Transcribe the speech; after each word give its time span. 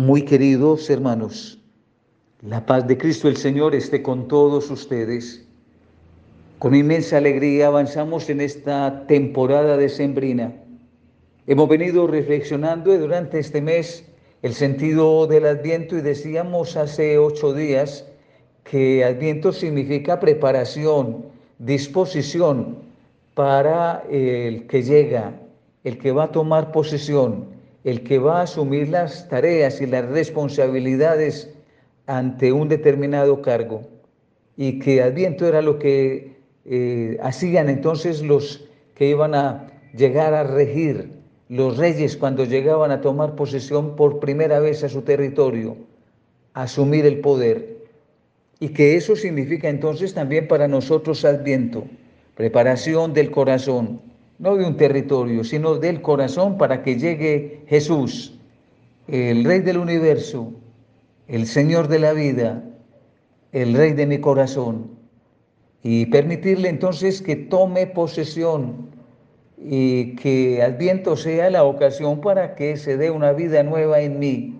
Muy 0.00 0.22
queridos 0.22 0.88
hermanos, 0.88 1.58
la 2.40 2.64
paz 2.64 2.88
de 2.88 2.96
Cristo 2.96 3.28
el 3.28 3.36
Señor 3.36 3.74
esté 3.74 4.00
con 4.02 4.28
todos 4.28 4.70
ustedes. 4.70 5.46
Con 6.58 6.74
inmensa 6.74 7.18
alegría 7.18 7.66
avanzamos 7.66 8.30
en 8.30 8.40
esta 8.40 9.04
temporada 9.06 9.76
decembrina. 9.76 10.54
Hemos 11.46 11.68
venido 11.68 12.06
reflexionando 12.06 12.96
durante 12.96 13.40
este 13.40 13.60
mes 13.60 14.06
el 14.40 14.54
sentido 14.54 15.26
del 15.26 15.44
Adviento 15.44 15.98
y 15.98 16.00
decíamos 16.00 16.78
hace 16.78 17.18
ocho 17.18 17.52
días 17.52 18.06
que 18.64 19.04
Adviento 19.04 19.52
significa 19.52 20.18
preparación, 20.18 21.26
disposición 21.58 22.78
para 23.34 24.02
el 24.10 24.66
que 24.66 24.82
llega, 24.82 25.38
el 25.84 25.98
que 25.98 26.10
va 26.10 26.24
a 26.24 26.32
tomar 26.32 26.72
posesión 26.72 27.59
el 27.84 28.02
que 28.02 28.18
va 28.18 28.40
a 28.40 28.42
asumir 28.42 28.88
las 28.88 29.28
tareas 29.28 29.80
y 29.80 29.86
las 29.86 30.06
responsabilidades 30.06 31.50
ante 32.06 32.52
un 32.52 32.68
determinado 32.68 33.40
cargo. 33.40 33.82
Y 34.56 34.78
que 34.78 35.02
Adviento 35.02 35.46
era 35.46 35.62
lo 35.62 35.78
que 35.78 36.36
eh, 36.66 37.18
hacían 37.22 37.68
entonces 37.70 38.22
los 38.22 38.68
que 38.94 39.08
iban 39.08 39.34
a 39.34 39.68
llegar 39.94 40.34
a 40.34 40.44
regir, 40.44 41.10
los 41.48 41.78
reyes 41.78 42.16
cuando 42.16 42.44
llegaban 42.44 42.90
a 42.90 43.00
tomar 43.00 43.34
posesión 43.34 43.96
por 43.96 44.20
primera 44.20 44.60
vez 44.60 44.84
a 44.84 44.88
su 44.88 45.02
territorio, 45.02 45.76
asumir 46.52 47.06
el 47.06 47.20
poder. 47.20 47.78
Y 48.60 48.68
que 48.68 48.96
eso 48.96 49.16
significa 49.16 49.70
entonces 49.70 50.12
también 50.12 50.46
para 50.46 50.68
nosotros 50.68 51.24
Adviento, 51.24 51.84
preparación 52.36 53.14
del 53.14 53.30
corazón, 53.30 54.02
no 54.40 54.56
de 54.56 54.64
un 54.64 54.76
territorio, 54.76 55.44
sino 55.44 55.76
del 55.76 56.00
corazón 56.00 56.56
para 56.56 56.82
que 56.82 56.98
llegue 56.98 57.62
Jesús, 57.68 58.38
el 59.06 59.44
Rey 59.44 59.60
del 59.60 59.76
universo, 59.76 60.50
el 61.28 61.46
Señor 61.46 61.88
de 61.88 61.98
la 61.98 62.14
vida, 62.14 62.64
el 63.52 63.74
Rey 63.74 63.92
de 63.92 64.06
mi 64.06 64.18
corazón, 64.18 64.92
y 65.82 66.06
permitirle 66.06 66.70
entonces 66.70 67.20
que 67.20 67.36
tome 67.36 67.86
posesión 67.86 68.88
y 69.58 70.16
que 70.16 70.62
Adviento 70.62 71.16
sea 71.16 71.50
la 71.50 71.64
ocasión 71.64 72.22
para 72.22 72.54
que 72.54 72.78
se 72.78 72.96
dé 72.96 73.10
una 73.10 73.32
vida 73.32 73.62
nueva 73.62 74.00
en 74.00 74.18
mí, 74.18 74.58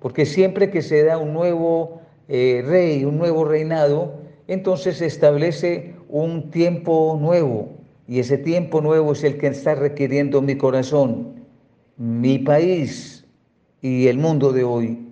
porque 0.00 0.26
siempre 0.26 0.68
que 0.68 0.82
se 0.82 1.04
da 1.04 1.16
un 1.16 1.32
nuevo 1.32 2.00
eh, 2.26 2.64
rey, 2.66 3.04
un 3.04 3.18
nuevo 3.18 3.44
reinado, 3.44 4.14
entonces 4.48 4.96
se 4.96 5.06
establece 5.06 5.94
un 6.08 6.50
tiempo 6.50 7.16
nuevo, 7.20 7.81
y 8.12 8.20
ese 8.20 8.36
tiempo 8.36 8.82
nuevo 8.82 9.12
es 9.12 9.24
el 9.24 9.38
que 9.38 9.46
está 9.46 9.74
requiriendo 9.74 10.42
mi 10.42 10.54
corazón, 10.58 11.46
mi 11.96 12.38
país 12.38 13.24
y 13.80 14.06
el 14.06 14.18
mundo 14.18 14.52
de 14.52 14.64
hoy. 14.64 15.08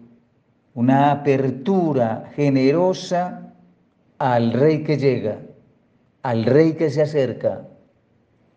Una 0.74 1.10
apertura 1.10 2.30
generosa 2.36 3.54
al 4.18 4.52
rey 4.52 4.84
que 4.84 4.98
llega, 4.98 5.38
al 6.22 6.44
rey 6.44 6.74
que 6.74 6.90
se 6.90 7.00
acerca, 7.00 7.66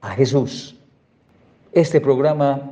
a 0.02 0.10
Jesús. 0.10 0.78
Este 1.72 2.02
programa 2.02 2.70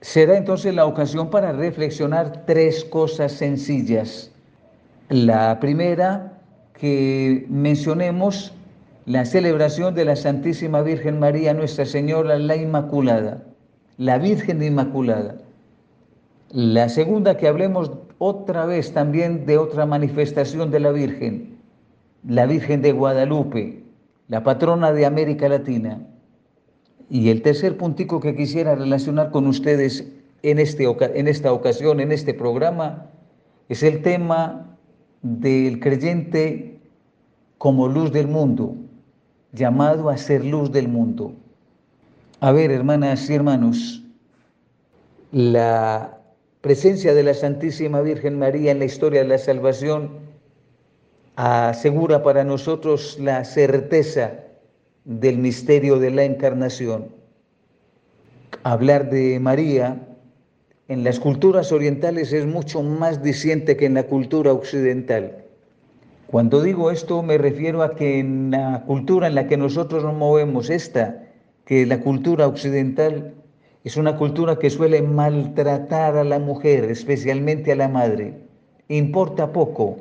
será 0.00 0.36
entonces 0.36 0.74
la 0.74 0.84
ocasión 0.84 1.30
para 1.30 1.52
reflexionar 1.52 2.44
tres 2.44 2.84
cosas 2.84 3.30
sencillas. 3.30 4.32
La 5.10 5.60
primera 5.60 6.40
que 6.72 7.46
mencionemos 7.48 8.52
la 9.08 9.24
celebración 9.24 9.94
de 9.94 10.04
la 10.04 10.16
Santísima 10.16 10.82
Virgen 10.82 11.18
María, 11.18 11.54
Nuestra 11.54 11.86
Señora, 11.86 12.38
la 12.38 12.56
Inmaculada, 12.56 13.42
la 13.96 14.18
Virgen 14.18 14.62
Inmaculada. 14.62 15.38
La 16.50 16.90
segunda, 16.90 17.38
que 17.38 17.48
hablemos 17.48 17.90
otra 18.18 18.66
vez 18.66 18.92
también 18.92 19.46
de 19.46 19.56
otra 19.56 19.86
manifestación 19.86 20.70
de 20.70 20.80
la 20.80 20.90
Virgen, 20.90 21.56
la 22.22 22.44
Virgen 22.44 22.82
de 22.82 22.92
Guadalupe, 22.92 23.82
la 24.28 24.44
patrona 24.44 24.92
de 24.92 25.06
América 25.06 25.48
Latina. 25.48 26.06
Y 27.08 27.30
el 27.30 27.40
tercer 27.40 27.78
puntico 27.78 28.20
que 28.20 28.36
quisiera 28.36 28.74
relacionar 28.74 29.30
con 29.30 29.46
ustedes 29.46 30.06
en, 30.42 30.58
este, 30.58 30.84
en 30.84 31.28
esta 31.28 31.50
ocasión, 31.54 32.00
en 32.00 32.12
este 32.12 32.34
programa, 32.34 33.06
es 33.70 33.82
el 33.82 34.02
tema 34.02 34.76
del 35.22 35.80
creyente 35.80 36.78
como 37.56 37.88
luz 37.88 38.12
del 38.12 38.28
mundo 38.28 38.76
llamado 39.58 40.08
a 40.08 40.16
ser 40.16 40.44
luz 40.44 40.72
del 40.72 40.88
mundo. 40.88 41.34
A 42.40 42.52
ver, 42.52 42.70
hermanas 42.70 43.28
y 43.28 43.34
hermanos, 43.34 44.04
la 45.32 46.18
presencia 46.60 47.12
de 47.12 47.22
la 47.24 47.34
Santísima 47.34 48.00
Virgen 48.00 48.38
María 48.38 48.70
en 48.70 48.78
la 48.78 48.84
historia 48.84 49.22
de 49.22 49.28
la 49.28 49.38
salvación 49.38 50.10
asegura 51.36 52.22
para 52.22 52.44
nosotros 52.44 53.18
la 53.20 53.44
certeza 53.44 54.32
del 55.04 55.38
misterio 55.38 55.98
de 55.98 56.10
la 56.10 56.24
encarnación. 56.24 57.08
Hablar 58.62 59.10
de 59.10 59.38
María 59.40 60.08
en 60.88 61.04
las 61.04 61.20
culturas 61.20 61.70
orientales 61.70 62.32
es 62.32 62.46
mucho 62.46 62.82
más 62.82 63.22
diciente 63.22 63.76
que 63.76 63.86
en 63.86 63.94
la 63.94 64.04
cultura 64.04 64.52
occidental. 64.52 65.44
Cuando 66.30 66.60
digo 66.60 66.90
esto 66.90 67.22
me 67.22 67.38
refiero 67.38 67.82
a 67.82 67.96
que 67.96 68.18
en 68.18 68.50
la 68.50 68.84
cultura 68.84 69.28
en 69.28 69.34
la 69.34 69.46
que 69.46 69.56
nosotros 69.56 70.04
nos 70.04 70.14
movemos, 70.14 70.68
esta, 70.68 71.24
que 71.64 71.86
la 71.86 72.00
cultura 72.00 72.46
occidental, 72.46 73.32
es 73.82 73.96
una 73.96 74.14
cultura 74.18 74.58
que 74.58 74.68
suele 74.68 75.00
maltratar 75.00 76.18
a 76.18 76.24
la 76.24 76.38
mujer, 76.38 76.84
especialmente 76.84 77.72
a 77.72 77.76
la 77.76 77.88
madre. 77.88 78.34
Importa 78.88 79.52
poco 79.52 79.96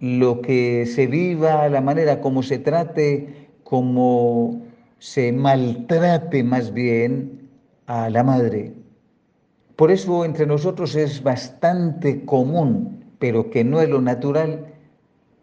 lo 0.00 0.40
que 0.40 0.86
se 0.86 1.06
viva, 1.06 1.68
la 1.68 1.82
manera 1.82 2.22
como 2.22 2.42
se 2.42 2.58
trate, 2.58 3.50
como 3.64 4.62
se 4.98 5.30
maltrate 5.30 6.42
más 6.42 6.72
bien 6.72 7.50
a 7.84 8.08
la 8.08 8.22
madre. 8.22 8.72
Por 9.76 9.90
eso 9.90 10.24
entre 10.24 10.46
nosotros 10.46 10.94
es 10.94 11.22
bastante 11.22 12.24
común, 12.24 13.04
pero 13.18 13.50
que 13.50 13.62
no 13.62 13.82
es 13.82 13.90
lo 13.90 14.00
natural, 14.00 14.73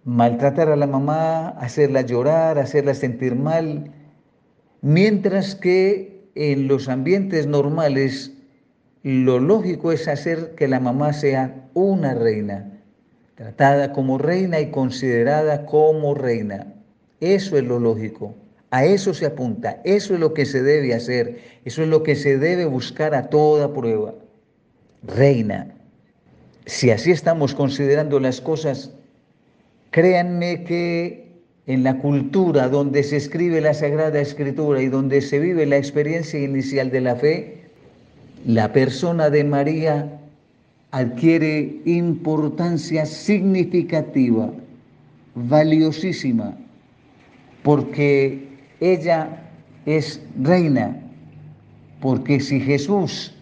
maltratar 0.04 0.70
a 0.70 0.76
la 0.76 0.88
mamá, 0.88 1.50
hacerla 1.50 2.02
llorar, 2.02 2.58
hacerla 2.58 2.94
sentir 2.94 3.36
mal, 3.36 3.92
mientras 4.82 5.56
que 5.56 6.30
en 6.36 6.68
los 6.68 6.90
ambientes 6.90 7.48
normales 7.48 8.32
lo 9.04 9.40
lógico 9.40 9.92
es 9.92 10.08
hacer 10.08 10.56
que 10.56 10.68
la 10.68 10.80
mamá 10.80 11.14
sea 11.14 11.70
una 11.74 12.14
reina, 12.14 12.80
tratada 13.36 13.94
como 13.94 14.18
reina 14.18 14.60
y 14.60 14.72
considerada 14.72 15.66
como 15.66 16.14
reina. 16.14 16.74
Eso 17.20 17.58
es 17.58 17.64
lo 17.64 17.80
lógico. 17.80 18.36
A 18.72 18.86
eso 18.86 19.14
se 19.14 19.26
apunta, 19.26 19.82
eso 19.84 20.14
es 20.14 20.20
lo 20.20 20.34
que 20.34 20.46
se 20.46 20.64
debe 20.64 20.94
hacer, 20.94 21.40
eso 21.66 21.84
es 21.84 21.90
lo 21.90 22.04
que 22.04 22.16
se 22.16 22.38
debe 22.38 22.66
buscar 22.66 23.14
a 23.14 23.30
toda 23.30 23.74
prueba. 23.74 24.14
Reina. 25.04 25.76
Si 26.66 26.90
así 26.90 27.12
estamos 27.12 27.54
considerando 27.54 28.20
las 28.20 28.40
cosas, 28.40 28.92
Créanme 29.92 30.64
que 30.64 31.32
en 31.68 31.84
la 31.84 31.98
cultura 32.00 32.70
donde 32.70 33.04
se 33.04 33.18
escribe 33.18 33.62
la 33.62 33.74
Sagrada 33.74 34.20
Escritura 34.20 34.82
y 34.82 34.88
donde 34.88 35.22
se 35.22 35.40
vive 35.40 35.66
la 35.66 35.78
experiencia 35.78 36.40
inicial 36.40 36.90
de 36.92 37.02
la 37.02 37.16
fe, 37.16 37.62
la 38.46 38.72
persona 38.74 39.30
de 39.30 39.44
María 39.44 40.20
adquiere 40.92 41.82
importancia 41.86 43.06
significativa, 43.06 44.52
valiosísima, 45.36 46.58
porque 47.62 48.48
ella 48.80 49.44
es 49.86 50.22
reina, 50.42 51.00
porque 52.00 52.40
si 52.40 52.60
Jesús 52.60 53.34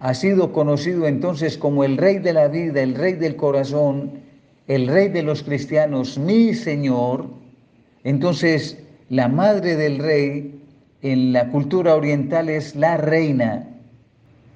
ha 0.00 0.14
sido 0.14 0.52
conocido 0.52 1.06
entonces 1.06 1.58
como 1.58 1.84
el 1.84 1.96
rey 1.96 2.18
de 2.18 2.32
la 2.32 2.48
vida, 2.48 2.82
el 2.82 2.94
rey 2.94 3.14
del 3.14 3.36
corazón, 3.36 4.25
el 4.68 4.88
rey 4.88 5.08
de 5.08 5.22
los 5.22 5.42
cristianos, 5.42 6.18
mi 6.18 6.54
Señor, 6.54 7.26
entonces 8.04 8.78
la 9.08 9.28
madre 9.28 9.76
del 9.76 9.98
rey 9.98 10.60
en 11.02 11.32
la 11.32 11.48
cultura 11.50 11.94
oriental 11.94 12.48
es 12.48 12.74
la 12.74 12.96
reina 12.96 13.68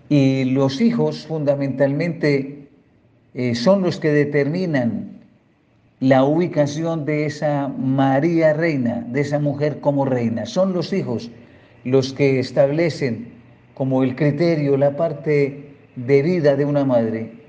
y 0.09 0.45
los 0.45 0.81
hijos 0.81 1.27
fundamentalmente 1.27 2.69
eh, 3.35 3.55
son 3.55 3.83
los 3.83 4.01
que 4.01 4.11
determinan 4.11 5.21
la 6.01 6.25
ubicación 6.25 7.05
de 7.05 7.27
esa 7.27 7.69
María 7.69 8.53
reina, 8.55 9.07
de 9.09 9.21
esa 9.21 9.39
mujer 9.39 9.81
como 9.81 10.05
reina. 10.05 10.47
Son 10.47 10.73
los 10.73 10.93
hijos 10.93 11.31
los 11.85 12.13
que 12.13 12.41
establecen 12.41 13.29
como 13.75 14.03
el 14.03 14.17
criterio, 14.17 14.77
la 14.77 14.97
parte 14.97 15.71
de 15.97 16.23
vida 16.23 16.57
de 16.57 16.65
una 16.65 16.85
madre. 16.85 17.40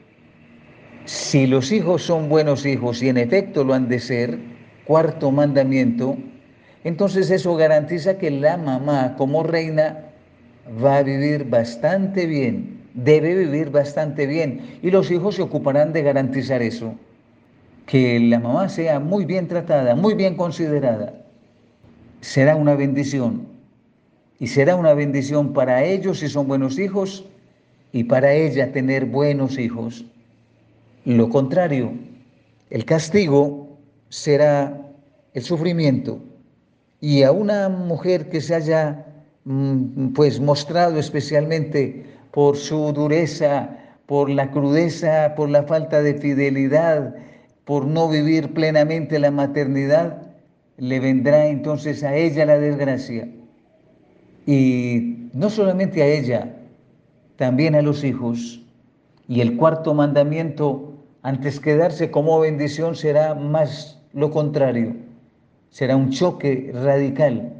Si 1.05 1.47
los 1.47 1.71
hijos 1.71 2.03
son 2.03 2.29
buenos 2.29 2.65
hijos 2.65 3.01
y 3.01 3.09
en 3.09 3.17
efecto 3.17 3.63
lo 3.63 3.73
han 3.73 3.89
de 3.89 3.99
ser, 3.99 4.37
cuarto 4.85 5.31
mandamiento, 5.31 6.17
entonces 6.83 7.31
eso 7.31 7.55
garantiza 7.55 8.17
que 8.17 8.29
la 8.29 8.57
mamá 8.57 9.15
como 9.17 9.43
reina 9.43 10.05
va 10.83 10.97
a 10.97 11.03
vivir 11.03 11.45
bastante 11.49 12.25
bien, 12.25 12.81
debe 12.93 13.35
vivir 13.35 13.71
bastante 13.71 14.27
bien 14.27 14.79
y 14.81 14.91
los 14.91 15.09
hijos 15.11 15.35
se 15.35 15.41
ocuparán 15.41 15.93
de 15.93 16.03
garantizar 16.03 16.61
eso, 16.61 16.95
que 17.85 18.19
la 18.19 18.39
mamá 18.39 18.69
sea 18.69 18.99
muy 18.99 19.25
bien 19.25 19.47
tratada, 19.47 19.95
muy 19.95 20.13
bien 20.13 20.35
considerada. 20.35 21.13
Será 22.21 22.55
una 22.55 22.75
bendición 22.75 23.47
y 24.39 24.47
será 24.47 24.75
una 24.75 24.93
bendición 24.93 25.53
para 25.53 25.83
ellos 25.83 26.19
si 26.19 26.27
son 26.27 26.47
buenos 26.47 26.77
hijos 26.77 27.25
y 27.91 28.03
para 28.03 28.33
ella 28.33 28.71
tener 28.71 29.05
buenos 29.05 29.57
hijos. 29.57 30.05
Lo 31.05 31.29
contrario, 31.29 31.93
el 32.69 32.85
castigo 32.85 33.77
será 34.09 34.91
el 35.33 35.41
sufrimiento 35.41 36.21
y 36.99 37.23
a 37.23 37.31
una 37.31 37.69
mujer 37.69 38.29
que 38.29 38.41
se 38.41 38.55
haya 38.55 39.05
mm, 39.45 40.09
pues 40.13 40.39
mostrado 40.39 40.99
especialmente 40.99 42.05
por 42.31 42.55
su 42.57 42.93
dureza, 42.93 43.77
por 44.05 44.29
la 44.29 44.51
crudeza, 44.51 45.33
por 45.35 45.49
la 45.49 45.63
falta 45.63 46.01
de 46.01 46.13
fidelidad, 46.15 47.15
por 47.65 47.87
no 47.87 48.09
vivir 48.09 48.53
plenamente 48.53 49.17
la 49.19 49.31
maternidad, 49.31 50.21
le 50.77 50.99
vendrá 50.99 51.47
entonces 51.47 52.03
a 52.03 52.15
ella 52.15 52.45
la 52.45 52.59
desgracia. 52.59 53.27
Y 54.45 55.29
no 55.33 55.49
solamente 55.49 56.01
a 56.01 56.07
ella, 56.07 56.55
también 57.37 57.75
a 57.75 57.81
los 57.81 58.03
hijos. 58.03 58.61
Y 59.27 59.41
el 59.41 59.57
cuarto 59.57 59.93
mandamiento, 59.93 60.90
antes 61.23 61.59
que 61.59 61.75
darse 61.75 62.11
como 62.11 62.39
bendición, 62.39 62.95
será 62.95 63.35
más 63.35 63.99
lo 64.13 64.31
contrario 64.31 64.95
será 65.71 65.95
un 65.95 66.11
choque 66.11 66.71
radical 66.73 67.53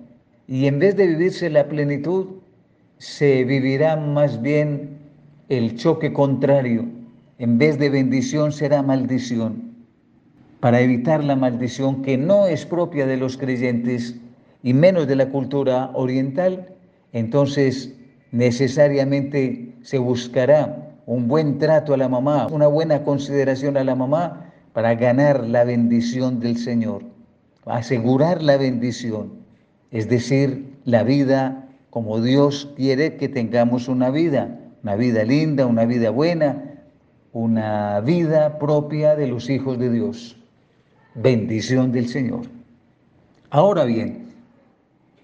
y 0.47 0.67
en 0.67 0.79
vez 0.79 0.95
de 0.97 1.07
vivirse 1.07 1.49
la 1.49 1.67
plenitud, 1.67 2.27
se 2.97 3.43
vivirá 3.45 3.95
más 3.95 4.41
bien 4.41 4.97
el 5.49 5.77
choque 5.77 6.13
contrario. 6.13 6.85
En 7.39 7.57
vez 7.57 7.79
de 7.79 7.89
bendición 7.89 8.51
será 8.51 8.83
maldición. 8.83 9.71
Para 10.59 10.81
evitar 10.81 11.23
la 11.23 11.35
maldición 11.35 12.03
que 12.03 12.17
no 12.17 12.45
es 12.45 12.65
propia 12.65 13.07
de 13.07 13.17
los 13.17 13.37
creyentes 13.37 14.15
y 14.61 14.73
menos 14.73 15.07
de 15.07 15.15
la 15.15 15.29
cultura 15.29 15.89
oriental, 15.95 16.67
entonces 17.13 17.95
necesariamente 18.31 19.73
se 19.81 19.97
buscará 19.97 20.90
un 21.05 21.27
buen 21.27 21.57
trato 21.57 21.93
a 21.93 21.97
la 21.97 22.09
mamá, 22.09 22.47
una 22.47 22.67
buena 22.67 23.03
consideración 23.03 23.77
a 23.77 23.83
la 23.83 23.95
mamá 23.95 24.51
para 24.73 24.95
ganar 24.95 25.45
la 25.45 25.63
bendición 25.63 26.39
del 26.39 26.57
Señor 26.57 27.03
asegurar 27.65 28.41
la 28.41 28.57
bendición, 28.57 29.33
es 29.91 30.09
decir, 30.09 30.77
la 30.85 31.03
vida 31.03 31.67
como 31.89 32.21
Dios 32.21 32.71
quiere 32.75 33.17
que 33.17 33.29
tengamos 33.29 33.87
una 33.87 34.09
vida, 34.09 34.59
una 34.83 34.95
vida 34.95 35.23
linda, 35.23 35.65
una 35.65 35.85
vida 35.85 36.09
buena, 36.09 36.79
una 37.33 37.99
vida 38.01 38.57
propia 38.57 39.15
de 39.15 39.27
los 39.27 39.49
hijos 39.49 39.77
de 39.77 39.91
Dios. 39.91 40.37
Bendición 41.15 41.91
del 41.91 42.07
Señor. 42.07 42.41
Ahora 43.49 43.83
bien, 43.83 44.29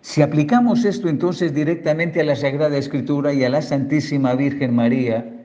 si 0.01 0.21
aplicamos 0.21 0.83
esto 0.85 1.07
entonces 1.09 1.53
directamente 1.53 2.19
a 2.19 2.25
la 2.25 2.35
Sagrada 2.35 2.77
Escritura 2.77 3.33
y 3.33 3.43
a 3.45 3.49
la 3.49 3.61
Santísima 3.61 4.35
Virgen 4.35 4.75
María, 4.75 5.36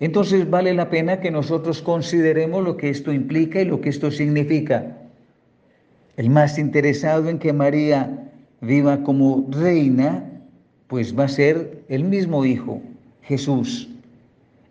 entonces 0.00 0.48
vale 0.50 0.74
la 0.74 0.90
pena 0.90 1.20
que 1.20 1.30
nosotros 1.30 1.80
consideremos 1.80 2.62
lo 2.62 2.76
que 2.76 2.90
esto 2.90 3.12
implica 3.12 3.60
y 3.60 3.64
lo 3.64 3.80
que 3.80 3.88
esto 3.88 4.10
significa. 4.10 4.96
El 6.16 6.30
más 6.30 6.58
interesado 6.58 7.28
en 7.28 7.38
que 7.38 7.52
María 7.52 8.30
viva 8.60 9.02
como 9.02 9.46
reina, 9.50 10.24
pues 10.88 11.18
va 11.18 11.24
a 11.24 11.28
ser 11.28 11.82
el 11.88 12.04
mismo 12.04 12.44
Hijo, 12.44 12.80
Jesús. 13.22 13.88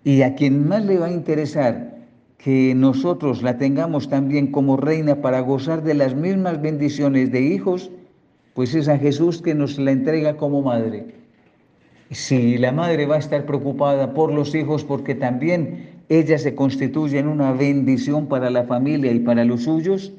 Y 0.04 0.22
a 0.22 0.36
quien 0.36 0.68
más 0.68 0.86
le 0.86 1.00
va 1.00 1.08
a 1.08 1.12
interesar 1.12 1.96
que 2.38 2.74
nosotros 2.76 3.42
la 3.42 3.58
tengamos 3.58 4.08
también 4.08 4.52
como 4.52 4.78
reina 4.78 5.22
para 5.22 5.40
gozar 5.40 5.84
de 5.84 5.96
las 5.96 6.14
mismas 6.14 6.62
bendiciones 6.62 7.32
de 7.32 7.42
hijos, 7.42 7.90
pues 8.54 8.76
es 8.76 8.88
a 8.88 9.00
Jesús 9.00 9.42
que 9.42 9.56
nos 9.56 9.80
la 9.80 9.92
entrega 9.92 10.38
como 10.38 10.62
madre. 10.62 11.25
Si 12.12 12.58
la 12.58 12.72
madre 12.72 13.06
va 13.06 13.16
a 13.16 13.20
estar 13.20 13.46
preocupada 13.46 14.14
por 14.14 14.32
los 14.32 14.54
hijos 14.54 14.84
porque 14.84 15.16
también 15.16 15.90
ella 16.10 16.38
se 16.38 16.54
constituye 16.54 17.18
en 17.18 17.28
una 17.28 17.52
bendición 17.52 18.28
para 18.28 18.50
la 18.50 18.64
familia 18.64 19.12
y 19.12 19.20
para 19.20 19.44
los 19.44 19.64
suyos, 19.64 20.14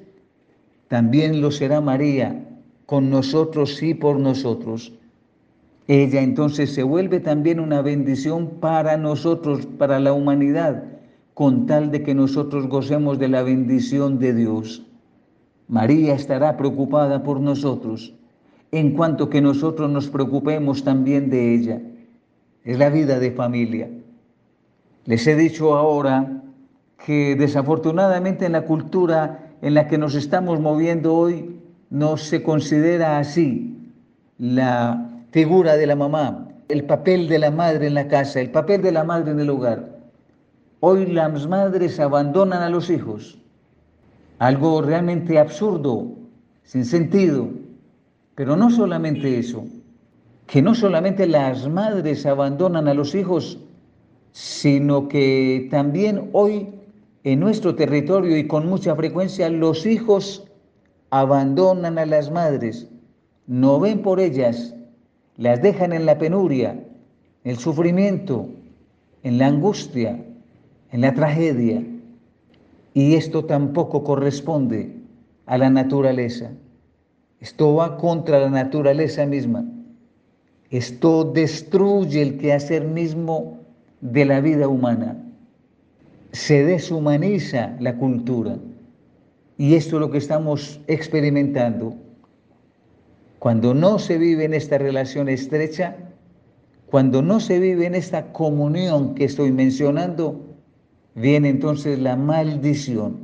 también 0.89 1.41
lo 1.41 1.51
será 1.51 1.81
María, 1.81 2.45
con 2.87 3.11
nosotros 3.11 3.83
y 3.83 3.95
por 3.95 4.19
nosotros. 4.19 4.93
Ella 5.89 6.23
entonces 6.23 6.73
se 6.75 6.83
vuelve 6.83 7.21
también 7.21 7.61
una 7.61 7.83
bendición 7.83 8.59
para 8.61 8.97
nosotros, 8.97 9.67
para 9.79 10.01
la 10.01 10.13
humanidad, 10.13 10.85
con 11.35 11.67
tal 11.67 11.91
de 11.93 12.03
que 12.03 12.15
nosotros 12.15 12.67
gocemos 12.67 13.19
de 13.19 13.29
la 13.29 13.43
bendición 13.43 14.19
de 14.19 14.35
Dios. 14.35 14.85
María 15.69 16.15
estará 16.15 16.57
preocupada 16.57 17.23
por 17.23 17.41
nosotros, 17.41 18.15
en 18.73 18.93
cuanto 18.93 19.31
que 19.31 19.41
nosotros 19.41 19.91
nos 19.91 20.09
preocupemos 20.09 20.85
también 20.85 21.31
de 21.31 21.55
ella. 21.55 21.81
Es 22.65 22.79
la 22.79 22.91
vida 22.91 23.19
de 23.19 23.31
familia. 23.31 23.89
Les 25.05 25.27
he 25.27 25.37
dicho 25.37 25.75
ahora 25.77 26.43
que 27.05 27.37
desafortunadamente 27.37 28.47
en 28.47 28.53
la 28.53 28.63
cultura 28.63 29.55
en 29.63 29.75
la 29.75 29.87
que 29.87 29.99
nos 29.99 30.15
estamos 30.15 30.61
moviendo 30.61 31.15
hoy 31.15 31.61
no 31.91 32.17
se 32.17 32.43
considera 32.43 33.19
así 33.19 33.93
la 34.39 35.11
figura 35.31 35.77
de 35.77 35.87
la 35.87 35.97
mamá, 35.97 36.49
el 36.69 36.85
papel 36.85 37.29
de 37.29 37.39
la 37.39 37.51
madre 37.51 37.87
en 37.87 37.95
la 37.95 38.09
casa, 38.09 38.41
el 38.41 38.51
papel 38.51 38.83
de 38.83 38.93
la 38.93 39.05
madre 39.05 39.31
en 39.31 39.41
el 39.41 39.51
hogar. 39.51 39.97
Hoy 40.81 41.07
las 41.07 41.47
madres 41.47 42.01
abandonan 42.01 42.63
a 42.63 42.71
los 42.71 42.91
hijos, 42.91 43.39
algo 44.39 44.83
realmente 44.83 45.39
absurdo, 45.39 46.13
sin 46.65 46.85
sentido, 46.85 47.49
pero 48.37 48.55
no 48.55 48.71
solamente 48.71 49.39
eso, 49.39 49.65
que 50.47 50.63
no 50.63 50.75
solamente 50.75 51.27
las 51.27 51.69
madres 51.69 52.25
abandonan 52.27 52.87
a 52.87 52.95
los 52.95 53.15
hijos, 53.15 53.59
sino 54.31 55.09
que 55.09 55.67
también 55.71 56.29
hoy 56.33 56.69
en 57.25 57.41
nuestro 57.41 57.75
territorio 57.75 58.37
y 58.37 58.47
con 58.47 58.69
mucha 58.69 58.95
frecuencia 58.95 59.49
los 59.49 59.87
hijos 59.87 60.45
abandonan 61.11 61.99
a 61.99 62.05
las 62.05 62.31
madres, 62.31 62.87
no 63.47 63.81
ven 63.81 64.03
por 64.03 64.21
ellas, 64.21 64.75
las 65.37 65.63
dejan 65.63 65.95
en 65.95 66.05
la 66.05 66.19
penuria, 66.19 66.85
el 67.43 67.57
sufrimiento, 67.57 68.49
en 69.23 69.39
la 69.39 69.47
angustia, 69.47 70.23
en 70.93 71.01
la 71.01 71.15
tragedia. 71.15 71.83
Y 72.93 73.15
esto 73.15 73.45
tampoco 73.47 74.05
corresponde 74.05 74.95
a 75.47 75.57
la 75.57 75.71
naturaleza. 75.71 76.51
Esto 77.41 77.75
va 77.75 77.97
contra 77.97 78.41
la 78.41 78.51
naturaleza 78.51 79.27
misma. 79.27 79.65
Esto 80.71 81.25
destruye 81.25 82.23
el 82.23 82.39
quehacer 82.39 82.85
mismo 82.85 83.59
de 84.01 84.25
la 84.25 84.41
vida 84.41 84.69
humana 84.69 85.23
se 86.37 86.65
deshumaniza 86.65 87.77
la 87.81 87.97
cultura. 87.97 88.59
Y 89.57 89.75
esto 89.75 89.97
es 89.97 90.01
lo 90.01 90.11
que 90.11 90.19
estamos 90.19 90.81
experimentando. 90.87 91.95
Cuando 93.39 93.73
no 93.73 93.99
se 93.99 94.19
vive 94.19 94.45
en 94.45 94.53
esta 94.53 94.77
relación 94.77 95.31
estrecha, 95.31 95.97
cuando 96.91 97.23
no 97.23 97.41
se 97.41 97.59
vive 97.59 97.87
en 97.87 97.95
esta 97.95 98.33
comunión 98.33 99.15
que 99.15 99.25
estoy 99.25 99.51
mencionando, 99.51 100.45
viene 101.15 101.49
entonces 101.49 101.99
la 101.99 102.17
maldición. 102.17 103.17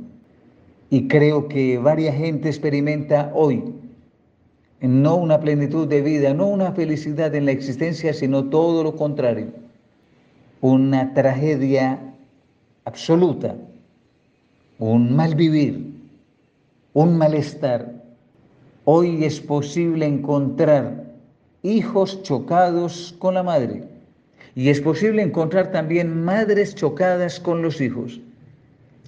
Y 0.89 1.07
creo 1.07 1.47
que 1.47 1.77
varias 1.77 2.15
gente 2.15 2.49
experimenta 2.49 3.31
hoy 3.35 3.63
no 4.83 5.15
una 5.15 5.39
plenitud 5.39 5.87
de 5.87 6.01
vida, 6.01 6.33
no 6.33 6.45
una 6.47 6.73
felicidad 6.73 7.33
en 7.35 7.45
la 7.45 7.51
existencia, 7.51 8.13
sino 8.13 8.45
todo 8.45 8.83
lo 8.83 8.95
contrario, 8.97 9.47
una 10.59 11.13
tragedia 11.13 11.99
absoluta, 12.83 13.55
un 14.79 15.15
mal 15.15 15.35
vivir, 15.35 15.93
un 16.91 17.17
malestar. 17.17 17.93
Hoy 18.83 19.23
es 19.23 19.39
posible 19.39 20.05
encontrar 20.05 21.05
hijos 21.61 22.21
chocados 22.23 23.15
con 23.19 23.35
la 23.35 23.43
madre. 23.43 23.83
Y 24.55 24.69
es 24.69 24.81
posible 24.81 25.21
encontrar 25.21 25.71
también 25.71 26.23
madres 26.23 26.75
chocadas 26.75 27.39
con 27.39 27.61
los 27.61 27.81
hijos, 27.81 28.19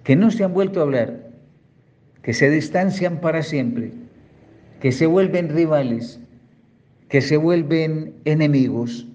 que 0.03 0.15
no 0.15 0.31
se 0.31 0.43
han 0.43 0.53
vuelto 0.53 0.79
a 0.79 0.83
hablar, 0.83 1.29
que 2.23 2.33
se 2.33 2.49
distancian 2.49 3.19
para 3.19 3.43
siempre, 3.43 3.91
que 4.79 4.91
se 4.91 5.05
vuelven 5.05 5.49
rivales, 5.49 6.19
que 7.09 7.21
se 7.21 7.37
vuelven 7.37 8.13
enemigos. 8.25 9.07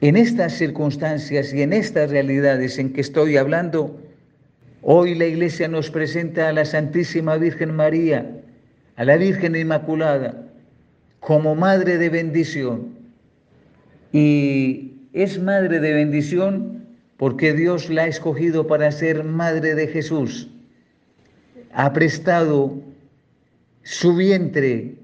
En 0.00 0.16
estas 0.16 0.54
circunstancias 0.54 1.52
y 1.54 1.62
en 1.62 1.72
estas 1.72 2.10
realidades 2.10 2.78
en 2.78 2.92
que 2.92 3.00
estoy 3.00 3.36
hablando, 3.36 4.00
hoy 4.82 5.14
la 5.14 5.26
Iglesia 5.26 5.68
nos 5.68 5.90
presenta 5.90 6.48
a 6.48 6.52
la 6.52 6.64
Santísima 6.64 7.36
Virgen 7.36 7.74
María, 7.74 8.28
a 8.96 9.04
la 9.04 9.16
Virgen 9.16 9.54
Inmaculada, 9.54 10.48
como 11.20 11.54
Madre 11.54 11.98
de 11.98 12.08
bendición. 12.08 12.88
Y 14.12 14.92
es 15.12 15.40
madre 15.40 15.78
de 15.80 15.92
bendición 15.92 16.84
porque 17.16 17.52
Dios 17.52 17.88
la 17.88 18.02
ha 18.02 18.06
escogido 18.08 18.66
para 18.66 18.90
ser 18.90 19.22
madre 19.22 19.74
de 19.74 19.86
Jesús. 19.86 20.50
Ha 21.72 21.92
prestado 21.92 22.74
su 23.82 24.14
vientre 24.14 24.96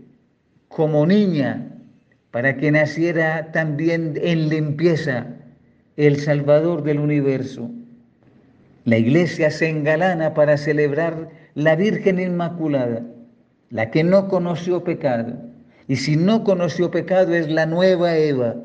como 0.68 1.06
niña 1.06 1.68
para 2.30 2.56
que 2.56 2.70
naciera 2.70 3.50
también 3.52 4.14
en 4.22 4.48
limpieza 4.48 5.26
el 5.96 6.20
Salvador 6.20 6.82
del 6.82 7.00
universo. 7.00 7.70
La 8.84 8.98
iglesia 8.98 9.50
se 9.50 9.68
engalana 9.68 10.34
para 10.34 10.56
celebrar 10.56 11.30
la 11.54 11.74
Virgen 11.74 12.20
Inmaculada, 12.20 13.02
la 13.70 13.90
que 13.90 14.04
no 14.04 14.28
conoció 14.28 14.84
pecado. 14.84 15.36
Y 15.88 15.96
si 15.96 16.16
no 16.16 16.44
conoció 16.44 16.90
pecado 16.90 17.34
es 17.34 17.48
la 17.48 17.66
nueva 17.66 18.16
Eva, 18.16 18.56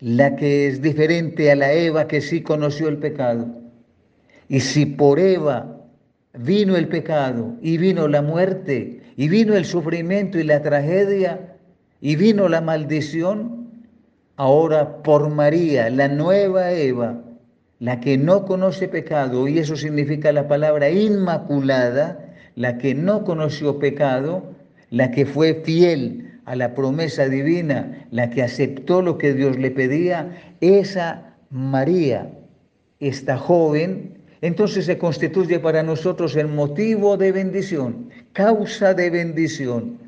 la 0.00 0.34
que 0.36 0.66
es 0.66 0.82
diferente 0.82 1.52
a 1.52 1.56
la 1.56 1.72
Eva 1.72 2.08
que 2.08 2.20
sí 2.20 2.42
conoció 2.42 2.88
el 2.88 2.98
pecado. 2.98 3.46
Y 4.48 4.60
si 4.60 4.86
por 4.86 5.20
Eva 5.20 5.76
vino 6.34 6.76
el 6.76 6.88
pecado 6.88 7.56
y 7.62 7.78
vino 7.78 8.08
la 8.08 8.22
muerte 8.22 8.99
y 9.20 9.28
vino 9.28 9.54
el 9.54 9.66
sufrimiento 9.66 10.38
y 10.38 10.44
la 10.44 10.62
tragedia 10.62 11.58
y 12.00 12.16
vino 12.16 12.48
la 12.48 12.62
maldición, 12.62 13.68
ahora 14.36 15.02
por 15.02 15.28
María, 15.28 15.90
la 15.90 16.08
nueva 16.08 16.72
Eva, 16.72 17.20
la 17.80 18.00
que 18.00 18.16
no 18.16 18.46
conoce 18.46 18.88
pecado, 18.88 19.46
y 19.46 19.58
eso 19.58 19.76
significa 19.76 20.32
la 20.32 20.48
palabra 20.48 20.88
inmaculada, 20.88 22.34
la 22.54 22.78
que 22.78 22.94
no 22.94 23.22
conoció 23.22 23.78
pecado, 23.78 24.42
la 24.88 25.10
que 25.10 25.26
fue 25.26 25.52
fiel 25.66 26.40
a 26.46 26.56
la 26.56 26.74
promesa 26.74 27.28
divina, 27.28 28.06
la 28.10 28.30
que 28.30 28.42
aceptó 28.42 29.02
lo 29.02 29.18
que 29.18 29.34
Dios 29.34 29.58
le 29.58 29.70
pedía, 29.70 30.54
esa 30.62 31.34
María, 31.50 32.30
esta 33.00 33.36
joven, 33.36 34.14
entonces 34.42 34.86
se 34.86 34.98
constituye 34.98 35.58
para 35.58 35.82
nosotros 35.82 36.36
el 36.36 36.48
motivo 36.48 37.16
de 37.16 37.32
bendición, 37.32 38.08
causa 38.32 38.94
de 38.94 39.10
bendición. 39.10 39.98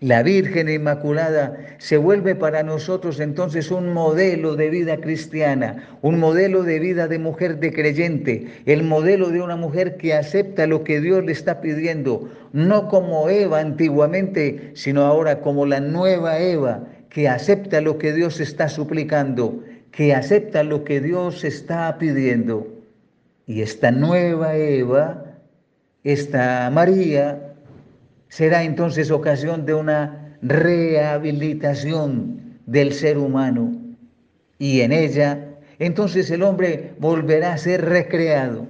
La 0.00 0.22
Virgen 0.22 0.68
Inmaculada 0.68 1.56
se 1.78 1.96
vuelve 1.96 2.36
para 2.36 2.62
nosotros 2.62 3.18
entonces 3.18 3.72
un 3.72 3.92
modelo 3.92 4.54
de 4.54 4.70
vida 4.70 4.98
cristiana, 4.98 5.88
un 6.02 6.20
modelo 6.20 6.62
de 6.62 6.78
vida 6.78 7.08
de 7.08 7.18
mujer 7.18 7.58
de 7.58 7.72
creyente, 7.72 8.46
el 8.66 8.84
modelo 8.84 9.30
de 9.30 9.42
una 9.42 9.56
mujer 9.56 9.96
que 9.96 10.14
acepta 10.14 10.68
lo 10.68 10.84
que 10.84 11.00
Dios 11.00 11.24
le 11.24 11.32
está 11.32 11.60
pidiendo, 11.60 12.28
no 12.52 12.86
como 12.86 13.28
Eva 13.28 13.58
antiguamente, 13.58 14.70
sino 14.74 15.02
ahora 15.02 15.40
como 15.40 15.66
la 15.66 15.80
nueva 15.80 16.38
Eva, 16.38 16.84
que 17.10 17.28
acepta 17.28 17.80
lo 17.80 17.98
que 17.98 18.12
Dios 18.12 18.38
está 18.38 18.68
suplicando, 18.68 19.64
que 19.90 20.14
acepta 20.14 20.62
lo 20.62 20.84
que 20.84 21.00
Dios 21.00 21.42
está 21.42 21.98
pidiendo. 21.98 22.77
Y 23.48 23.62
esta 23.62 23.90
nueva 23.90 24.56
Eva, 24.56 25.24
esta 26.04 26.70
María, 26.70 27.54
será 28.28 28.62
entonces 28.62 29.10
ocasión 29.10 29.66
de 29.66 29.74
una 29.74 30.36
rehabilitación 30.42 32.60
del 32.66 32.92
ser 32.92 33.18
humano. 33.18 33.72
Y 34.58 34.82
en 34.82 34.92
ella 34.92 35.48
entonces 35.78 36.30
el 36.30 36.42
hombre 36.42 36.94
volverá 36.98 37.54
a 37.54 37.58
ser 37.58 37.84
recreado. 37.84 38.66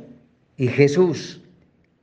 Y 0.57 0.69
Jesús, 0.69 1.43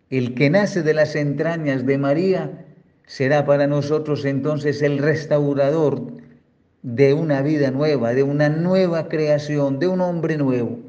el 0.10 0.34
que 0.34 0.50
nace 0.50 0.82
de 0.82 0.94
las 0.94 1.15
entrañas 1.15 1.86
de 1.86 1.98
María, 1.98 2.65
será 3.05 3.46
para 3.46 3.67
nosotros 3.67 4.25
entonces 4.25 4.82
el 4.82 4.98
restaurador 4.98 6.01
de 6.82 7.13
una 7.13 7.41
vida 7.41 7.72
nueva, 7.72 8.13
de 8.13 8.24
una 8.24 8.50
nueva 8.50 9.08
creación, 9.08 9.79
de 9.79 9.88
un 9.88 10.01
hombre 10.01 10.38
nuevo, 10.38 10.79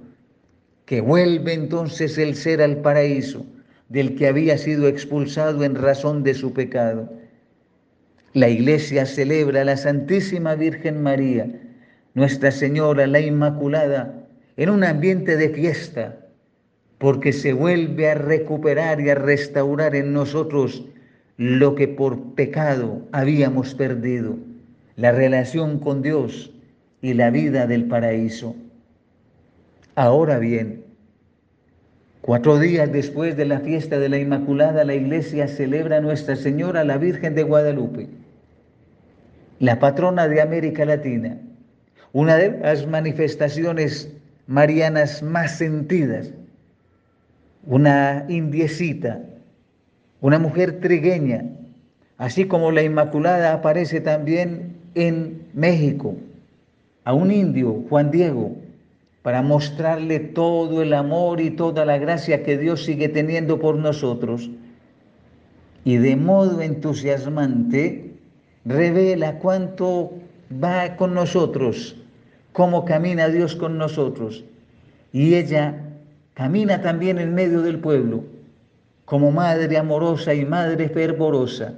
que 0.87 1.01
vuelve 1.01 1.53
entonces 1.53 2.17
el 2.17 2.37
ser 2.37 2.63
al 2.63 2.79
paraíso 2.79 3.45
del 3.89 4.15
que 4.15 4.29
había 4.29 4.57
sido 4.57 4.89
expulsado 4.89 5.65
en 5.65 5.75
razón 5.75 6.23
de 6.23 6.35
su 6.35 6.53
pecado. 6.53 7.13
La 8.33 8.49
iglesia 8.49 9.05
celebra 9.05 9.63
a 9.63 9.65
la 9.65 9.77
Santísima 9.77 10.55
Virgen 10.55 11.03
María, 11.03 11.49
Nuestra 12.15 12.51
Señora, 12.51 13.07
la 13.07 13.21
Inmaculada, 13.21 14.27
en 14.57 14.71
un 14.71 14.85
ambiente 14.85 15.37
de 15.37 15.51
fiesta, 15.51 16.17
porque 16.99 17.33
se 17.33 17.53
vuelve 17.53 18.11
a 18.11 18.15
recuperar 18.15 19.01
y 19.01 19.11
a 19.11 19.15
restaurar 19.15 19.95
en 19.95 20.13
nosotros 20.13 20.85
lo 21.37 21.75
que 21.75 21.89
por 21.89 22.35
pecado 22.35 23.03
habíamos 23.13 23.75
perdido, 23.75 24.39
la 24.97 25.13
relación 25.13 25.79
con 25.79 26.01
Dios 26.01 26.53
y 27.03 27.15
la 27.15 27.31
vida 27.31 27.67
del 27.67 27.85
paraíso. 27.87 28.55
Ahora 29.97 30.39
bien, 30.39 30.87
Cuatro 32.27 32.59
días 32.59 32.91
después 32.91 33.37
de 33.37 33.45
la 33.45 33.61
fiesta 33.61 34.01
de 34.01 34.09
la 34.09 34.19
Inmaculada, 34.19 34.83
la 34.83 34.95
iglesia 34.95 35.47
celebra 35.47 35.99
a 35.99 36.01
Nuestra 36.01 36.35
Señora, 36.35 36.83
la 36.83 36.99
Virgen 36.99 37.37
de 37.37 37.45
Guadalupe, 37.45 38.09
la 39.61 39.79
patrona 39.79 40.27
de 40.27 40.43
América 40.43 40.85
Latina, 40.85 41.39
una 42.13 42.35
de 42.35 42.59
las 42.59 42.85
manifestaciones 42.89 44.13
marianas 44.49 45.23
más 45.23 45.57
sentidas, 45.57 46.33
una 47.65 48.27
indiecita, 48.29 49.23
una 50.21 50.41
mujer 50.41 50.81
trigueña, 50.81 51.45
así 52.19 52.47
como 52.47 52.73
la 52.73 52.83
Inmaculada 52.83 53.53
aparece 53.53 54.01
también 54.01 54.75
en 54.97 55.47
México, 55.55 56.17
a 57.05 57.15
un 57.15 57.31
indio, 57.31 57.85
Juan 57.89 58.11
Diego, 58.11 58.57
para 59.27 59.43
mostrarle 59.43 60.21
todo 60.21 60.83
el 60.83 60.93
amor 60.93 61.41
y 61.41 61.51
toda 61.51 61.85
la 61.85 61.99
gracia 61.99 62.45
que 62.45 62.57
Dios 62.57 62.85
sigue 62.85 63.09
teniendo 63.09 63.59
por 63.59 63.75
nosotros. 63.75 64.49
Y 65.83 65.97
de 65.97 66.15
modo 66.15 66.63
entusiasmante 66.63 68.15
revela 68.65 69.41
cuánto 69.41 70.13
va 70.63 70.95
con 70.95 71.15
nosotros, 71.15 71.97
cómo 72.53 72.85
camina 72.85 73.27
Dios 73.27 73.57
con 73.57 73.79
nosotros. 73.79 74.45
Y 75.13 75.35
ella 75.35 75.75
camina 76.35 76.81
también 76.81 77.19
en 77.19 77.35
medio 77.35 77.63
del 77.63 77.81
pueblo, 77.81 78.23
como 79.07 79.33
madre 79.33 79.77
amorosa 79.77 80.35
y 80.35 80.45
madre 80.45 80.89
fervorosa. 80.89 81.75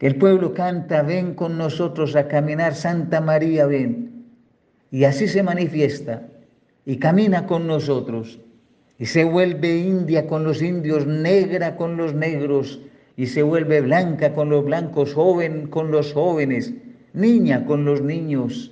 El 0.00 0.16
pueblo 0.16 0.52
canta, 0.52 1.02
ven 1.02 1.34
con 1.34 1.56
nosotros 1.56 2.16
a 2.16 2.26
caminar, 2.26 2.74
Santa 2.74 3.20
María, 3.20 3.66
ven 3.66 4.13
y 4.94 5.02
así 5.06 5.26
se 5.26 5.42
manifiesta 5.42 6.22
y 6.86 6.98
camina 6.98 7.48
con 7.48 7.66
nosotros 7.66 8.38
y 8.96 9.06
se 9.06 9.24
vuelve 9.24 9.78
india 9.78 10.28
con 10.28 10.44
los 10.44 10.62
indios, 10.62 11.04
negra 11.04 11.74
con 11.74 11.96
los 11.96 12.14
negros 12.14 12.80
y 13.16 13.26
se 13.26 13.42
vuelve 13.42 13.80
blanca 13.80 14.32
con 14.34 14.50
los 14.50 14.64
blancos, 14.64 15.12
joven 15.12 15.66
con 15.66 15.90
los 15.90 16.12
jóvenes, 16.12 16.74
niña 17.12 17.66
con 17.66 17.84
los 17.84 18.02
niños, 18.02 18.70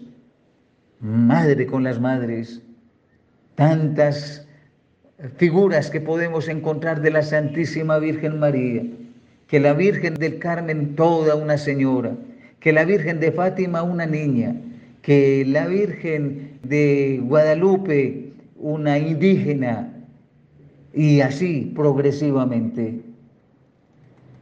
madre 1.01 1.67
con 1.67 1.83
las 1.83 1.99
madres. 2.01 2.63
Tantas 3.57 4.47
figuras 5.39 5.91
que 5.91 6.01
podemos 6.01 6.47
encontrar 6.47 7.03
de 7.03 7.11
la 7.11 7.23
Santísima 7.23 7.99
Virgen 7.99 8.39
María, 8.39 8.85
que 9.49 9.59
la 9.59 9.73
Virgen 9.73 10.15
del 10.15 10.39
Carmen 10.39 10.95
toda 10.95 11.35
una 11.35 11.59
señora, 11.59 12.15
que 12.61 12.73
la 12.73 12.85
Virgen 12.85 13.19
de 13.19 13.33
Fátima 13.33 13.83
una 13.83 14.07
niña, 14.07 14.55
que 15.03 15.45
la 15.47 15.67
Virgen 15.67 16.59
de 16.63 17.21
Guadalupe, 17.25 18.33
una 18.57 18.99
indígena, 18.99 19.93
y 20.95 21.21
así 21.21 21.73
progresivamente, 21.75 23.01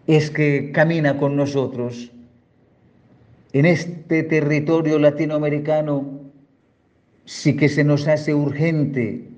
es 0.06 0.30
que 0.30 0.70
camina 0.72 1.16
con 1.16 1.36
nosotros. 1.36 2.10
En 3.52 3.66
este 3.66 4.22
territorio 4.22 4.98
latinoamericano 4.98 6.20
sí 7.24 7.56
que 7.56 7.68
se 7.68 7.84
nos 7.84 8.06
hace 8.06 8.34
urgente, 8.34 9.28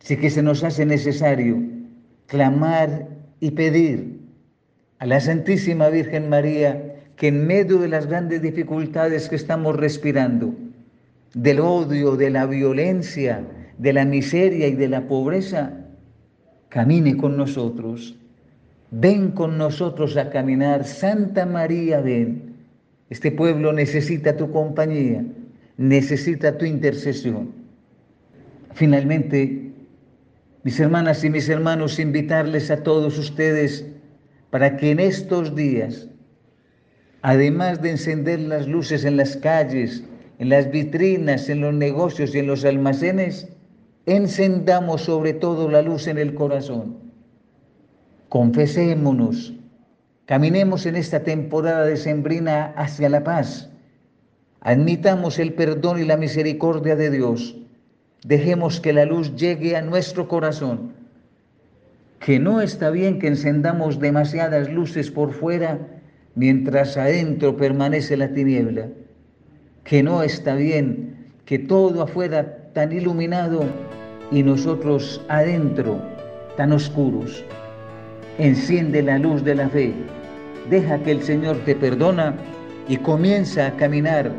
sí 0.00 0.16
que 0.16 0.30
se 0.30 0.42
nos 0.42 0.64
hace 0.64 0.84
necesario 0.84 1.62
clamar 2.26 3.08
y 3.40 3.50
pedir 3.52 4.18
a 4.98 5.06
la 5.06 5.20
Santísima 5.20 5.88
Virgen 5.90 6.28
María 6.28 6.96
que 7.16 7.28
en 7.28 7.46
medio 7.46 7.78
de 7.78 7.88
las 7.88 8.06
grandes 8.06 8.40
dificultades 8.42 9.28
que 9.28 9.36
estamos 9.36 9.76
respirando, 9.76 10.54
del 11.34 11.60
odio, 11.60 12.16
de 12.16 12.30
la 12.30 12.46
violencia, 12.46 13.44
de 13.78 13.92
la 13.92 14.04
miseria 14.04 14.68
y 14.68 14.74
de 14.74 14.88
la 14.88 15.08
pobreza, 15.08 15.72
camine 16.68 17.16
con 17.16 17.36
nosotros. 17.36 18.16
Ven 18.90 19.30
con 19.30 19.56
nosotros 19.56 20.16
a 20.16 20.30
caminar. 20.30 20.84
Santa 20.84 21.46
María, 21.46 22.00
ven. 22.00 22.52
Este 23.08 23.30
pueblo 23.30 23.72
necesita 23.72 24.36
tu 24.36 24.50
compañía, 24.50 25.24
necesita 25.76 26.56
tu 26.56 26.64
intercesión. 26.64 27.52
Finalmente, 28.74 29.72
mis 30.62 30.78
hermanas 30.80 31.24
y 31.24 31.30
mis 31.30 31.48
hermanos, 31.48 31.98
invitarles 31.98 32.70
a 32.70 32.82
todos 32.82 33.18
ustedes 33.18 33.84
para 34.50 34.76
que 34.76 34.92
en 34.92 35.00
estos 35.00 35.54
días, 35.54 36.08
además 37.22 37.82
de 37.82 37.90
encender 37.90 38.40
las 38.40 38.66
luces 38.66 39.04
en 39.04 39.16
las 39.16 39.36
calles, 39.36 40.04
en 40.42 40.48
las 40.48 40.72
vitrinas, 40.72 41.48
en 41.48 41.60
los 41.60 41.72
negocios 41.72 42.34
y 42.34 42.40
en 42.40 42.48
los 42.48 42.64
almacenes, 42.64 43.46
encendamos 44.06 45.02
sobre 45.02 45.34
todo 45.34 45.70
la 45.70 45.82
luz 45.82 46.08
en 46.08 46.18
el 46.18 46.34
corazón. 46.34 46.96
Confesémonos, 48.28 49.54
caminemos 50.26 50.84
en 50.84 50.96
esta 50.96 51.20
temporada 51.22 51.84
de 51.84 51.96
sembrina 51.96 52.74
hacia 52.76 53.08
la 53.08 53.22
paz. 53.22 53.70
Admitamos 54.62 55.38
el 55.38 55.52
perdón 55.52 56.00
y 56.00 56.04
la 56.06 56.16
misericordia 56.16 56.96
de 56.96 57.12
Dios. 57.12 57.56
Dejemos 58.24 58.80
que 58.80 58.92
la 58.92 59.04
luz 59.04 59.36
llegue 59.36 59.76
a 59.76 59.82
nuestro 59.82 60.26
corazón. 60.26 60.92
Que 62.18 62.40
no 62.40 62.60
está 62.60 62.90
bien 62.90 63.20
que 63.20 63.28
encendamos 63.28 64.00
demasiadas 64.00 64.68
luces 64.72 65.08
por 65.08 65.34
fuera 65.34 65.78
mientras 66.34 66.96
adentro 66.96 67.56
permanece 67.56 68.16
la 68.16 68.34
tiniebla. 68.34 68.88
Que 69.84 70.02
no 70.02 70.22
está 70.22 70.54
bien 70.54 71.12
que 71.44 71.58
todo 71.58 72.02
afuera 72.02 72.70
tan 72.72 72.92
iluminado 72.92 73.64
y 74.30 74.42
nosotros 74.42 75.20
adentro 75.28 76.00
tan 76.56 76.72
oscuros. 76.72 77.44
Enciende 78.38 79.02
la 79.02 79.18
luz 79.18 79.44
de 79.44 79.54
la 79.54 79.68
fe, 79.68 79.92
deja 80.70 80.98
que 81.00 81.10
el 81.10 81.22
Señor 81.22 81.58
te 81.64 81.74
perdona 81.74 82.34
y 82.88 82.96
comienza 82.96 83.66
a 83.66 83.76
caminar 83.76 84.32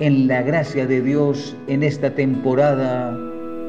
en 0.00 0.26
la 0.26 0.42
gracia 0.42 0.86
de 0.86 1.02
Dios 1.02 1.54
en 1.66 1.82
esta 1.82 2.10
temporada. 2.10 3.16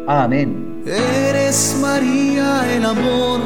Amén. 0.08 0.82
Eres 0.86 1.78
María 1.82 2.64
el 2.74 2.86
amor, 2.86 3.42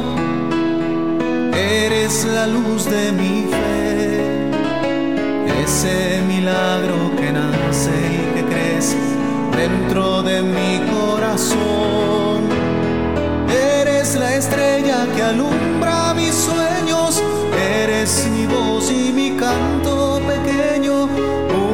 eres 1.56 2.24
la 2.24 2.46
luz 2.46 2.84
de 2.88 3.12
mi 3.12 3.46
fe, 3.50 4.50
ese 5.64 6.22
milagro 6.28 7.16
que 7.16 7.32
nace 7.32 7.59
y 7.88 8.34
que 8.34 8.44
crece 8.44 8.98
dentro 9.56 10.22
de 10.22 10.42
mi 10.42 10.80
corazón. 10.90 12.48
Eres 13.48 14.16
la 14.16 14.34
estrella 14.36 15.06
que 15.14 15.22
alumbra 15.22 16.12
mis 16.14 16.34
sueños, 16.34 17.22
eres 17.82 18.28
mi 18.32 18.46
voz 18.46 18.90
y 18.90 19.12
mi 19.12 19.30
canto 19.30 20.20
pequeño, 20.26 21.08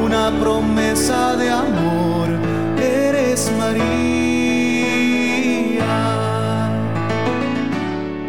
una 0.05 0.31
promesa 0.39 1.35
de 1.35 1.49
amor, 1.49 2.29
eres 2.79 3.51
María. 3.57 4.36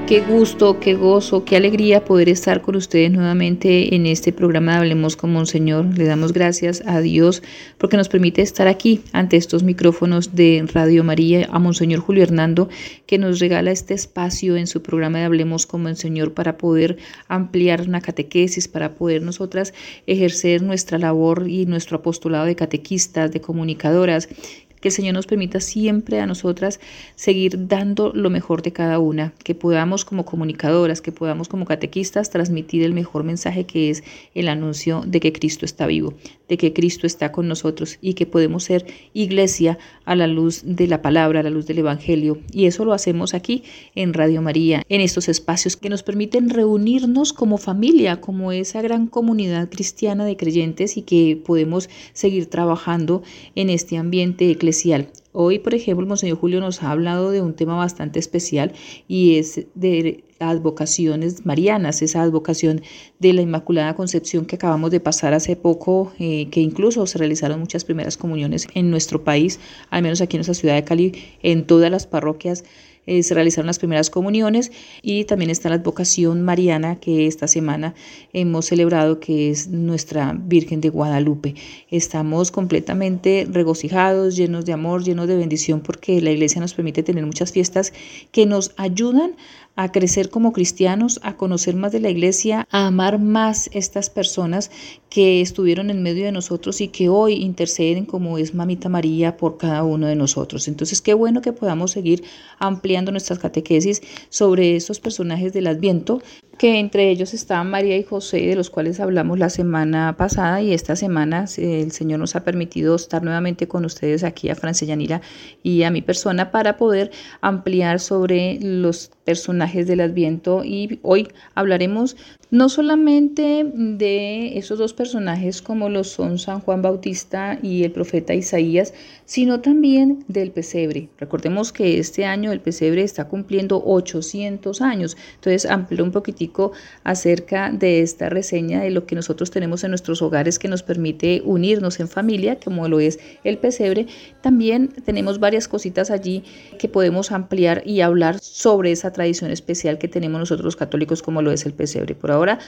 Qué 0.08 0.22
gusto, 0.22 0.80
qué 0.80 0.94
gozo, 0.94 1.44
qué 1.44 1.54
alegría 1.54 2.02
poder 2.02 2.30
estar 2.30 2.62
con 2.62 2.76
ustedes 2.76 3.12
nuevamente 3.12 3.94
en 3.94 4.06
este 4.06 4.32
programa 4.32 4.72
de 4.72 4.78
Hablemos 4.78 5.16
con 5.16 5.34
Monseñor. 5.34 5.98
Le 5.98 6.06
damos 6.06 6.32
gracias 6.32 6.82
a 6.86 7.02
Dios 7.02 7.42
porque 7.76 7.98
nos 7.98 8.08
permite 8.08 8.40
estar 8.40 8.68
aquí 8.68 9.02
ante 9.12 9.36
estos 9.36 9.64
micrófonos 9.64 10.34
de 10.34 10.66
Radio 10.72 11.04
María, 11.04 11.46
a 11.52 11.58
Monseñor 11.58 12.00
Julio 12.00 12.22
Hernando, 12.22 12.70
que 13.04 13.18
nos 13.18 13.38
regala 13.38 13.70
este 13.70 13.92
espacio 13.92 14.56
en 14.56 14.66
su 14.66 14.80
programa 14.80 15.18
de 15.18 15.26
Hablemos 15.26 15.66
con 15.66 15.82
Monseñor 15.82 16.32
para 16.32 16.56
poder 16.56 16.96
ampliar 17.28 17.82
una 17.82 18.00
catequesis, 18.00 18.66
para 18.66 18.94
poder 18.94 19.20
nosotras 19.20 19.74
ejercer 20.06 20.62
nuestra 20.62 20.96
labor 20.96 21.50
y 21.50 21.66
nuestro 21.66 21.98
apostolado 21.98 22.46
de 22.46 22.56
catequistas, 22.56 23.30
de 23.30 23.42
comunicadoras 23.42 24.30
que 24.80 24.88
el 24.88 24.92
Señor 24.92 25.14
nos 25.14 25.26
permita 25.26 25.60
siempre 25.60 26.20
a 26.20 26.26
nosotras 26.26 26.80
seguir 27.14 27.68
dando 27.68 28.12
lo 28.14 28.30
mejor 28.30 28.62
de 28.62 28.72
cada 28.72 28.98
una, 28.98 29.32
que 29.44 29.54
podamos 29.54 30.04
como 30.04 30.24
comunicadoras, 30.24 31.00
que 31.00 31.12
podamos 31.12 31.48
como 31.48 31.64
catequistas 31.64 32.30
transmitir 32.30 32.82
el 32.82 32.94
mejor 32.94 33.24
mensaje 33.24 33.64
que 33.64 33.90
es 33.90 34.04
el 34.34 34.48
anuncio 34.48 35.02
de 35.06 35.20
que 35.20 35.32
Cristo 35.32 35.64
está 35.64 35.86
vivo, 35.86 36.14
de 36.48 36.56
que 36.56 36.72
Cristo 36.72 37.06
está 37.06 37.32
con 37.32 37.48
nosotros 37.48 37.98
y 38.00 38.14
que 38.14 38.26
podemos 38.26 38.64
ser 38.64 38.86
iglesia 39.12 39.78
a 40.04 40.16
la 40.16 40.26
luz 40.26 40.62
de 40.64 40.86
la 40.86 41.02
palabra, 41.02 41.40
a 41.40 41.42
la 41.42 41.50
luz 41.50 41.66
del 41.66 41.78
Evangelio. 41.78 42.38
Y 42.52 42.66
eso 42.66 42.84
lo 42.84 42.92
hacemos 42.92 43.34
aquí 43.34 43.62
en 43.94 44.14
Radio 44.14 44.42
María, 44.42 44.82
en 44.88 45.00
estos 45.00 45.28
espacios 45.28 45.76
que 45.76 45.90
nos 45.90 46.02
permiten 46.02 46.50
reunirnos 46.50 47.32
como 47.32 47.58
familia, 47.58 48.20
como 48.20 48.52
esa 48.52 48.82
gran 48.82 49.06
comunidad 49.06 49.68
cristiana 49.68 50.24
de 50.24 50.36
creyentes 50.36 50.96
y 50.96 51.02
que 51.02 51.40
podemos 51.44 51.88
seguir 52.12 52.46
trabajando 52.46 53.22
en 53.54 53.70
este 53.70 53.96
ambiente 53.96 54.50
eclesiástico 54.50 55.17
Hoy, 55.32 55.58
por 55.58 55.74
ejemplo, 55.74 56.06
Monseñor 56.06 56.38
Julio 56.38 56.60
nos 56.60 56.82
ha 56.82 56.90
hablado 56.90 57.30
de 57.30 57.42
un 57.42 57.54
tema 57.54 57.76
bastante 57.76 58.18
especial 58.18 58.72
y 59.08 59.36
es 59.36 59.66
de 59.74 60.24
las 60.38 60.62
vocaciones 60.62 61.44
marianas, 61.44 62.00
esa 62.00 62.22
advocación 62.22 62.80
de 63.18 63.32
la 63.34 63.42
Inmaculada 63.42 63.94
Concepción 63.94 64.46
que 64.46 64.56
acabamos 64.56 64.90
de 64.90 65.00
pasar 65.00 65.34
hace 65.34 65.54
poco, 65.54 66.12
eh, 66.18 66.48
que 66.50 66.60
incluso 66.60 67.06
se 67.06 67.18
realizaron 67.18 67.60
muchas 67.60 67.84
primeras 67.84 68.16
comuniones 68.16 68.66
en 68.74 68.90
nuestro 68.90 69.22
país, 69.22 69.60
al 69.90 70.02
menos 70.02 70.20
aquí 70.22 70.36
en 70.36 70.38
nuestra 70.38 70.54
ciudad 70.54 70.76
de 70.76 70.84
Cali, 70.84 71.12
en 71.42 71.66
todas 71.66 71.90
las 71.90 72.06
parroquias 72.06 72.64
eh, 73.08 73.22
se 73.22 73.32
realizaron 73.32 73.66
las 73.66 73.78
primeras 73.78 74.10
comuniones 74.10 74.70
y 75.00 75.24
también 75.24 75.50
está 75.50 75.70
la 75.70 75.76
advocación 75.76 76.42
mariana 76.42 76.96
que 76.96 77.26
esta 77.26 77.48
semana 77.48 77.94
hemos 78.34 78.66
celebrado, 78.66 79.18
que 79.18 79.50
es 79.50 79.68
nuestra 79.68 80.36
Virgen 80.38 80.82
de 80.82 80.90
Guadalupe. 80.90 81.54
Estamos 81.90 82.50
completamente 82.50 83.48
regocijados, 83.50 84.36
llenos 84.36 84.66
de 84.66 84.74
amor, 84.74 85.04
llenos 85.04 85.26
de 85.26 85.36
bendición, 85.36 85.80
porque 85.80 86.20
la 86.20 86.30
iglesia 86.30 86.60
nos 86.60 86.74
permite 86.74 87.02
tener 87.02 87.24
muchas 87.24 87.50
fiestas 87.50 87.94
que 88.30 88.44
nos 88.44 88.72
ayudan 88.76 89.36
a 89.78 89.92
crecer 89.92 90.28
como 90.28 90.52
cristianos, 90.52 91.20
a 91.22 91.36
conocer 91.36 91.76
más 91.76 91.92
de 91.92 92.00
la 92.00 92.10
iglesia, 92.10 92.66
a 92.72 92.88
amar 92.88 93.20
más 93.20 93.70
estas 93.72 94.10
personas 94.10 94.72
que 95.08 95.40
estuvieron 95.40 95.88
en 95.88 96.02
medio 96.02 96.24
de 96.24 96.32
nosotros 96.32 96.80
y 96.80 96.88
que 96.88 97.08
hoy 97.08 97.34
interceden 97.34 98.04
como 98.04 98.38
es 98.38 98.54
Mamita 98.54 98.88
María 98.88 99.36
por 99.36 99.56
cada 99.56 99.84
uno 99.84 100.08
de 100.08 100.16
nosotros. 100.16 100.66
Entonces, 100.66 101.00
qué 101.00 101.14
bueno 101.14 101.42
que 101.42 101.52
podamos 101.52 101.92
seguir 101.92 102.24
ampliando 102.58 103.12
nuestras 103.12 103.38
catequesis 103.38 104.02
sobre 104.30 104.74
estos 104.74 104.98
personajes 104.98 105.52
del 105.52 105.68
Adviento 105.68 106.22
que 106.58 106.80
entre 106.80 107.08
ellos 107.08 107.32
estaban 107.34 107.70
María 107.70 107.96
y 107.96 108.02
José, 108.02 108.38
de 108.38 108.56
los 108.56 108.68
cuales 108.68 108.98
hablamos 108.98 109.38
la 109.38 109.48
semana 109.48 110.16
pasada 110.18 110.60
y 110.60 110.74
esta 110.74 110.96
semana 110.96 111.44
el 111.56 111.92
Señor 111.92 112.18
nos 112.18 112.34
ha 112.34 112.42
permitido 112.42 112.96
estar 112.96 113.22
nuevamente 113.22 113.68
con 113.68 113.84
ustedes 113.84 114.24
aquí 114.24 114.50
a 114.50 114.56
Francia 114.56 114.86
Yanira 114.86 115.22
y 115.62 115.84
a 115.84 115.90
mi 115.92 116.02
persona 116.02 116.50
para 116.50 116.76
poder 116.76 117.12
ampliar 117.40 118.00
sobre 118.00 118.58
los 118.60 119.12
personajes 119.28 119.86
del 119.86 120.00
Adviento 120.00 120.64
y 120.64 121.00
hoy 121.02 121.28
hablaremos 121.54 122.16
no 122.50 122.70
solamente 122.70 123.70
de 123.74 124.56
esos 124.56 124.78
dos 124.78 124.94
personajes 124.94 125.60
como 125.60 125.90
lo 125.90 126.02
son 126.02 126.38
San 126.38 126.60
Juan 126.60 126.80
Bautista 126.80 127.58
y 127.62 127.84
el 127.84 127.92
profeta 127.92 128.32
Isaías, 128.32 128.94
sino 129.28 129.60
también 129.60 130.24
del 130.26 130.52
pesebre. 130.52 131.10
Recordemos 131.18 131.70
que 131.70 131.98
este 131.98 132.24
año 132.24 132.50
el 132.50 132.62
pesebre 132.62 133.02
está 133.02 133.28
cumpliendo 133.28 133.82
800 133.84 134.80
años, 134.80 135.18
entonces 135.34 135.70
amplio 135.70 136.02
un 136.02 136.12
poquitico 136.12 136.72
acerca 137.04 137.70
de 137.70 138.00
esta 138.00 138.30
reseña 138.30 138.80
de 138.80 138.90
lo 138.90 139.04
que 139.04 139.14
nosotros 139.14 139.50
tenemos 139.50 139.84
en 139.84 139.90
nuestros 139.90 140.22
hogares 140.22 140.58
que 140.58 140.68
nos 140.68 140.82
permite 140.82 141.42
unirnos 141.44 142.00
en 142.00 142.08
familia, 142.08 142.58
como 142.58 142.88
lo 142.88 143.00
es 143.00 143.18
el 143.44 143.58
pesebre. 143.58 144.06
También 144.40 144.88
tenemos 144.88 145.38
varias 145.38 145.68
cositas 145.68 146.10
allí 146.10 146.42
que 146.78 146.88
podemos 146.88 147.30
ampliar 147.30 147.82
y 147.84 148.00
hablar 148.00 148.38
sobre 148.40 148.92
esa 148.92 149.12
tradición 149.12 149.50
especial 149.50 149.98
que 149.98 150.08
tenemos 150.08 150.40
nosotros 150.40 150.64
los 150.64 150.76
católicos 150.76 151.20
como 151.20 151.42
lo 151.42 151.52
es 151.52 151.66
el 151.66 151.74
pesebre. 151.74 152.14
Por 152.14 152.30
ahora 152.30 152.60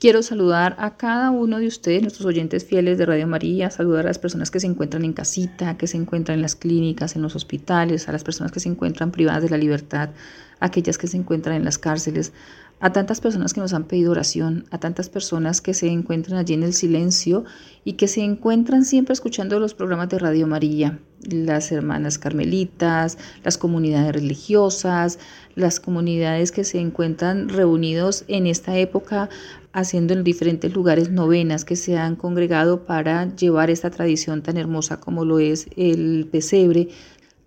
Quiero 0.00 0.22
saludar 0.22 0.76
a 0.78 0.96
cada 0.96 1.32
uno 1.32 1.58
de 1.58 1.66
ustedes, 1.66 2.02
nuestros 2.02 2.24
oyentes 2.24 2.64
fieles 2.64 2.98
de 2.98 3.06
Radio 3.06 3.26
María, 3.26 3.68
saludar 3.68 4.04
a 4.04 4.10
las 4.10 4.20
personas 4.20 4.48
que 4.52 4.60
se 4.60 4.68
encuentran 4.68 5.04
en 5.04 5.12
casita, 5.12 5.76
que 5.76 5.88
se 5.88 5.96
encuentran 5.96 6.36
en 6.36 6.42
las 6.42 6.54
clínicas, 6.54 7.16
en 7.16 7.22
los 7.22 7.34
hospitales, 7.34 8.08
a 8.08 8.12
las 8.12 8.22
personas 8.22 8.52
que 8.52 8.60
se 8.60 8.68
encuentran 8.68 9.10
privadas 9.10 9.42
de 9.42 9.50
la 9.50 9.56
libertad, 9.56 10.10
aquellas 10.60 10.98
que 10.98 11.08
se 11.08 11.16
encuentran 11.16 11.56
en 11.56 11.64
las 11.64 11.78
cárceles, 11.78 12.32
a 12.80 12.92
tantas 12.92 13.20
personas 13.20 13.54
que 13.54 13.60
nos 13.60 13.72
han 13.72 13.84
pedido 13.84 14.12
oración, 14.12 14.66
a 14.70 14.78
tantas 14.78 15.08
personas 15.08 15.60
que 15.60 15.74
se 15.74 15.88
encuentran 15.88 16.38
allí 16.38 16.54
en 16.54 16.62
el 16.62 16.74
silencio 16.74 17.44
y 17.84 17.94
que 17.94 18.08
se 18.08 18.22
encuentran 18.22 18.84
siempre 18.84 19.12
escuchando 19.12 19.58
los 19.58 19.74
programas 19.74 20.08
de 20.10 20.18
Radio 20.18 20.46
María, 20.46 21.00
las 21.22 21.72
hermanas 21.72 22.18
carmelitas, 22.18 23.18
las 23.42 23.58
comunidades 23.58 24.12
religiosas, 24.12 25.18
las 25.56 25.80
comunidades 25.80 26.52
que 26.52 26.64
se 26.64 26.78
encuentran 26.78 27.48
reunidos 27.48 28.24
en 28.28 28.46
esta 28.46 28.76
época 28.78 29.28
haciendo 29.72 30.14
en 30.14 30.24
diferentes 30.24 30.72
lugares 30.72 31.10
novenas 31.10 31.64
que 31.64 31.76
se 31.76 31.98
han 31.98 32.16
congregado 32.16 32.84
para 32.84 33.34
llevar 33.34 33.70
esta 33.70 33.90
tradición 33.90 34.42
tan 34.42 34.56
hermosa 34.56 35.00
como 35.00 35.24
lo 35.24 35.38
es 35.38 35.68
el 35.76 36.28
pesebre, 36.30 36.88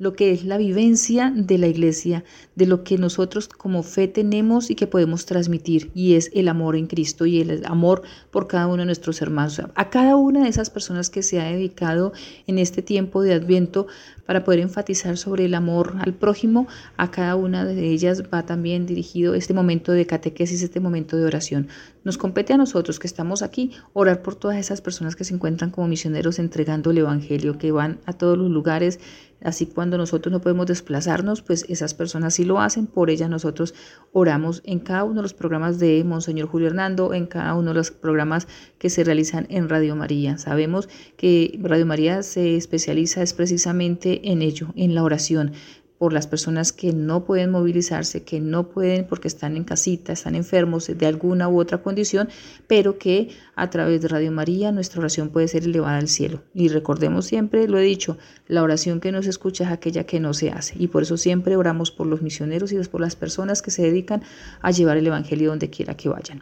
lo 0.02 0.14
que 0.14 0.32
es 0.32 0.44
la 0.44 0.58
vivencia 0.58 1.32
de 1.36 1.60
la 1.60 1.68
iglesia, 1.68 2.24
de 2.56 2.66
lo 2.66 2.84
que 2.84 2.98
nosotros 2.98 3.48
como 3.48 3.84
fe 3.84 4.08
tenemos 4.08 4.72
y 4.72 4.76
que 4.76 4.88
podemos 4.88 5.28
transmitir, 5.28 5.92
y 5.94 6.16
es 6.16 6.32
el 6.34 6.48
amor 6.48 6.76
en 6.76 6.88
Cristo 6.88 7.28
y 7.28 7.40
el 7.40 7.64
amor 7.68 8.02
por 8.32 8.48
cada 8.48 8.66
uno 8.66 8.78
de 8.78 8.88
nuestros 8.88 9.22
hermanos. 9.22 9.62
A 9.76 9.90
cada 9.92 10.16
una 10.16 10.42
de 10.42 10.50
esas 10.50 10.72
personas 10.72 11.12
que 11.12 11.22
se 11.22 11.40
ha 11.40 11.52
dedicado 11.52 12.14
en 12.48 12.58
este 12.58 12.82
tiempo 12.82 13.22
de 13.22 13.36
Adviento 13.36 13.86
para 14.26 14.44
poder 14.44 14.62
enfatizar 14.62 15.18
sobre 15.18 15.46
el 15.46 15.54
amor 15.54 15.94
al 16.00 16.16
prójimo, 16.16 16.68
a 16.98 17.12
cada 17.12 17.36
una 17.36 17.64
de 17.64 17.90
ellas 17.90 18.24
va 18.34 18.44
también 18.44 18.88
dirigido 18.88 19.36
este 19.36 19.54
momento 19.54 19.92
de 19.92 20.08
catequesis, 20.08 20.64
este 20.64 20.80
momento 20.80 21.16
de 21.16 21.26
oración. 21.26 21.68
Nos 22.04 22.18
compete 22.18 22.54
a 22.54 22.58
nosotros 22.58 22.98
que 22.98 23.06
estamos 23.06 23.44
aquí 23.44 23.72
orar 23.94 24.24
por 24.24 24.34
todas 24.34 24.58
esas 24.58 24.82
personas 24.82 25.16
que 25.16 25.26
se 25.26 25.36
encuentran 25.36 25.70
como 25.70 25.88
misioneros 25.88 26.40
entregando 26.40 26.90
el 26.90 26.98
Evangelio, 26.98 27.60
que 27.60 27.72
van 27.72 28.00
a 28.06 28.14
todos 28.14 28.36
los 28.36 28.50
lugares 28.50 29.00
Así 29.44 29.66
cuando 29.66 29.98
nosotros 29.98 30.32
no 30.32 30.42
podemos 30.42 30.68
desplazarnos, 30.68 31.42
pues 31.42 31.66
esas 31.68 31.94
personas 31.94 32.36
sí 32.36 32.46
lo 32.46 32.60
hacen, 32.60 32.88
por 32.88 33.10
ellas 33.10 33.30
nosotros 33.30 33.74
oramos 34.12 34.62
en 34.66 34.80
cada 34.80 35.04
uno 35.04 35.16
de 35.16 35.22
los 35.24 35.34
programas 35.34 35.80
de 35.80 36.04
Monseñor 36.04 36.48
Julio 36.48 36.68
Hernando, 36.68 37.14
en 37.14 37.26
cada 37.26 37.56
uno 37.56 37.70
de 37.70 37.76
los 37.76 37.92
programas 37.92 38.48
que 38.78 38.90
se 38.90 39.04
realizan 39.04 39.48
en 39.50 39.70
Radio 39.70 39.96
María. 39.96 40.38
Sabemos 40.38 40.90
que 41.18 41.60
Radio 41.62 41.86
María 41.86 42.24
se 42.24 42.56
especializa 42.56 43.24
es 43.24 43.34
precisamente 43.34 44.32
en 44.32 44.42
ello, 44.42 44.68
en 44.76 44.96
la 44.96 45.04
oración 45.04 45.54
por 46.02 46.14
las 46.14 46.26
personas 46.26 46.72
que 46.72 46.94
no 46.94 47.26
pueden 47.26 47.52
movilizarse, 47.52 48.24
que 48.24 48.40
no 48.40 48.70
pueden 48.70 49.06
porque 49.06 49.28
están 49.28 49.56
en 49.56 49.64
casita, 49.64 50.14
están 50.14 50.34
enfermos 50.34 50.88
de 50.88 51.06
alguna 51.06 51.48
u 51.48 51.60
otra 51.60 51.84
condición, 51.84 52.28
pero 52.66 52.98
que 52.98 53.30
a 53.54 53.70
través 53.70 54.02
de 54.02 54.08
Radio 54.08 54.32
María 54.32 54.72
nuestra 54.72 55.00
oración 55.00 55.30
puede 55.30 55.48
ser 55.48 55.64
elevada 55.66 56.00
al 56.00 56.08
cielo. 56.08 56.42
Y 56.56 56.70
recordemos 56.70 57.28
siempre, 57.28 57.68
lo 57.68 57.78
he 57.78 57.84
dicho, 57.84 58.18
la 58.48 58.64
oración 58.64 59.00
que 59.00 59.12
no 59.12 59.22
se 59.22 59.30
escucha 59.30 59.66
es 59.66 59.70
aquella 59.70 60.08
que 60.08 60.20
no 60.20 60.34
se 60.34 60.50
hace. 60.50 60.74
Y 60.80 60.88
por 60.88 61.04
eso 61.04 61.18
siempre 61.18 61.56
oramos 61.56 61.92
por 61.92 62.08
los 62.08 62.24
misioneros 62.24 62.72
y 62.72 62.80
por 62.80 63.00
las 63.00 63.16
personas 63.16 63.62
que 63.62 63.70
se 63.70 63.84
dedican 63.84 64.24
a 64.64 64.72
llevar 64.72 64.98
el 64.98 65.06
Evangelio 65.06 65.52
donde 65.52 65.70
quiera 65.70 65.96
que 65.96 66.10
vayan. 66.10 66.42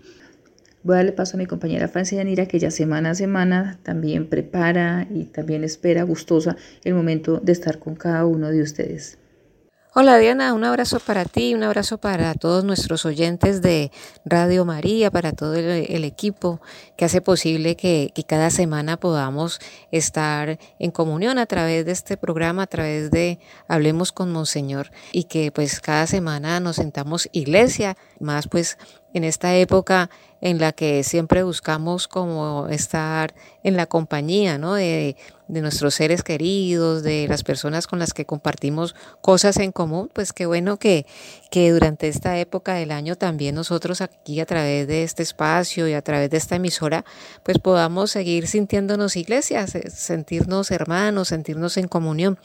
Voy 0.83 0.93
a 0.93 0.97
darle 0.99 1.11
paso 1.11 1.35
a 1.35 1.37
mi 1.37 1.47
compañera 1.47 1.89
Francia 1.89 2.17
Yanira, 2.17 2.45
que 2.45 2.59
ya 2.59 2.71
semana 2.71 3.09
a 3.09 3.15
semana 3.15 3.77
también 3.83 4.29
prepara 4.29 5.05
y 5.13 5.25
también 5.25 5.65
espera 5.65 6.03
gustosa 6.03 6.55
el 6.85 6.93
momento 6.93 7.41
de 7.43 7.51
estar 7.51 7.79
con 7.79 7.97
cada 7.97 8.25
uno 8.25 8.51
de 8.51 8.61
ustedes. 8.61 9.19
Hola 9.95 10.19
Diana, 10.19 10.53
un 10.53 10.63
abrazo 10.63 10.99
para 10.99 11.25
ti, 11.25 11.55
un 11.55 11.63
abrazo 11.63 11.97
para 11.97 12.35
todos 12.35 12.63
nuestros 12.63 13.05
oyentes 13.05 13.63
de 13.63 13.91
Radio 14.23 14.63
María, 14.63 15.09
para 15.09 15.31
todo 15.31 15.55
el, 15.55 16.03
equipo 16.03 16.61
que 16.95 17.05
hace 17.05 17.21
posible 17.21 17.75
que, 17.75 18.11
que, 18.13 18.23
cada 18.23 18.51
semana 18.51 18.97
podamos 18.97 19.59
estar 19.91 20.59
en 20.77 20.91
comunión 20.91 21.39
a 21.39 21.47
través 21.47 21.87
de 21.87 21.91
este 21.91 22.17
programa, 22.17 22.63
a 22.63 22.67
través 22.67 23.09
de 23.09 23.39
Hablemos 23.67 24.11
con 24.11 24.31
Monseñor 24.31 24.91
y 25.11 25.23
que 25.23 25.51
pues 25.51 25.79
cada 25.79 26.05
semana 26.05 26.59
nos 26.59 26.75
sentamos 26.75 27.27
iglesia, 27.31 27.97
más 28.19 28.47
pues 28.47 28.77
en 29.15 29.23
esta 29.23 29.55
época 29.55 30.11
en 30.41 30.59
la 30.59 30.71
que 30.71 31.03
siempre 31.03 31.43
buscamos 31.43 32.07
como 32.07 32.67
estar 32.69 33.33
en 33.63 33.75
la 33.75 33.87
compañía, 33.87 34.57
¿no? 34.57 34.75
De, 34.75 35.17
de, 35.47 35.61
nuestros 35.61 35.95
seres 35.95 36.23
queridos, 36.23 37.03
de 37.03 37.27
las 37.27 37.43
personas 37.43 37.87
con 37.87 37.99
las 37.99 38.13
que 38.13 38.25
compartimos 38.25 38.95
cosas 39.21 39.57
en 39.57 39.71
común, 39.71 40.09
pues 40.13 40.31
qué 40.31 40.45
bueno 40.45 40.77
que, 40.77 41.05
que 41.51 41.71
durante 41.71 42.07
esta 42.07 42.37
época 42.37 42.75
del 42.75 42.91
año 42.91 43.15
también 43.15 43.55
nosotros 43.55 44.01
aquí 44.01 44.39
a 44.39 44.45
través 44.45 44.87
de 44.87 45.03
este 45.03 45.23
espacio 45.23 45.87
y 45.87 45.93
a 45.93 46.01
través 46.01 46.29
de 46.29 46.37
esta 46.37 46.55
emisora, 46.55 47.03
pues 47.43 47.59
podamos 47.59 48.11
seguir 48.11 48.47
sintiéndonos 48.47 49.17
iglesias, 49.17 49.73
sentirnos 49.89 50.71
hermanos, 50.71 51.29
sentirnos 51.29 51.77
en 51.77 51.87
comunión 51.87 52.39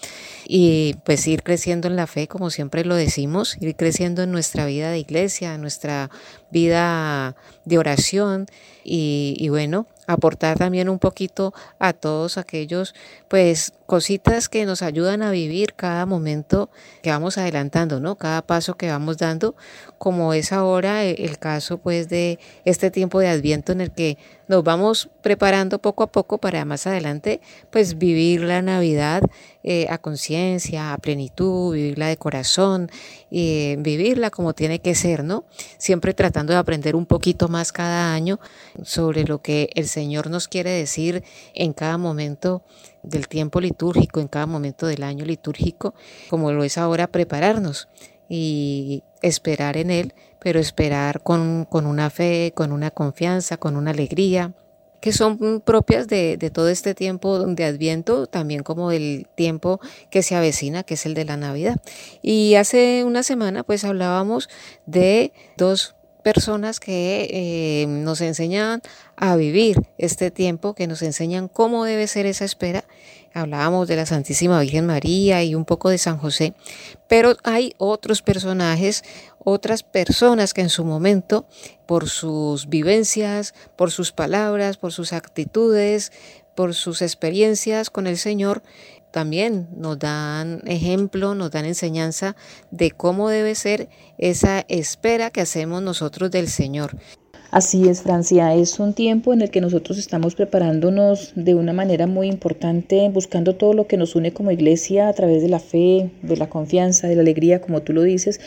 y 0.47 0.97
pues 1.05 1.27
ir 1.29 1.43
creciendo 1.43 1.87
en 1.89 1.97
la 1.97 2.07
fe, 2.07 2.27
como 2.27 2.51
siempre 2.51 2.85
lo 2.85 2.97
decimos, 2.97 3.57
ir 3.61 3.77
creciendo 3.77 4.23
en 4.23 4.33
nuestra 4.33 4.67
vida 4.67 4.91
de 4.91 4.99
iglesia, 4.99 5.55
en 5.55 5.61
nuestra 5.61 6.11
vida 6.51 7.37
de 7.65 7.79
oración 7.79 8.47
y, 8.85 9.37
y 9.39 9.49
bueno, 9.49 9.87
aportar 10.07 10.59
también 10.59 10.89
un 10.89 10.99
poquito 10.99 11.55
a 11.79 11.93
todos 11.93 12.39
aquellos, 12.39 12.95
pues, 13.29 13.73
cositas 13.87 14.49
que 14.49 14.65
nos 14.65 14.83
ayudan 14.83 15.23
a 15.23 15.31
vivir 15.31 15.75
cada 15.75 16.07
momento 16.07 16.71
que 17.03 17.11
vamos 17.11 17.37
adelantando, 17.37 18.01
¿no? 18.01 18.17
Cada 18.17 18.43
paso 18.43 18.77
que 18.77 18.89
vamos 18.89 19.19
dando, 19.19 19.55
como 19.99 20.33
es 20.33 20.53
ahora 20.53 21.05
el 21.05 21.39
caso, 21.39 21.79
pues, 21.79 22.09
de 22.09 22.39
este 22.65 22.91
tiempo 22.91 23.21
de 23.21 23.29
Adviento 23.29 23.73
en 23.73 23.81
el 23.81 23.91
que 23.91 24.19
nos 24.49 24.63
vamos 24.63 25.09
preparando 25.23 25.79
poco 25.79 26.03
a 26.03 26.13
poco 26.13 26.39
para 26.39 26.65
más 26.65 26.87
adelante, 26.87 27.41
pues, 27.71 27.99
vivir 27.99 28.43
la 28.43 28.63
Navidad 28.63 29.23
eh, 29.63 29.87
a 29.89 29.99
conciencia, 29.99 30.93
a 30.93 30.99
plenitud, 30.99 31.75
vivirla 31.75 32.09
de 32.09 32.17
corazón, 32.17 32.91
eh, 33.31 33.77
vivirla 33.79 34.31
como 34.31 34.53
tiene 34.53 34.81
que 34.81 34.95
ser, 34.95 35.25
¿no? 35.25 35.45
Siempre 35.79 36.13
tratando 36.15 36.53
de 36.53 36.59
aprender 36.59 36.97
un 36.97 37.07
poquito 37.07 37.49
más 37.49 37.73
cada 37.73 38.13
año 38.13 38.39
sobre 38.83 39.25
lo 39.25 39.41
que 39.41 39.71
el 39.75 39.89
Señor 39.89 40.31
nos 40.31 40.49
quiere 40.49 40.71
decir 40.71 41.23
en 41.55 41.73
cada 41.73 41.99
momento 41.99 42.63
del 43.03 43.29
tiempo 43.29 43.61
litúrgico, 43.61 44.21
en 44.21 44.29
cada 44.29 44.47
momento 44.47 44.87
del 44.87 45.03
año 45.03 45.25
litúrgico, 45.25 45.95
como 46.31 46.53
lo 46.53 46.65
es 46.65 46.79
ahora 46.79 47.07
prepararnos 47.07 47.89
y 48.29 49.03
esperar 49.23 49.77
en 49.77 49.91
Él, 49.91 50.15
pero 50.41 50.61
esperar 50.61 51.23
con, 51.23 51.67
con 51.71 51.87
una 51.87 52.11
fe, 52.11 52.53
con 52.55 52.73
una 52.73 52.91
confianza, 52.91 53.57
con 53.57 53.77
una 53.77 53.93
alegría, 53.93 54.53
que 55.01 55.13
son 55.13 55.61
propias 55.61 56.09
de, 56.09 56.39
de, 56.39 56.49
todo 56.49 56.71
este 56.71 56.95
tiempo 56.95 57.39
de 57.39 57.65
Adviento, 57.65 58.27
también 58.27 58.63
como 58.63 58.91
el 58.91 59.27
tiempo 59.35 59.79
que 60.09 60.23
se 60.23 60.35
avecina, 60.35 60.83
que 60.83 60.95
es 60.95 61.05
el 61.05 61.13
de 61.13 61.27
la 61.27 61.37
Navidad. 61.37 61.77
Y 62.23 62.55
hace 62.55 63.05
una 63.05 63.23
semana 63.23 63.65
pues 63.65 63.85
hablábamos 63.85 64.49
de 64.87 65.35
dos 65.59 65.94
personas 66.25 66.81
que 66.81 67.29
eh, 67.31 67.87
nos 67.87 68.21
enseñan 68.23 68.81
a 69.15 69.37
vivir 69.37 69.81
este 69.99 70.33
tiempo, 70.33 70.75
que 70.75 70.89
nos 70.89 71.03
enseñan 71.03 71.47
cómo 71.47 71.85
debe 71.85 72.09
ser 72.09 72.27
esa 72.27 72.47
espera. 72.47 72.85
Hablábamos 73.35 73.87
de 73.89 73.97
la 73.97 74.07
Santísima 74.07 74.61
Virgen 74.61 74.87
María 74.87 75.45
y 75.45 75.55
un 75.55 75.65
poco 75.65 75.91
de 75.91 75.99
San 75.99 76.19
José, 76.19 76.55
pero 77.09 77.37
hay 77.45 77.75
otros 77.79 78.23
personajes, 78.23 79.05
otras 79.39 79.83
personas 79.83 80.55
que 80.55 80.63
en 80.63 80.71
su 80.71 80.85
momento, 80.85 81.47
por 81.87 82.09
sus 82.09 82.69
vivencias, 82.69 83.55
por 83.77 83.91
sus 83.91 84.11
palabras, 84.11 84.79
por 84.79 84.93
sus 84.93 85.13
actitudes, 85.13 86.11
por 86.55 86.75
sus 86.75 87.03
experiencias 87.03 87.91
con 87.91 88.07
el 88.07 88.17
Señor, 88.17 88.63
también 89.15 89.69
nos 89.77 89.97
dan 90.01 90.61
ejemplo, 90.67 91.37
nos 91.37 91.53
dan 91.53 91.67
enseñanza 91.67 92.35
de 92.73 92.91
cómo 92.91 93.29
debe 93.29 93.55
ser 93.55 93.89
esa 94.19 94.65
espera 94.67 95.31
que 95.31 95.41
hacemos 95.41 95.81
nosotros 95.83 96.33
del 96.33 96.49
Señor. 96.49 96.97
Así 97.53 97.89
es, 97.89 98.03
Francia, 98.03 98.53
es 98.57 98.81
un 98.81 98.93
tiempo 98.93 99.33
en 99.33 99.41
el 99.41 99.53
que 99.53 99.61
nosotros 99.61 99.99
estamos 99.99 100.35
preparándonos 100.35 101.31
de 101.37 101.55
una 101.55 101.73
manera 101.73 102.09
muy 102.09 102.27
importante, 102.27 103.09
buscando 103.09 103.55
todo 103.55 103.73
lo 103.73 103.87
que 103.87 103.97
nos 103.97 104.17
une 104.17 104.33
como 104.33 104.51
iglesia 104.51 105.07
a 105.07 105.13
través 105.13 105.43
de 105.43 105.49
la 105.49 105.61
fe, 105.61 106.11
de 106.23 106.37
la 106.37 106.49
confianza, 106.49 107.07
de 107.07 107.15
la 107.15 107.23
alegría, 107.23 107.61
como 107.61 107.83
tú 107.83 107.93
lo 107.93 108.03
dices, 108.03 108.41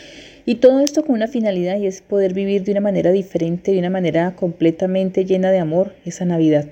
y 0.44 0.56
todo 0.56 0.80
esto 0.80 1.02
con 1.02 1.14
una 1.14 1.28
finalidad 1.28 1.78
y 1.78 1.86
es 1.86 2.02
poder 2.02 2.34
vivir 2.34 2.64
de 2.64 2.72
una 2.72 2.82
manera 2.82 3.10
diferente, 3.10 3.72
de 3.72 3.78
una 3.78 3.88
manera 3.88 4.36
completamente 4.36 5.24
llena 5.24 5.50
de 5.50 5.60
amor 5.60 5.94
esa 6.04 6.26
Navidad. 6.26 6.66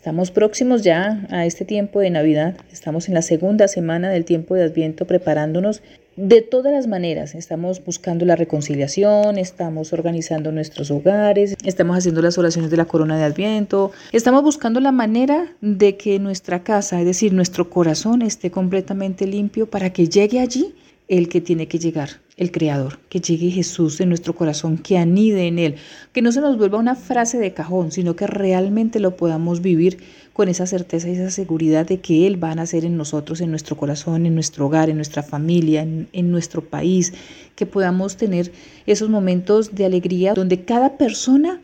Estamos 0.00 0.30
próximos 0.30 0.80
ya 0.80 1.26
a 1.28 1.44
este 1.44 1.66
tiempo 1.66 2.00
de 2.00 2.08
Navidad, 2.08 2.56
estamos 2.72 3.08
en 3.08 3.12
la 3.12 3.20
segunda 3.20 3.68
semana 3.68 4.08
del 4.08 4.24
tiempo 4.24 4.54
de 4.54 4.62
Adviento 4.62 5.04
preparándonos 5.04 5.82
de 6.16 6.40
todas 6.40 6.72
las 6.72 6.86
maneras. 6.86 7.34
Estamos 7.34 7.84
buscando 7.84 8.24
la 8.24 8.34
reconciliación, 8.34 9.36
estamos 9.36 9.92
organizando 9.92 10.52
nuestros 10.52 10.90
hogares, 10.90 11.54
estamos 11.66 11.98
haciendo 11.98 12.22
las 12.22 12.38
oraciones 12.38 12.70
de 12.70 12.78
la 12.78 12.86
corona 12.86 13.18
de 13.18 13.24
Adviento, 13.24 13.92
estamos 14.10 14.42
buscando 14.42 14.80
la 14.80 14.90
manera 14.90 15.52
de 15.60 15.98
que 15.98 16.18
nuestra 16.18 16.62
casa, 16.62 16.98
es 16.98 17.04
decir, 17.04 17.34
nuestro 17.34 17.68
corazón 17.68 18.22
esté 18.22 18.50
completamente 18.50 19.26
limpio 19.26 19.68
para 19.68 19.92
que 19.92 20.08
llegue 20.08 20.40
allí 20.40 20.74
el 21.10 21.28
que 21.28 21.40
tiene 21.40 21.66
que 21.66 21.80
llegar, 21.80 22.20
el 22.36 22.52
Creador, 22.52 23.00
que 23.08 23.18
llegue 23.18 23.50
Jesús 23.50 24.00
en 24.00 24.10
nuestro 24.10 24.36
corazón, 24.36 24.78
que 24.78 24.96
anide 24.96 25.48
en 25.48 25.58
Él, 25.58 25.74
que 26.12 26.22
no 26.22 26.30
se 26.30 26.40
nos 26.40 26.56
vuelva 26.56 26.78
una 26.78 26.94
frase 26.94 27.36
de 27.38 27.52
cajón, 27.52 27.90
sino 27.90 28.14
que 28.14 28.28
realmente 28.28 29.00
lo 29.00 29.16
podamos 29.16 29.60
vivir 29.60 29.98
con 30.32 30.48
esa 30.48 30.66
certeza 30.66 31.08
y 31.08 31.14
esa 31.14 31.32
seguridad 31.32 31.84
de 31.84 31.98
que 31.98 32.28
Él 32.28 32.42
va 32.42 32.52
a 32.52 32.54
nacer 32.54 32.84
en 32.84 32.96
nosotros, 32.96 33.40
en 33.40 33.50
nuestro 33.50 33.76
corazón, 33.76 34.24
en 34.24 34.34
nuestro 34.34 34.66
hogar, 34.66 34.88
en 34.88 34.96
nuestra 34.96 35.24
familia, 35.24 35.82
en, 35.82 36.06
en 36.12 36.30
nuestro 36.30 36.64
país, 36.64 37.12
que 37.56 37.66
podamos 37.66 38.16
tener 38.16 38.52
esos 38.86 39.08
momentos 39.10 39.74
de 39.74 39.86
alegría 39.86 40.34
donde 40.34 40.64
cada 40.64 40.96
persona 40.96 41.60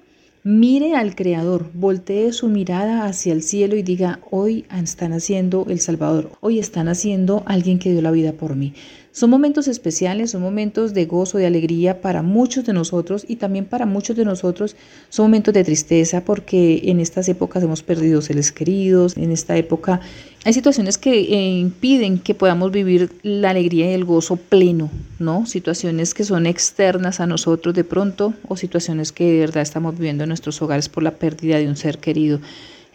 Mire 0.49 0.95
al 0.95 1.17
Creador, 1.17 1.73
voltee 1.75 2.33
su 2.33 2.47
mirada 2.47 3.05
hacia 3.07 3.33
el 3.33 3.43
cielo 3.43 3.75
y 3.75 3.83
diga, 3.83 4.21
hoy 4.31 4.65
están 4.73 5.13
haciendo 5.13 5.67
el 5.69 5.81
Salvador, 5.81 6.31
hoy 6.41 6.61
están 6.61 6.87
haciendo 6.87 7.43
alguien 7.47 7.81
que 7.81 7.91
dio 7.91 8.01
la 8.01 8.13
vida 8.13 8.31
por 8.31 8.55
mí. 8.55 8.73
Son 9.17 9.31
momentos 9.31 9.67
especiales, 9.67 10.33
son 10.33 10.43
momentos 10.43 10.93
de 10.93 11.07
gozo, 11.07 11.39
de 11.39 11.47
alegría 11.47 12.03
para 12.03 12.21
muchos 12.21 12.67
de 12.67 12.75
nosotros 12.75 13.25
y 13.27 13.37
también 13.37 13.65
para 13.65 13.87
muchos 13.87 14.15
de 14.15 14.27
nosotros 14.27 14.77
son 15.09 15.25
momentos 15.25 15.55
de 15.55 15.65
tristeza 15.65 16.23
porque 16.23 16.83
en 16.85 17.01
estas 17.01 17.27
épocas 17.31 17.63
hemos 17.63 17.83
perdido 17.83 18.21
seres 18.21 18.53
queridos, 18.53 19.17
en 19.17 19.33
esta 19.33 19.57
época 19.57 20.03
hay 20.45 20.53
situaciones 20.53 20.99
que 20.99 21.19
eh, 21.19 21.59
impiden 21.59 22.19
que 22.19 22.35
podamos 22.35 22.73
vivir 22.73 23.11
la 23.23 23.49
alegría 23.49 23.91
y 23.91 23.95
el 23.95 24.05
gozo 24.05 24.37
pleno, 24.37 24.91
¿no? 25.19 25.47
Situaciones 25.47 26.13
que 26.13 26.25
son 26.25 26.45
externas 26.45 27.19
a 27.19 27.27
nosotros 27.27 27.75
de 27.75 27.85
pronto 27.85 28.35
o 28.47 28.59
situaciones 28.59 29.13
que 29.13 29.25
de 29.25 29.39
verdad 29.39 29.63
estamos 29.63 29.95
viviendo 29.95 30.25
en 30.25 30.29
nuestros 30.29 30.61
hogares 30.61 30.91
por 30.91 31.03
la 31.03 31.13
pérdida 31.13 31.57
de 31.57 31.69
un 31.69 31.77
ser 31.77 31.97
querido. 32.01 32.39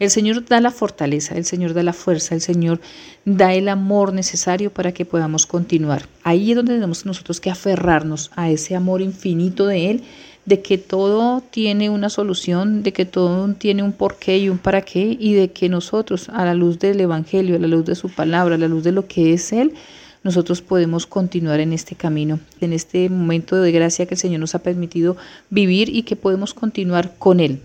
El 0.02 0.10
Señor 0.10 0.44
da 0.46 0.60
la 0.62 0.72
fortaleza, 0.72 1.36
el 1.36 1.46
Señor 1.46 1.76
da 1.76 1.84
la 1.84 1.94
fuerza, 1.94 2.34
el 2.34 2.42
Señor 2.42 2.82
da 3.24 3.54
el 3.54 3.70
amor 3.70 4.14
necesario 4.14 4.74
para 4.74 4.94
que 4.94 5.06
podamos 5.06 5.46
continuar. 5.46 6.08
Ahí 6.24 6.50
es 6.50 6.56
donde 6.56 6.74
tenemos 6.74 7.06
nosotros 7.06 7.40
que 7.40 7.52
aferrarnos 7.52 8.32
a 8.36 8.50
ese 8.50 8.76
amor 8.76 9.04
infinito 9.04 9.68
de 9.68 9.92
Él, 9.92 10.04
de 10.44 10.64
que 10.64 10.80
todo 10.80 11.42
tiene 11.42 11.92
una 11.92 12.10
solución, 12.10 12.82
de 12.82 12.94
que 12.94 13.06
todo 13.06 13.54
tiene 13.54 13.84
un 13.84 13.94
porqué 13.94 14.40
y 14.40 14.50
un 14.50 14.58
para 14.58 14.82
qué, 14.82 15.16
y 15.20 15.34
de 15.34 15.52
que 15.52 15.70
nosotros, 15.70 16.30
a 16.30 16.46
la 16.46 16.56
luz 16.56 16.80
del 16.80 17.00
Evangelio, 17.00 17.56
a 17.56 17.60
la 17.60 17.68
luz 17.68 17.86
de 17.86 17.94
su 17.94 18.10
palabra, 18.10 18.56
a 18.56 18.58
la 18.58 18.68
luz 18.68 18.84
de 18.84 18.94
lo 18.94 19.06
que 19.08 19.34
es 19.34 19.54
Él, 19.54 19.76
nosotros 20.24 20.64
podemos 20.64 21.06
continuar 21.06 21.60
en 21.60 21.74
este 21.74 21.94
camino, 21.94 22.40
en 22.60 22.74
este 22.74 23.08
momento 23.08 23.56
de 23.58 23.72
gracia 23.72 24.08
que 24.08 24.16
el 24.16 24.20
Señor 24.20 24.40
nos 24.40 24.56
ha 24.56 24.64
permitido 24.64 25.16
vivir 25.52 25.96
y 25.96 26.02
que 26.02 26.16
podemos 26.16 26.56
continuar 26.56 27.14
con 27.20 27.40
Él 27.40 27.62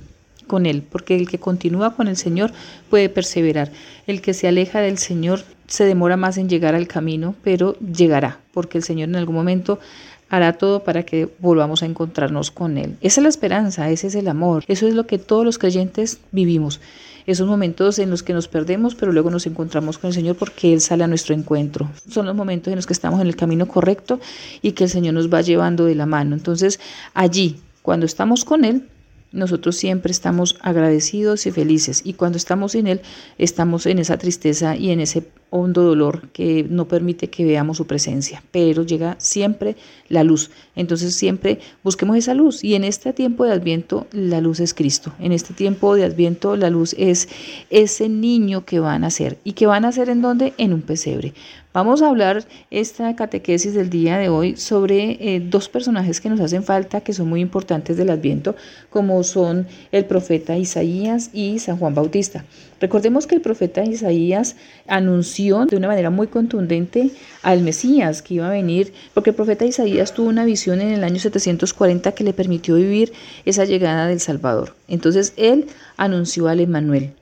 con 0.46 0.66
Él, 0.66 0.82
porque 0.82 1.16
el 1.16 1.28
que 1.28 1.38
continúa 1.38 1.94
con 1.94 2.08
el 2.08 2.16
Señor 2.16 2.52
puede 2.90 3.08
perseverar. 3.08 3.70
El 4.06 4.20
que 4.20 4.34
se 4.34 4.48
aleja 4.48 4.80
del 4.80 4.98
Señor 4.98 5.42
se 5.66 5.84
demora 5.84 6.16
más 6.16 6.38
en 6.38 6.48
llegar 6.48 6.74
al 6.74 6.86
camino, 6.86 7.34
pero 7.42 7.76
llegará, 7.80 8.40
porque 8.52 8.78
el 8.78 8.84
Señor 8.84 9.08
en 9.08 9.16
algún 9.16 9.34
momento 9.34 9.78
hará 10.28 10.54
todo 10.54 10.82
para 10.82 11.04
que 11.04 11.28
volvamos 11.38 11.82
a 11.82 11.86
encontrarnos 11.86 12.50
con 12.50 12.78
Él. 12.78 12.96
Esa 13.00 13.20
es 13.20 13.22
la 13.22 13.28
esperanza, 13.28 13.90
ese 13.90 14.08
es 14.08 14.14
el 14.14 14.28
amor, 14.28 14.64
eso 14.68 14.86
es 14.86 14.94
lo 14.94 15.06
que 15.06 15.18
todos 15.18 15.44
los 15.44 15.58
creyentes 15.58 16.18
vivimos. 16.32 16.80
Esos 17.26 17.48
momentos 17.48 17.98
en 17.98 18.10
los 18.10 18.22
que 18.22 18.32
nos 18.32 18.46
perdemos, 18.46 18.94
pero 18.94 19.10
luego 19.10 19.30
nos 19.30 19.46
encontramos 19.46 19.98
con 19.98 20.08
el 20.08 20.14
Señor 20.14 20.36
porque 20.36 20.72
Él 20.72 20.80
sale 20.80 21.02
a 21.02 21.08
nuestro 21.08 21.34
encuentro. 21.34 21.90
Son 22.08 22.24
los 22.24 22.36
momentos 22.36 22.70
en 22.70 22.76
los 22.76 22.86
que 22.86 22.92
estamos 22.92 23.20
en 23.20 23.26
el 23.26 23.34
camino 23.34 23.66
correcto 23.66 24.20
y 24.62 24.72
que 24.72 24.84
el 24.84 24.90
Señor 24.90 25.14
nos 25.14 25.32
va 25.32 25.40
llevando 25.40 25.86
de 25.86 25.96
la 25.96 26.06
mano. 26.06 26.36
Entonces, 26.36 26.78
allí, 27.14 27.56
cuando 27.82 28.06
estamos 28.06 28.44
con 28.44 28.64
Él, 28.64 28.84
nosotros 29.36 29.76
siempre 29.76 30.10
estamos 30.10 30.56
agradecidos 30.60 31.46
y 31.46 31.52
felices 31.52 32.02
y 32.04 32.14
cuando 32.14 32.38
estamos 32.38 32.72
sin 32.72 32.86
Él 32.86 33.00
estamos 33.38 33.86
en 33.86 33.98
esa 33.98 34.18
tristeza 34.18 34.76
y 34.76 34.90
en 34.90 35.00
ese 35.00 35.28
hondo 35.50 35.82
dolor 35.82 36.28
que 36.32 36.66
no 36.68 36.88
permite 36.88 37.30
que 37.30 37.44
veamos 37.44 37.76
su 37.76 37.86
presencia, 37.86 38.42
pero 38.50 38.82
llega 38.82 39.16
siempre 39.18 39.76
la 40.08 40.24
luz. 40.24 40.50
Entonces 40.74 41.14
siempre 41.14 41.60
busquemos 41.84 42.16
esa 42.16 42.34
luz 42.34 42.64
y 42.64 42.74
en 42.74 42.84
este 42.84 43.12
tiempo 43.12 43.44
de 43.44 43.52
Adviento 43.52 44.06
la 44.12 44.40
luz 44.40 44.60
es 44.60 44.74
Cristo. 44.74 45.12
En 45.20 45.32
este 45.32 45.54
tiempo 45.54 45.94
de 45.94 46.04
Adviento 46.04 46.56
la 46.56 46.70
luz 46.70 46.94
es 46.98 47.28
ese 47.70 48.08
niño 48.08 48.64
que 48.64 48.80
van 48.80 48.96
a 48.96 48.98
nacer 49.06 49.38
y 49.44 49.52
que 49.52 49.66
van 49.66 49.84
a 49.84 49.88
nacer 49.88 50.08
en 50.08 50.22
donde? 50.22 50.54
En 50.58 50.72
un 50.72 50.82
pesebre. 50.82 51.34
Vamos 51.76 52.00
a 52.00 52.08
hablar 52.08 52.42
esta 52.70 53.14
catequesis 53.16 53.74
del 53.74 53.90
día 53.90 54.16
de 54.16 54.30
hoy 54.30 54.56
sobre 54.56 55.18
eh, 55.20 55.40
dos 55.40 55.68
personajes 55.68 56.22
que 56.22 56.30
nos 56.30 56.40
hacen 56.40 56.64
falta, 56.64 57.02
que 57.02 57.12
son 57.12 57.28
muy 57.28 57.42
importantes 57.42 57.98
del 57.98 58.08
Adviento, 58.08 58.56
como 58.88 59.22
son 59.28 59.66
el 59.92 60.04
profeta 60.04 60.56
Isaías 60.56 61.30
y 61.32 61.58
San 61.58 61.78
Juan 61.78 61.94
Bautista. 61.94 62.44
Recordemos 62.80 63.26
que 63.26 63.36
el 63.36 63.40
profeta 63.40 63.84
Isaías 63.84 64.56
anunció 64.86 65.64
de 65.66 65.76
una 65.76 65.88
manera 65.88 66.10
muy 66.10 66.26
contundente 66.26 67.10
al 67.42 67.62
Mesías 67.62 68.22
que 68.22 68.34
iba 68.34 68.48
a 68.48 68.50
venir, 68.50 68.92
porque 69.14 69.30
el 69.30 69.36
profeta 69.36 69.64
Isaías 69.64 70.12
tuvo 70.12 70.28
una 70.28 70.44
visión 70.44 70.80
en 70.80 70.92
el 70.92 71.04
año 71.04 71.18
740 71.18 72.12
que 72.12 72.24
le 72.24 72.32
permitió 72.32 72.74
vivir 72.74 73.12
esa 73.44 73.64
llegada 73.64 74.06
del 74.06 74.20
Salvador. 74.20 74.74
Entonces 74.88 75.32
él 75.36 75.66
anunció 75.96 76.48
al 76.48 76.60
Emanuel 76.60 77.12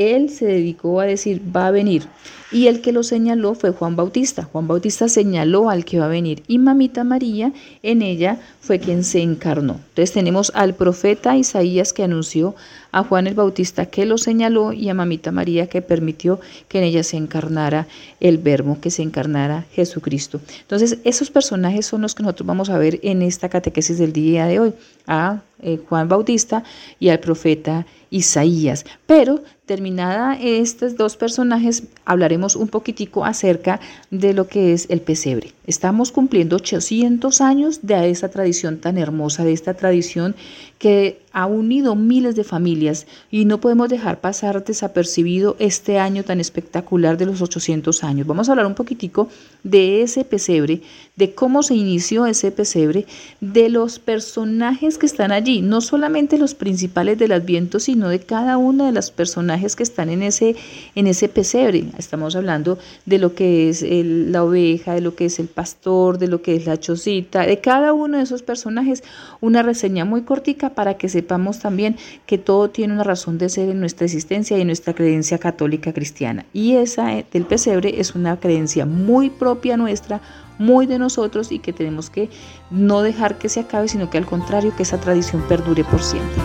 él 0.00 0.30
se 0.30 0.46
dedicó 0.46 1.00
a 1.00 1.04
decir, 1.04 1.42
va 1.54 1.66
a 1.66 1.70
venir. 1.70 2.04
Y 2.52 2.66
el 2.66 2.80
que 2.80 2.90
lo 2.90 3.04
señaló 3.04 3.54
fue 3.54 3.70
Juan 3.70 3.94
Bautista. 3.94 4.42
Juan 4.42 4.66
Bautista 4.66 5.08
señaló 5.08 5.70
al 5.70 5.84
que 5.84 6.00
va 6.00 6.06
a 6.06 6.08
venir. 6.08 6.42
Y 6.48 6.58
mamita 6.58 7.04
María, 7.04 7.52
en 7.82 8.02
ella 8.02 8.40
fue 8.60 8.80
quien 8.80 9.04
se 9.04 9.20
encarnó. 9.20 9.74
Entonces 9.90 10.12
tenemos 10.12 10.50
al 10.54 10.74
profeta 10.74 11.36
Isaías 11.36 11.92
que 11.92 12.02
anunció, 12.02 12.56
a 12.92 13.04
Juan 13.04 13.28
el 13.28 13.34
Bautista 13.34 13.86
que 13.86 14.04
lo 14.04 14.18
señaló 14.18 14.72
y 14.72 14.88
a 14.88 14.94
mamita 14.94 15.30
María 15.30 15.68
que 15.68 15.80
permitió 15.80 16.40
que 16.66 16.78
en 16.78 16.84
ella 16.84 17.04
se 17.04 17.16
encarnara 17.16 17.86
el 18.18 18.38
verbo, 18.38 18.78
que 18.80 18.90
se 18.90 19.02
encarnara 19.02 19.66
Jesucristo. 19.70 20.40
Entonces 20.62 20.98
esos 21.04 21.30
personajes 21.30 21.86
son 21.86 22.02
los 22.02 22.16
que 22.16 22.24
nosotros 22.24 22.48
vamos 22.48 22.68
a 22.68 22.78
ver 22.78 22.98
en 23.04 23.22
esta 23.22 23.48
catequesis 23.48 23.98
del 23.98 24.12
día 24.12 24.46
de 24.46 24.58
hoy. 24.58 24.72
A 25.06 25.40
eh, 25.62 25.78
Juan 25.88 26.08
Bautista 26.08 26.62
y 26.98 27.08
al 27.08 27.20
profeta 27.20 27.86
Isaías. 28.10 28.84
Pero 29.06 29.42
terminada 29.66 30.36
estos 30.40 30.96
dos 30.96 31.16
personajes, 31.16 31.84
hablaremos 32.04 32.56
un 32.56 32.68
poquitico 32.68 33.24
acerca 33.24 33.80
de 34.10 34.34
lo 34.34 34.48
que 34.48 34.72
es 34.72 34.86
el 34.90 35.00
pesebre. 35.00 35.52
Estamos 35.66 36.10
cumpliendo 36.10 36.56
800 36.56 37.40
años 37.40 37.80
de 37.82 38.10
esa 38.10 38.28
tradición 38.30 38.78
tan 38.78 38.98
hermosa, 38.98 39.44
de 39.44 39.52
esta 39.52 39.74
tradición 39.74 40.34
que 40.80 41.20
ha 41.32 41.46
unido 41.46 41.94
miles 41.94 42.34
de 42.34 42.42
familias 42.42 43.06
y 43.30 43.44
no 43.44 43.60
podemos 43.60 43.90
dejar 43.90 44.20
pasar 44.20 44.64
desapercibido 44.64 45.54
este 45.58 45.98
año 45.98 46.24
tan 46.24 46.40
espectacular 46.40 47.18
de 47.18 47.26
los 47.26 47.42
800 47.42 48.02
años. 48.02 48.26
Vamos 48.26 48.48
a 48.48 48.52
hablar 48.52 48.66
un 48.66 48.74
poquitico 48.74 49.28
de 49.62 50.00
ese 50.02 50.24
pesebre, 50.24 50.80
de 51.16 51.34
cómo 51.34 51.62
se 51.62 51.74
inició 51.74 52.24
ese 52.24 52.50
pesebre, 52.50 53.06
de 53.42 53.68
los 53.68 53.98
personajes 53.98 54.96
que 54.96 55.04
están 55.04 55.32
allí, 55.32 55.60
no 55.60 55.82
solamente 55.82 56.38
los 56.38 56.54
principales 56.54 57.18
del 57.18 57.32
Adviento, 57.32 57.78
sino 57.78 58.08
de 58.08 58.20
cada 58.20 58.56
una 58.56 58.86
de 58.86 58.92
las 58.92 59.10
personajes 59.10 59.76
que 59.76 59.82
están 59.82 60.08
en 60.08 60.22
ese, 60.22 60.56
en 60.94 61.06
ese 61.06 61.28
pesebre. 61.28 61.84
Estamos 61.98 62.34
hablando 62.36 62.78
de 63.04 63.18
lo 63.18 63.34
que 63.34 63.68
es 63.68 63.84
la 63.84 64.42
oveja, 64.42 64.94
de 64.94 65.02
lo 65.02 65.14
que 65.14 65.26
es 65.26 65.38
el 65.38 65.48
pastor, 65.48 66.16
de 66.16 66.28
lo 66.28 66.40
que 66.40 66.56
es 66.56 66.64
la 66.64 66.80
chocita, 66.80 67.46
de 67.46 67.60
cada 67.60 67.92
uno 67.92 68.16
de 68.16 68.24
esos 68.24 68.42
personajes, 68.42 69.04
una 69.42 69.62
reseña 69.62 70.06
muy 70.06 70.22
cortica 70.22 70.69
para 70.74 70.94
que 70.94 71.08
sepamos 71.08 71.58
también 71.58 71.96
que 72.26 72.38
todo 72.38 72.70
tiene 72.70 72.94
una 72.94 73.04
razón 73.04 73.38
de 73.38 73.48
ser 73.48 73.68
en 73.68 73.80
nuestra 73.80 74.06
existencia 74.06 74.56
y 74.56 74.62
en 74.62 74.68
nuestra 74.68 74.94
creencia 74.94 75.38
católica 75.38 75.92
cristiana. 75.92 76.44
Y 76.52 76.76
esa 76.76 77.16
eh, 77.16 77.26
del 77.32 77.44
pesebre 77.44 78.00
es 78.00 78.14
una 78.14 78.38
creencia 78.38 78.86
muy 78.86 79.30
propia 79.30 79.76
nuestra, 79.76 80.20
muy 80.58 80.86
de 80.86 80.98
nosotros 80.98 81.52
y 81.52 81.58
que 81.58 81.72
tenemos 81.72 82.10
que 82.10 82.28
no 82.70 83.02
dejar 83.02 83.38
que 83.38 83.48
se 83.48 83.60
acabe, 83.60 83.88
sino 83.88 84.10
que 84.10 84.18
al 84.18 84.26
contrario, 84.26 84.74
que 84.76 84.82
esa 84.82 85.00
tradición 85.00 85.42
perdure 85.48 85.84
por 85.84 86.02
siempre. 86.02 86.40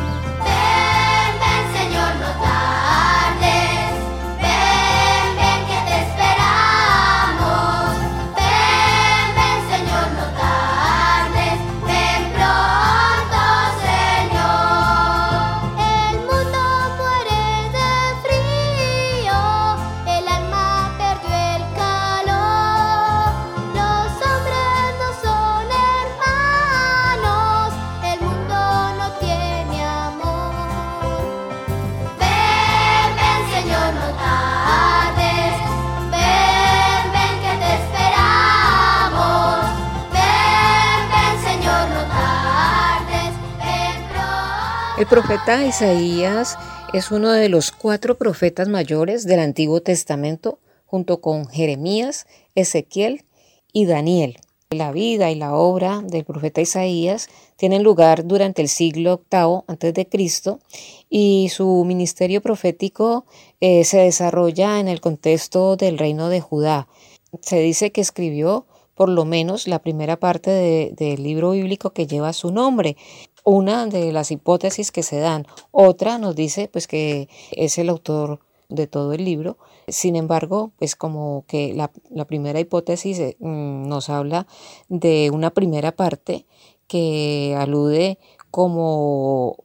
El 45.06 45.10
profeta 45.10 45.63
Isaías 45.63 46.58
es 46.91 47.12
uno 47.12 47.32
de 47.32 47.48
los 47.48 47.72
cuatro 47.72 48.18
profetas 48.18 48.68
mayores 48.68 49.24
del 49.24 49.39
Antiguo 49.39 49.80
Testamento, 49.80 50.58
junto 50.88 51.22
con 51.22 51.48
Jeremías, 51.48 52.26
Ezequiel 52.56 53.24
y 53.72 53.86
Daniel. 53.86 54.39
La 54.72 54.91
vida 54.91 55.30
y 55.30 55.36
la 55.36 55.54
obra 55.54 56.02
del 56.02 56.26
profeta 56.26 56.60
Isaías 56.60 57.28
tienen 57.56 57.84
lugar 57.84 58.26
durante 58.26 58.63
el 58.63 58.68
siglo 58.68 59.22
VIII 59.32 59.62
a.C. 59.68 60.58
y 61.08 61.50
su 61.50 61.86
ministerio 61.86 62.41
profético 62.41 63.28
eh, 63.62 63.84
se 63.84 64.00
desarrolla 64.00 64.80
en 64.80 64.88
el 64.88 65.02
contexto 65.02 65.76
del 65.76 66.00
reino 66.00 66.30
de 66.30 66.41
Judá. 66.41 66.88
Se 67.41 67.60
dice 67.60 67.91
que 67.91 68.02
escribió 68.02 68.65
por 68.96 69.10
lo 69.10 69.26
menos 69.26 69.68
la 69.68 69.80
primera 69.80 70.18
parte 70.18 70.94
del 70.96 71.24
libro 71.24 71.52
bíblico 71.52 71.92
que 71.92 72.08
lleva 72.08 72.34
su 72.34 72.52
nombre 72.52 72.98
una 73.46 73.86
de 73.86 74.12
las 74.12 74.32
hipótesis 74.32 74.92
que 74.92 75.04
se 75.04 75.20
dan. 75.20 75.46
Otra 75.72 76.18
nos 76.18 76.36
dice 76.36 76.68
pues 76.68 76.88
que 76.88 77.30
es 77.52 77.78
el 77.78 77.90
autor 77.90 78.40
de 78.68 78.88
todo 78.88 79.14
el 79.14 79.24
libro. 79.24 79.58
Sin 79.88 80.16
embargo, 80.16 80.72
pues 80.78 80.96
como 80.96 81.46
que 81.48 81.74
la, 81.74 81.92
primera 82.26 82.60
hipótesis 82.60 83.20
eh, 83.20 83.38
mm, 83.40 83.88
nos 83.88 84.10
habla 84.10 84.48
de 84.90 85.30
una 85.32 85.52
primera 85.52 85.92
parte 85.92 86.48
que 86.88 87.56
alude 87.58 88.18
como 88.50 89.58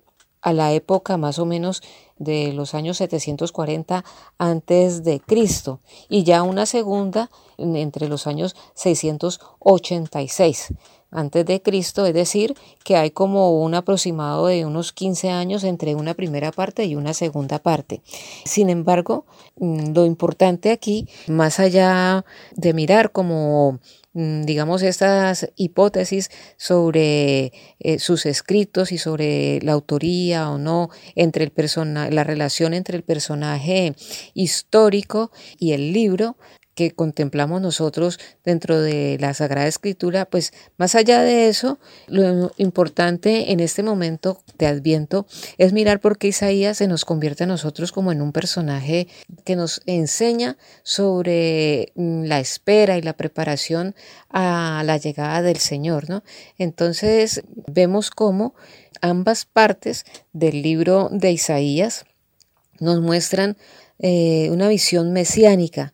a 0.42 0.52
la 0.52 0.72
época 0.72 1.16
más 1.16 1.38
o 1.38 1.46
menos 1.46 1.82
de 2.20 2.52
los 2.52 2.74
años 2.74 2.98
740 2.98 4.04
antes 4.38 5.02
de 5.02 5.18
Cristo 5.18 5.80
y 6.08 6.22
ya 6.22 6.44
una 6.44 6.66
segunda 6.66 7.30
entre 7.58 8.08
los 8.08 8.28
años 8.28 8.54
686 8.74 10.74
antes 11.10 11.44
de 11.44 11.60
Cristo, 11.60 12.06
es 12.06 12.14
decir, 12.14 12.54
que 12.84 12.96
hay 12.96 13.10
como 13.10 13.62
un 13.62 13.74
aproximado 13.74 14.46
de 14.46 14.64
unos 14.64 14.92
15 14.92 15.30
años 15.30 15.64
entre 15.64 15.94
una 15.94 16.14
primera 16.14 16.52
parte 16.52 16.84
y 16.84 16.94
una 16.94 17.14
segunda 17.14 17.58
parte. 17.58 18.00
Sin 18.44 18.70
embargo, 18.70 19.24
mm, 19.58 19.92
lo 19.92 20.06
importante 20.06 20.70
aquí, 20.70 21.08
más 21.26 21.58
allá 21.58 22.24
de 22.52 22.74
mirar 22.74 23.10
como 23.10 23.80
digamos, 24.12 24.82
estas 24.82 25.50
hipótesis 25.56 26.30
sobre 26.56 27.52
eh, 27.78 27.98
sus 28.00 28.26
escritos 28.26 28.90
y 28.90 28.98
sobre 28.98 29.60
la 29.62 29.72
autoría 29.72 30.50
o 30.50 30.58
no, 30.58 30.90
entre 31.14 31.44
el 31.44 31.52
la 32.10 32.24
relación 32.24 32.74
entre 32.74 32.96
el 32.96 33.04
personaje 33.04 33.94
histórico 34.34 35.30
y 35.58 35.72
el 35.72 35.92
libro, 35.92 36.36
que 36.80 36.92
contemplamos 36.92 37.60
nosotros 37.60 38.18
dentro 38.42 38.80
de 38.80 39.18
la 39.20 39.34
Sagrada 39.34 39.66
Escritura, 39.66 40.24
pues 40.24 40.54
más 40.78 40.94
allá 40.94 41.20
de 41.20 41.48
eso, 41.48 41.78
lo 42.06 42.52
importante 42.56 43.52
en 43.52 43.60
este 43.60 43.82
momento 43.82 44.40
de 44.56 44.66
Adviento 44.66 45.26
es 45.58 45.74
mirar 45.74 46.00
por 46.00 46.16
qué 46.16 46.28
Isaías 46.28 46.78
se 46.78 46.88
nos 46.88 47.04
convierte 47.04 47.44
a 47.44 47.46
nosotros 47.46 47.92
como 47.92 48.12
en 48.12 48.22
un 48.22 48.32
personaje 48.32 49.08
que 49.44 49.56
nos 49.56 49.82
enseña 49.84 50.56
sobre 50.82 51.92
mm, 51.96 52.24
la 52.24 52.40
espera 52.40 52.96
y 52.96 53.02
la 53.02 53.12
preparación 53.12 53.94
a 54.30 54.82
la 54.86 54.96
llegada 54.96 55.42
del 55.42 55.58
Señor, 55.58 56.08
¿no? 56.08 56.22
Entonces 56.56 57.42
vemos 57.66 58.10
cómo 58.10 58.54
ambas 59.02 59.44
partes 59.44 60.06
del 60.32 60.62
libro 60.62 61.10
de 61.12 61.30
Isaías 61.30 62.06
nos 62.78 63.02
muestran 63.02 63.58
eh, 63.98 64.48
una 64.50 64.68
visión 64.68 65.12
mesiánica 65.12 65.92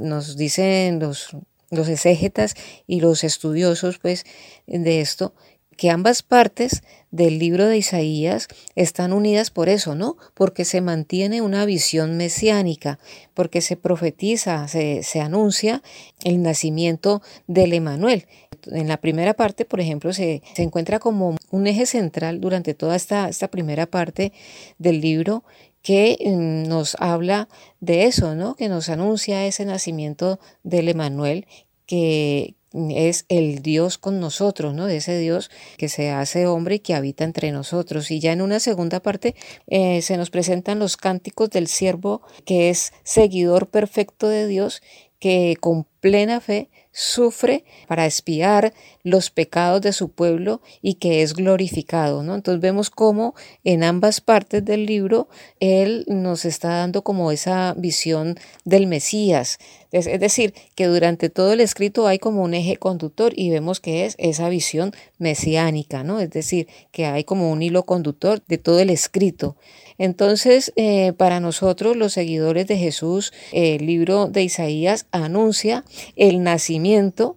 nos 0.00 0.36
dicen 0.36 0.98
los, 0.98 1.36
los 1.70 1.88
exégetas 1.88 2.54
y 2.86 3.00
los 3.00 3.24
estudiosos 3.24 3.98
pues, 3.98 4.24
de 4.66 5.00
esto, 5.00 5.34
que 5.76 5.90
ambas 5.90 6.22
partes 6.22 6.82
del 7.10 7.38
libro 7.38 7.66
de 7.66 7.78
Isaías 7.78 8.48
están 8.74 9.12
unidas 9.12 9.50
por 9.50 9.68
eso, 9.68 9.94
¿no? 9.94 10.16
Porque 10.34 10.64
se 10.64 10.80
mantiene 10.80 11.42
una 11.42 11.64
visión 11.64 12.16
mesiánica, 12.16 12.98
porque 13.34 13.60
se 13.60 13.76
profetiza, 13.76 14.68
se, 14.68 15.02
se 15.02 15.20
anuncia 15.20 15.82
el 16.24 16.42
nacimiento 16.42 17.22
del 17.46 17.74
Emanuel. 17.74 18.26
En 18.72 18.88
la 18.88 18.96
primera 18.96 19.34
parte, 19.34 19.64
por 19.64 19.80
ejemplo, 19.80 20.12
se, 20.12 20.42
se, 20.54 20.62
encuentra 20.62 20.98
como 20.98 21.36
un 21.50 21.66
eje 21.66 21.86
central 21.86 22.40
durante 22.40 22.74
toda 22.74 22.96
esta, 22.96 23.28
esta 23.28 23.48
primera 23.48 23.86
parte 23.86 24.32
del 24.78 25.00
libro 25.00 25.44
que 25.86 26.18
mm, 26.20 26.68
nos 26.68 26.96
habla 26.98 27.48
de 27.78 28.06
eso, 28.06 28.34
¿no? 28.34 28.56
Que 28.56 28.68
nos 28.68 28.88
anuncia 28.88 29.46
ese 29.46 29.64
nacimiento 29.64 30.40
del 30.64 30.88
Emanuel, 30.88 31.46
que 31.86 32.56
es 32.90 33.24
el 33.28 33.62
Dios 33.62 33.96
con 33.96 34.18
nosotros, 34.18 34.74
¿no? 34.74 34.88
Ese 34.88 35.16
Dios 35.16 35.48
que 35.78 35.88
se 35.88 36.10
hace 36.10 36.48
hombre 36.48 36.74
y 36.74 36.78
que 36.80 36.96
habita 36.96 37.22
entre 37.22 37.52
nosotros. 37.52 38.10
Y 38.10 38.18
ya 38.18 38.32
en 38.32 38.42
una 38.42 38.58
segunda 38.58 38.98
parte 38.98 39.36
eh, 39.68 40.02
se 40.02 40.16
nos 40.16 40.30
presentan 40.30 40.80
los 40.80 40.96
cánticos 40.96 41.50
del 41.50 41.68
siervo 41.68 42.20
que 42.44 42.68
es 42.68 42.92
seguidor 43.04 43.68
perfecto 43.68 44.28
de 44.28 44.48
Dios, 44.48 44.82
que 45.20 45.56
con 45.60 45.86
plena 46.00 46.40
fe 46.40 46.68
sufre 46.98 47.62
para 47.88 48.06
espiar 48.06 48.72
los 49.02 49.30
pecados 49.30 49.82
de 49.82 49.92
su 49.92 50.08
pueblo 50.08 50.62
y 50.80 50.94
que 50.94 51.20
es 51.20 51.34
glorificado, 51.34 52.22
¿no? 52.22 52.34
Entonces 52.34 52.62
vemos 52.62 52.88
cómo 52.88 53.34
en 53.64 53.84
ambas 53.84 54.22
partes 54.22 54.64
del 54.64 54.86
libro 54.86 55.28
él 55.60 56.06
nos 56.08 56.46
está 56.46 56.70
dando 56.70 57.02
como 57.02 57.32
esa 57.32 57.74
visión 57.76 58.38
del 58.64 58.86
Mesías, 58.86 59.58
es, 59.92 60.06
es 60.06 60.20
decir, 60.20 60.54
que 60.74 60.86
durante 60.86 61.30
todo 61.30 61.52
el 61.52 61.60
escrito 61.60 62.06
hay 62.06 62.18
como 62.18 62.42
un 62.42 62.54
eje 62.54 62.76
conductor 62.76 63.32
y 63.36 63.50
vemos 63.50 63.80
que 63.80 64.04
es 64.04 64.14
esa 64.18 64.48
visión 64.48 64.92
mesiánica, 65.18 66.02
¿no? 66.02 66.20
Es 66.20 66.30
decir, 66.30 66.66
que 66.92 67.06
hay 67.06 67.24
como 67.24 67.50
un 67.50 67.62
hilo 67.62 67.84
conductor 67.84 68.42
de 68.46 68.58
todo 68.58 68.80
el 68.80 68.90
escrito. 68.90 69.56
Entonces, 69.98 70.72
eh, 70.76 71.12
para 71.14 71.40
nosotros, 71.40 71.96
los 71.96 72.12
seguidores 72.12 72.66
de 72.66 72.76
Jesús, 72.76 73.32
el 73.52 73.86
libro 73.86 74.26
de 74.26 74.42
Isaías 74.42 75.06
anuncia 75.10 75.84
el 76.16 76.42
nacimiento 76.42 77.36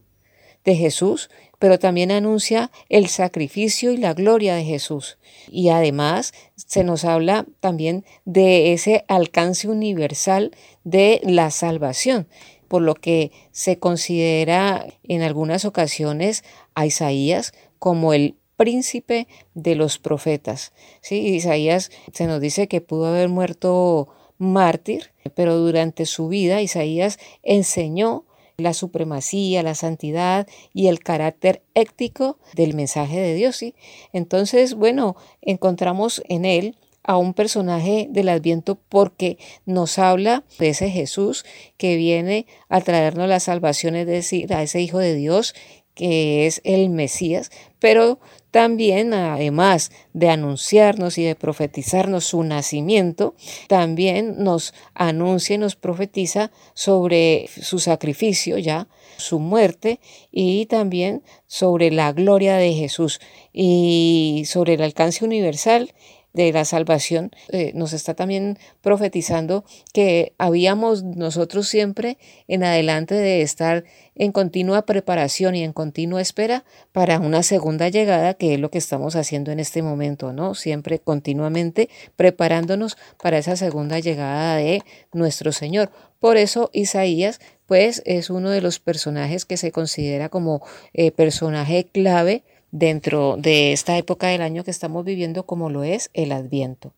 de 0.66 0.76
Jesús, 0.76 1.30
pero 1.58 1.78
también 1.78 2.12
anuncia 2.12 2.72
el 2.88 3.08
sacrificio 3.08 3.92
y 3.92 3.98
la 3.98 4.14
gloria 4.14 4.56
de 4.56 4.64
Jesús. 4.64 5.18
Y 5.52 5.70
además 5.70 6.34
se 6.56 6.84
nos 6.84 7.06
habla 7.06 7.46
también 7.60 8.06
de 8.26 8.74
ese 8.74 9.04
alcance 9.08 9.68
universal 9.68 10.52
de 10.84 11.22
la 11.24 11.52
salvación, 11.52 12.28
por 12.68 12.82
lo 12.82 12.96
que 12.96 13.32
se 13.52 13.78
considera 13.78 14.86
en 15.04 15.22
algunas 15.22 15.66
ocasiones 15.66 16.44
a 16.76 16.86
Isaías 16.86 17.54
como 17.78 18.14
el 18.14 18.36
príncipe 18.60 19.30
de 19.54 19.76
los 19.76 20.00
profetas. 20.00 20.74
¿sí? 21.00 21.16
Isaías 21.16 21.92
se 22.12 22.28
nos 22.28 22.42
dice 22.42 22.68
que 22.68 22.82
pudo 22.82 23.06
haber 23.08 23.30
muerto 23.30 24.10
mártir, 24.38 25.12
pero 25.34 25.58
durante 25.58 26.06
su 26.06 26.28
vida 26.28 26.62
Isaías 26.62 27.20
enseñó 27.42 28.26
la 28.58 28.74
supremacía, 28.74 29.64
la 29.64 29.76
santidad 29.76 30.46
y 30.74 30.88
el 30.88 31.00
carácter 31.00 31.64
ético 31.74 32.38
del 32.54 32.74
mensaje 32.74 33.18
de 33.18 33.34
Dios. 33.34 33.64
Entonces, 34.12 34.74
bueno, 34.74 35.16
encontramos 35.42 36.22
en 36.28 36.44
él 36.44 36.76
a 37.04 37.18
un 37.18 37.34
personaje 37.34 38.08
del 38.10 38.28
Adviento 38.28 38.78
porque 38.90 39.38
nos 39.66 39.98
habla 39.98 40.44
de 40.60 40.70
ese 40.70 40.90
Jesús 40.90 41.46
que 41.78 41.96
viene 41.96 42.46
a 42.68 42.82
traernos 42.82 43.30
la 43.30 43.40
salvación, 43.40 43.96
es 43.96 44.06
decir, 44.06 44.54
a 44.54 44.64
ese 44.64 44.82
Hijo 44.82 45.00
de 45.00 45.16
Dios 45.16 45.56
que 46.00 46.48
es 46.48 46.62
el 46.64 46.90
Mesías, 46.90 47.52
pero 47.78 48.20
también, 48.52 49.14
además 49.14 49.92
de 50.14 50.30
anunciarnos 50.30 51.18
y 51.18 51.26
de 51.26 51.36
profetizarnos 51.36 52.24
su 52.24 52.42
nacimiento, 52.44 53.36
también 53.68 54.42
nos 54.42 54.74
anuncia 54.94 55.56
y 55.56 55.58
nos 55.58 55.76
profetiza 55.76 56.52
sobre 56.74 57.50
su 57.62 57.80
sacrificio 57.80 58.58
ya, 58.58 58.88
su 59.18 59.40
muerte 59.40 60.00
y 60.32 60.68
también 60.68 61.22
sobre 61.48 61.92
la 61.92 62.14
gloria 62.14 62.56
de 62.56 62.72
Jesús 62.72 63.20
y 63.52 64.44
sobre 64.46 64.76
el 64.76 64.84
alcance 64.84 65.26
universal 65.26 65.94
de 66.34 66.52
la 66.54 66.64
salvación, 66.66 67.32
eh, 67.50 67.72
nos 67.74 67.94
está 67.94 68.14
también 68.14 68.58
profetizando 68.82 69.66
que 69.94 70.34
habíamos 70.38 71.04
nosotros 71.04 71.68
siempre 71.68 72.18
en 72.48 72.64
adelante 72.64 73.16
de 73.16 73.42
estar 73.42 73.84
en 74.16 74.32
continua 74.32 74.86
preparación 74.86 75.56
y 75.56 75.64
en 75.64 75.74
continua 75.74 76.22
espera 76.22 76.66
para 76.92 77.20
una 77.20 77.42
segunda 77.42 77.90
llegada, 77.90 78.34
que 78.34 78.54
es 78.54 78.60
lo 78.60 78.70
que 78.70 78.78
estamos 78.78 79.16
haciendo 79.16 79.52
en 79.52 79.60
este 79.60 79.82
momento, 79.82 80.34
¿no? 80.34 80.56
Siempre 80.56 81.00
continuamente 81.00 81.90
preparándonos 82.16 82.98
para 83.22 83.38
esa 83.38 83.56
segunda 83.56 84.00
llegada 84.00 84.58
de 84.58 84.84
nuestro 85.14 85.52
Señor. 85.52 85.90
Por 86.20 86.38
eso 86.38 86.70
Isaías, 86.74 87.40
pues, 87.66 88.02
es 88.06 88.30
uno 88.30 88.50
de 88.50 88.62
los 88.62 88.80
personajes 88.80 89.46
que 89.46 89.58
se 89.58 89.72
considera 89.72 90.30
como 90.30 90.62
eh, 90.94 91.12
personaje 91.12 91.86
clave 91.86 92.44
dentro 92.72 93.38
de 93.38 93.74
esta 93.74 93.98
época 93.98 94.28
del 94.28 94.42
año 94.42 94.64
que 94.64 94.72
estamos 94.72 95.06
viviendo 95.06 95.46
como 95.46 95.70
lo 95.70 95.84
es 95.84 96.10
el 96.14 96.32
Adviento. 96.32 96.94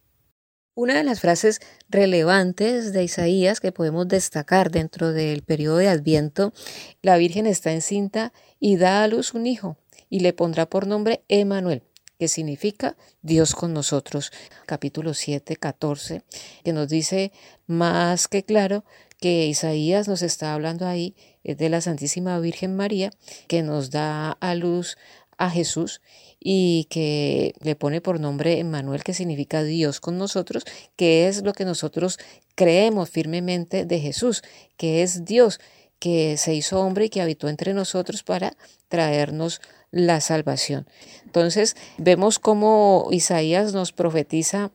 Una 0.73 0.95
de 0.95 1.03
las 1.03 1.19
frases 1.19 1.59
relevantes 1.89 2.93
de 2.93 3.03
Isaías 3.03 3.59
que 3.59 3.73
podemos 3.73 4.07
destacar 4.07 4.71
dentro 4.71 5.11
del 5.11 5.43
periodo 5.43 5.77
de 5.77 5.89
Adviento, 5.89 6.53
la 7.01 7.17
Virgen 7.17 7.45
está 7.45 7.73
encinta 7.73 8.31
y 8.59 8.77
da 8.77 9.03
a 9.03 9.07
luz 9.07 9.33
un 9.33 9.47
hijo 9.47 9.77
y 10.09 10.21
le 10.21 10.31
pondrá 10.31 10.67
por 10.67 10.87
nombre 10.87 11.23
Emanuel, 11.27 11.83
que 12.17 12.29
significa 12.29 12.95
Dios 13.21 13.53
con 13.53 13.73
nosotros. 13.73 14.31
Capítulo 14.65 15.13
7, 15.13 15.57
14, 15.57 16.23
que 16.63 16.73
nos 16.73 16.87
dice 16.87 17.33
más 17.67 18.27
que 18.29 18.43
claro 18.43 18.85
que 19.19 19.45
Isaías 19.45 20.07
nos 20.07 20.21
está 20.21 20.53
hablando 20.53 20.87
ahí 20.87 21.15
de 21.43 21.69
la 21.69 21.81
Santísima 21.81 22.39
Virgen 22.39 22.75
María, 22.75 23.11
que 23.47 23.61
nos 23.61 23.91
da 23.91 24.31
a 24.31 24.55
luz 24.55 24.97
a 25.41 25.49
Jesús 25.49 26.01
y 26.39 26.85
que 26.91 27.55
le 27.61 27.75
pone 27.75 27.99
por 27.99 28.19
nombre 28.19 28.59
Emmanuel, 28.59 29.03
que 29.03 29.15
significa 29.15 29.63
Dios 29.63 29.99
con 29.99 30.19
nosotros, 30.19 30.65
que 30.95 31.27
es 31.27 31.41
lo 31.41 31.53
que 31.53 31.65
nosotros 31.65 32.19
creemos 32.53 33.09
firmemente 33.09 33.85
de 33.85 33.99
Jesús, 33.99 34.43
que 34.77 35.01
es 35.01 35.25
Dios, 35.25 35.59
que 35.97 36.37
se 36.37 36.53
hizo 36.53 36.79
hombre 36.79 37.05
y 37.05 37.09
que 37.09 37.21
habitó 37.21 37.49
entre 37.49 37.73
nosotros 37.73 38.21
para 38.21 38.55
traernos 38.87 39.61
la 39.89 40.21
salvación. 40.21 40.87
Entonces 41.25 41.75
vemos 41.97 42.37
cómo 42.37 43.07
Isaías 43.11 43.73
nos 43.73 43.91
profetiza 43.91 44.71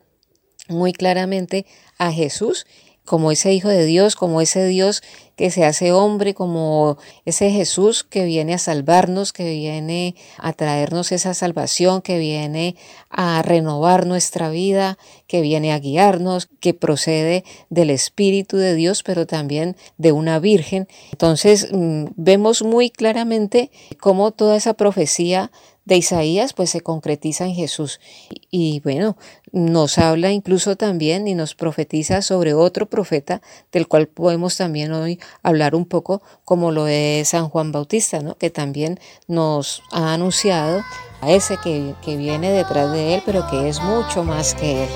muy 0.68 0.92
claramente 0.92 1.64
a 1.96 2.10
Jesús 2.10 2.66
como 3.06 3.32
ese 3.32 3.54
Hijo 3.54 3.68
de 3.68 3.86
Dios, 3.86 4.16
como 4.16 4.40
ese 4.42 4.66
Dios 4.66 5.02
que 5.36 5.50
se 5.50 5.64
hace 5.64 5.92
hombre, 5.92 6.34
como 6.34 6.96
ese 7.24 7.50
Jesús 7.50 8.04
que 8.04 8.24
viene 8.24 8.54
a 8.54 8.58
salvarnos, 8.58 9.32
que 9.32 9.50
viene 9.50 10.16
a 10.38 10.52
traernos 10.54 11.12
esa 11.12 11.34
salvación, 11.34 12.00
que 12.00 12.18
viene 12.18 12.74
a 13.10 13.42
renovar 13.42 14.06
nuestra 14.06 14.48
vida, 14.48 14.98
que 15.26 15.42
viene 15.42 15.72
a 15.72 15.78
guiarnos, 15.78 16.48
que 16.60 16.72
procede 16.72 17.44
del 17.68 17.90
Espíritu 17.90 18.56
de 18.56 18.74
Dios, 18.74 19.02
pero 19.02 19.26
también 19.26 19.76
de 19.98 20.12
una 20.12 20.38
Virgen. 20.38 20.88
Entonces 21.12 21.68
mm, 21.70 22.06
vemos 22.16 22.62
muy 22.62 22.90
claramente 22.90 23.70
cómo 24.00 24.30
toda 24.30 24.56
esa 24.56 24.74
profecía 24.74 25.50
de 25.86 25.96
Isaías 25.96 26.52
pues 26.52 26.68
se 26.68 26.82
concretiza 26.82 27.46
en 27.46 27.54
Jesús. 27.54 28.00
Y, 28.50 28.80
bueno, 28.80 29.16
nos 29.52 29.96
habla 29.96 30.32
incluso 30.32 30.76
también 30.76 31.26
y 31.26 31.34
nos 31.34 31.54
profetiza 31.54 32.20
sobre 32.20 32.52
otro 32.52 32.86
profeta 32.86 33.40
del 33.72 33.88
cual 33.88 34.08
podemos 34.08 34.56
también 34.58 34.92
hoy 34.92 35.18
hablar 35.42 35.74
un 35.74 35.86
poco, 35.86 36.20
como 36.44 36.72
lo 36.72 36.86
es 36.88 37.28
San 37.28 37.48
Juan 37.48 37.72
Bautista, 37.72 38.20
¿no? 38.20 38.36
que 38.36 38.50
también 38.50 39.00
nos 39.28 39.82
ha 39.92 40.12
anunciado 40.12 40.82
a 41.22 41.32
ese 41.32 41.56
que, 41.56 41.94
que 42.04 42.16
viene 42.16 42.50
detrás 42.50 42.92
de 42.92 43.14
él, 43.14 43.22
pero 43.24 43.46
que 43.48 43.68
es 43.68 43.80
mucho 43.80 44.22
más 44.22 44.54
que 44.54 44.84
él. 44.84 44.90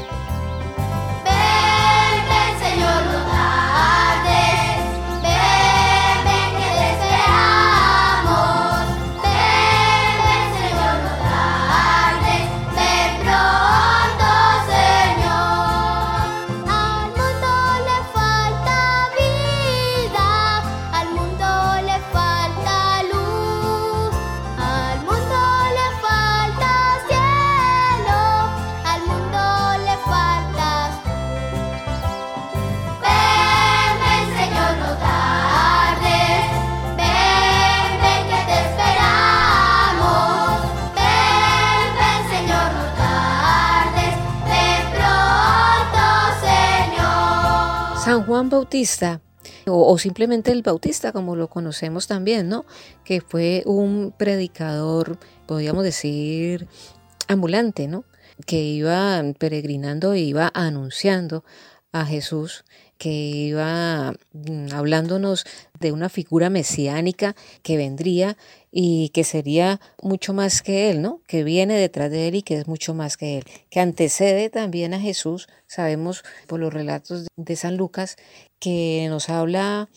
San 48.10 48.24
Juan 48.24 48.50
Bautista, 48.50 49.20
o, 49.68 49.96
simplemente 49.96 50.50
el 50.50 50.62
Bautista, 50.62 51.12
como 51.12 51.36
lo 51.36 51.46
conocemos 51.46 52.08
también, 52.08 52.48
¿no? 52.48 52.64
Que 53.04 53.20
fue 53.20 53.62
un 53.66 54.12
predicador, 54.18 55.16
podríamos 55.46 55.84
decir, 55.84 56.66
ambulante, 57.28 57.86
¿no? 57.86 58.04
Que 58.46 58.64
iba 58.64 59.22
peregrinando 59.38 60.12
e 60.12 60.18
iba 60.22 60.50
anunciando 60.54 61.44
a 61.92 62.04
Jesús, 62.04 62.64
que 63.00 63.08
iba 63.08 64.12
mm, 64.34 64.74
hablándonos 64.74 65.46
de 65.80 65.90
una 65.90 66.10
figura 66.10 66.50
mesiánica 66.50 67.34
que 67.62 67.78
vendría 67.78 68.36
y 68.70 69.08
que 69.08 69.24
sería 69.24 69.80
mucho 70.02 70.34
más 70.34 70.60
que 70.60 70.90
él, 70.90 71.00
¿no? 71.00 71.22
Que 71.26 71.42
viene 71.42 71.78
detrás 71.78 72.10
de 72.10 72.28
él 72.28 72.34
y 72.34 72.42
que 72.42 72.58
es 72.58 72.68
mucho 72.68 72.92
más 72.92 73.16
que 73.16 73.38
él, 73.38 73.44
que 73.70 73.80
antecede 73.80 74.50
también 74.50 74.92
a 74.92 75.00
Jesús, 75.00 75.48
sabemos 75.66 76.24
por 76.46 76.60
los 76.60 76.74
relatos 76.74 77.26
de 77.36 77.56
San 77.56 77.78
Lucas, 77.78 78.16
que 78.58 79.06
nos 79.08 79.30
habla 79.30 79.88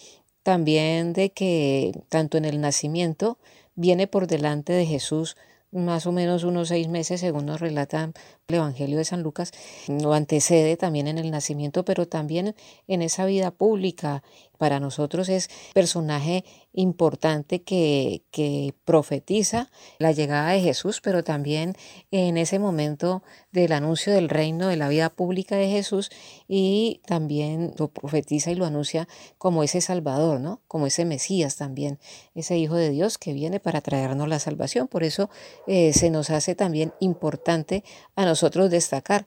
también 0.41 1.11
de 1.11 1.31
que 1.31 1.91
tanto 2.07 2.37
en 2.37 2.45
el 2.45 2.61
nacimiento 2.61 3.37
viene 3.75 4.07
por 4.07 4.27
delante 4.27 4.71
de 4.71 4.85
Jesús 4.85 5.35
más 5.73 6.05
o 6.05 6.11
menos 6.11 6.43
unos 6.43 6.69
seis 6.69 6.87
meses, 6.87 7.19
según 7.19 7.45
nos 7.45 7.59
relata 7.59 8.11
el 8.47 8.55
Evangelio 8.55 8.97
de 8.97 9.05
San 9.05 9.23
Lucas, 9.23 9.51
lo 9.87 10.13
antecede 10.13 10.77
también 10.77 11.07
en 11.07 11.17
el 11.17 11.31
nacimiento, 11.31 11.83
pero 11.85 12.07
también 12.07 12.55
en 12.87 13.01
esa 13.01 13.25
vida 13.25 13.51
pública. 13.51 14.23
Para 14.57 14.79
nosotros 14.79 15.29
es 15.29 15.49
personaje 15.73 16.45
importante 16.73 17.61
que, 17.61 18.23
que 18.31 18.73
profetiza 18.85 19.69
la 19.99 20.11
llegada 20.11 20.51
de 20.51 20.61
Jesús, 20.61 21.01
pero 21.01 21.23
también 21.23 21.75
en 22.11 22.37
ese 22.37 22.59
momento 22.59 23.23
del 23.51 23.71
anuncio 23.71 24.11
del 24.11 24.29
reino, 24.29 24.67
de 24.67 24.77
la 24.77 24.89
vida 24.89 25.09
pública 25.09 25.55
de 25.55 25.69
Jesús, 25.69 26.09
y 26.47 27.01
también 27.05 27.73
lo 27.77 27.87
profetiza 27.89 28.51
y 28.51 28.55
lo 28.55 28.65
anuncia 28.65 29.07
como 29.37 29.63
ese 29.63 29.81
Salvador, 29.81 30.39
¿no? 30.39 30.61
Como 30.67 30.87
ese 30.87 31.05
Mesías 31.05 31.55
también, 31.55 31.99
ese 32.35 32.57
Hijo 32.57 32.75
de 32.75 32.89
Dios 32.89 33.17
que 33.17 33.33
viene 33.33 33.59
para 33.59 33.81
traernos 33.81 34.27
la 34.27 34.39
salvación. 34.39 34.87
Por 34.87 35.03
eso 35.03 35.29
eh, 35.67 35.93
se 35.93 36.09
nos 36.09 36.29
hace 36.29 36.55
también 36.55 36.93
importante 36.99 37.83
a 38.15 38.25
nosotros 38.25 38.69
destacar 38.69 39.25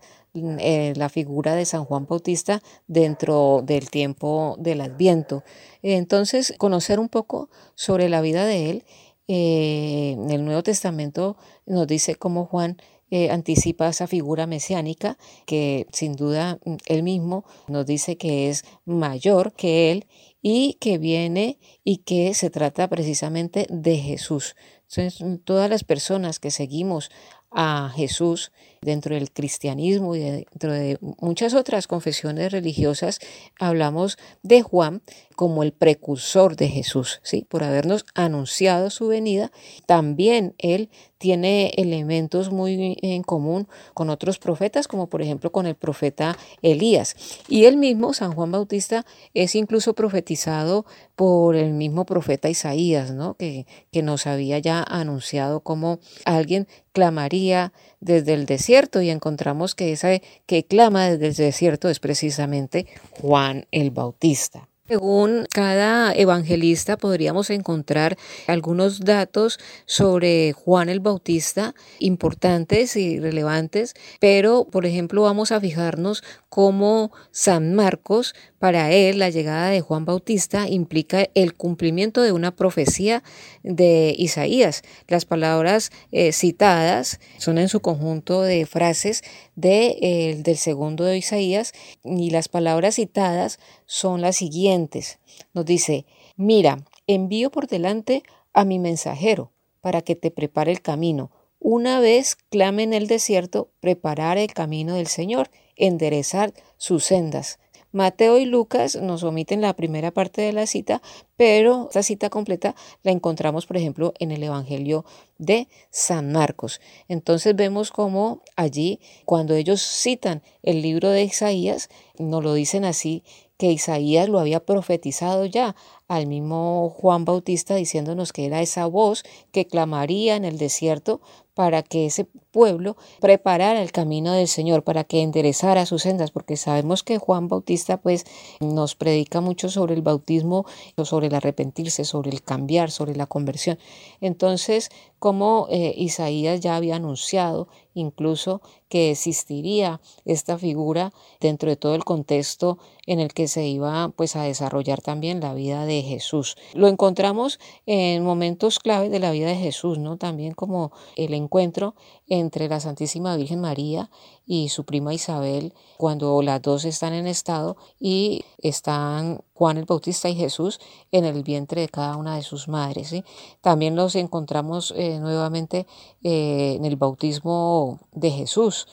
eh, 0.58 0.92
la 0.96 1.08
figura 1.08 1.54
de 1.54 1.64
San 1.64 1.84
Juan 1.84 2.06
Bautista 2.06 2.62
dentro 2.86 3.62
del 3.64 3.90
tiempo 3.90 4.56
del 4.58 4.80
Adviento. 4.80 5.42
Entonces, 5.82 6.54
conocer 6.58 7.00
un 7.00 7.08
poco 7.08 7.48
sobre 7.74 8.08
la 8.08 8.20
vida 8.20 8.44
de 8.44 8.70
él. 8.70 8.84
Eh, 9.28 10.12
en 10.12 10.30
el 10.30 10.44
Nuevo 10.44 10.62
Testamento 10.62 11.36
nos 11.66 11.86
dice 11.88 12.14
cómo 12.14 12.46
Juan 12.46 12.76
eh, 13.10 13.30
anticipa 13.30 13.88
esa 13.88 14.08
figura 14.08 14.48
mesiánica 14.48 15.16
que 15.46 15.86
sin 15.92 16.14
duda 16.14 16.58
mm, 16.64 16.74
él 16.86 17.04
mismo 17.04 17.44
nos 17.68 17.86
dice 17.86 18.16
que 18.16 18.48
es 18.48 18.64
mayor 18.84 19.52
que 19.52 19.92
él 19.92 20.06
y 20.42 20.74
que 20.80 20.98
viene 20.98 21.60
y 21.84 21.98
que 21.98 22.34
se 22.34 22.50
trata 22.50 22.88
precisamente 22.88 23.66
de 23.70 23.96
Jesús. 23.96 24.56
Entonces, 24.88 25.24
todas 25.44 25.70
las 25.70 25.84
personas 25.84 26.40
que 26.40 26.50
seguimos 26.50 27.10
a 27.52 27.92
Jesús 27.94 28.52
dentro 28.86 29.16
del 29.16 29.32
cristianismo 29.32 30.14
y 30.14 30.20
dentro 30.20 30.72
de 30.72 30.96
muchas 31.20 31.54
otras 31.54 31.88
confesiones 31.88 32.52
religiosas, 32.52 33.18
hablamos 33.58 34.16
de 34.44 34.62
Juan 34.62 35.02
como 35.34 35.64
el 35.64 35.72
precursor 35.72 36.54
de 36.56 36.68
Jesús, 36.68 37.20
¿sí? 37.22 37.44
por 37.48 37.64
habernos 37.64 38.06
anunciado 38.14 38.88
su 38.90 39.08
venida. 39.08 39.50
También 39.86 40.54
él 40.58 40.88
tiene 41.18 41.72
elementos 41.76 42.50
muy 42.50 42.96
en 43.02 43.22
común 43.22 43.66
con 43.92 44.08
otros 44.08 44.38
profetas, 44.38 44.86
como 44.86 45.08
por 45.08 45.20
ejemplo 45.20 45.50
con 45.50 45.66
el 45.66 45.74
profeta 45.74 46.38
Elías. 46.62 47.16
Y 47.48 47.64
él 47.64 47.76
mismo, 47.76 48.14
San 48.14 48.32
Juan 48.32 48.52
Bautista, 48.52 49.04
es 49.34 49.56
incluso 49.56 49.94
profetizado 49.94 50.86
por 51.16 51.56
el 51.56 51.72
mismo 51.72 52.06
profeta 52.06 52.48
Isaías, 52.48 53.10
¿no? 53.10 53.34
que, 53.34 53.66
que 53.90 54.02
nos 54.02 54.26
había 54.26 54.58
ya 54.60 54.82
anunciado 54.82 55.60
como 55.60 55.98
alguien 56.24 56.68
clamaría 56.92 57.74
desde 58.00 58.34
el 58.34 58.46
desierto 58.46 59.00
y 59.02 59.10
encontramos 59.10 59.74
que 59.74 59.92
ese 59.92 60.22
que 60.46 60.64
clama 60.64 61.10
desde 61.10 61.26
el 61.26 61.34
desierto 61.34 61.88
es 61.88 62.00
precisamente 62.00 62.86
Juan 63.20 63.66
el 63.70 63.90
Bautista. 63.90 64.68
Según 64.88 65.46
cada 65.52 66.14
evangelista 66.14 66.96
podríamos 66.96 67.50
encontrar 67.50 68.16
algunos 68.46 69.00
datos 69.00 69.58
sobre 69.84 70.52
Juan 70.52 70.88
el 70.88 71.00
Bautista 71.00 71.74
importantes 71.98 72.94
y 72.94 73.18
relevantes, 73.18 73.94
pero 74.20 74.64
por 74.64 74.86
ejemplo 74.86 75.22
vamos 75.22 75.50
a 75.50 75.60
fijarnos 75.60 76.22
cómo 76.48 77.10
San 77.32 77.74
Marcos, 77.74 78.36
para 78.66 78.90
él 78.90 79.20
la 79.20 79.30
llegada 79.30 79.70
de 79.70 79.80
Juan 79.80 80.04
Bautista 80.04 80.68
implica 80.68 81.28
el 81.34 81.54
cumplimiento 81.54 82.20
de 82.22 82.32
una 82.32 82.56
profecía 82.56 83.22
de 83.62 84.12
Isaías. 84.18 84.82
Las 85.06 85.24
palabras 85.24 85.92
eh, 86.10 86.32
citadas 86.32 87.20
son 87.38 87.58
en 87.58 87.68
su 87.68 87.78
conjunto 87.78 88.42
de 88.42 88.66
frases 88.66 89.22
de, 89.54 89.98
eh, 90.00 90.34
del 90.42 90.56
segundo 90.56 91.04
de 91.04 91.16
Isaías 91.16 91.74
y 92.02 92.30
las 92.30 92.48
palabras 92.48 92.96
citadas 92.96 93.60
son 93.84 94.20
las 94.20 94.34
siguientes. 94.34 95.20
Nos 95.54 95.64
dice, 95.64 96.04
mira, 96.34 96.84
envío 97.06 97.52
por 97.52 97.68
delante 97.68 98.24
a 98.52 98.64
mi 98.64 98.80
mensajero 98.80 99.52
para 99.80 100.02
que 100.02 100.16
te 100.16 100.32
prepare 100.32 100.72
el 100.72 100.82
camino. 100.82 101.30
Una 101.60 102.00
vez 102.00 102.34
clame 102.34 102.82
en 102.82 102.94
el 102.94 103.06
desierto, 103.06 103.70
preparar 103.78 104.38
el 104.38 104.52
camino 104.52 104.96
del 104.96 105.06
Señor, 105.06 105.50
enderezar 105.76 106.52
sus 106.78 107.04
sendas. 107.04 107.60
Mateo 107.96 108.36
y 108.36 108.44
Lucas 108.44 108.96
nos 108.96 109.22
omiten 109.22 109.62
la 109.62 109.74
primera 109.74 110.10
parte 110.10 110.42
de 110.42 110.52
la 110.52 110.66
cita, 110.66 111.00
pero 111.38 111.86
esta 111.86 112.02
cita 112.02 112.28
completa 112.28 112.74
la 113.02 113.10
encontramos, 113.10 113.64
por 113.64 113.78
ejemplo, 113.78 114.12
en 114.18 114.32
el 114.32 114.42
Evangelio 114.42 115.06
de 115.38 115.66
San 115.88 116.30
Marcos. 116.30 116.82
Entonces 117.08 117.56
vemos 117.56 117.90
cómo 117.90 118.42
allí, 118.54 119.00
cuando 119.24 119.54
ellos 119.54 119.80
citan 119.80 120.42
el 120.62 120.82
libro 120.82 121.08
de 121.08 121.24
Isaías, 121.24 121.88
nos 122.18 122.44
lo 122.44 122.52
dicen 122.52 122.84
así, 122.84 123.24
que 123.56 123.72
Isaías 123.72 124.28
lo 124.28 124.40
había 124.40 124.60
profetizado 124.60 125.46
ya 125.46 125.74
al 126.08 126.26
mismo 126.26 126.90
Juan 126.90 127.24
Bautista 127.24 127.74
diciéndonos 127.74 128.32
que 128.32 128.46
era 128.46 128.62
esa 128.62 128.86
voz 128.86 129.24
que 129.52 129.66
clamaría 129.66 130.36
en 130.36 130.44
el 130.44 130.58
desierto 130.58 131.20
para 131.56 131.82
que 131.82 132.04
ese 132.04 132.26
pueblo 132.50 132.98
preparara 133.18 133.80
el 133.80 133.90
camino 133.90 134.32
del 134.32 134.46
Señor, 134.46 134.84
para 134.84 135.04
que 135.04 135.22
enderezara 135.22 135.86
sus 135.86 136.02
sendas, 136.02 136.30
porque 136.30 136.58
sabemos 136.58 137.02
que 137.02 137.16
Juan 137.16 137.48
Bautista 137.48 137.96
pues 137.96 138.26
nos 138.60 138.94
predica 138.94 139.40
mucho 139.40 139.70
sobre 139.70 139.94
el 139.94 140.02
bautismo, 140.02 140.66
sobre 141.02 141.28
el 141.28 141.34
arrepentirse, 141.34 142.04
sobre 142.04 142.30
el 142.30 142.42
cambiar, 142.42 142.90
sobre 142.90 143.16
la 143.16 143.24
conversión. 143.24 143.78
Entonces, 144.20 144.90
como 145.18 145.66
eh, 145.70 145.94
Isaías 145.96 146.60
ya 146.60 146.76
había 146.76 146.96
anunciado 146.96 147.68
incluso 147.94 148.60
que 148.90 149.10
existiría 149.10 150.02
esta 150.26 150.58
figura 150.58 151.14
dentro 151.40 151.70
de 151.70 151.76
todo 151.76 151.94
el 151.94 152.04
contexto 152.04 152.78
en 153.06 153.20
el 153.20 153.32
que 153.32 153.48
se 153.48 153.66
iba 153.66 154.10
pues 154.10 154.36
a 154.36 154.42
desarrollar 154.42 155.00
también 155.00 155.40
la 155.40 155.54
vida 155.54 155.86
de 155.86 155.95
Jesús. 156.02 156.56
Lo 156.74 156.88
encontramos 156.88 157.58
en 157.86 158.24
momentos 158.24 158.78
clave 158.78 159.08
de 159.08 159.18
la 159.18 159.30
vida 159.30 159.48
de 159.48 159.56
Jesús, 159.56 159.98
¿no? 159.98 160.16
También 160.16 160.54
como 160.54 160.92
el 161.16 161.34
encuentro 161.34 161.94
entre 162.26 162.68
la 162.68 162.80
Santísima 162.80 163.36
Virgen 163.36 163.60
María 163.60 164.10
y 164.46 164.68
su 164.68 164.84
prima 164.84 165.14
Isabel 165.14 165.74
cuando 165.96 166.40
las 166.42 166.62
dos 166.62 166.84
están 166.84 167.12
en 167.12 167.26
estado 167.26 167.76
y 167.98 168.44
están 168.58 169.42
Juan 169.54 169.78
el 169.78 169.84
Bautista 169.84 170.28
y 170.28 170.34
Jesús 170.34 170.80
en 171.12 171.24
el 171.24 171.42
vientre 171.42 171.80
de 171.80 171.88
cada 171.88 172.16
una 172.16 172.36
de 172.36 172.42
sus 172.42 172.68
madres. 172.68 173.14
También 173.60 173.96
los 173.96 174.14
encontramos 174.14 174.92
eh, 174.96 175.18
nuevamente 175.18 175.86
eh, 176.22 176.74
en 176.76 176.84
el 176.84 176.96
bautismo 176.96 178.00
de 178.12 178.30
Jesús. 178.30 178.86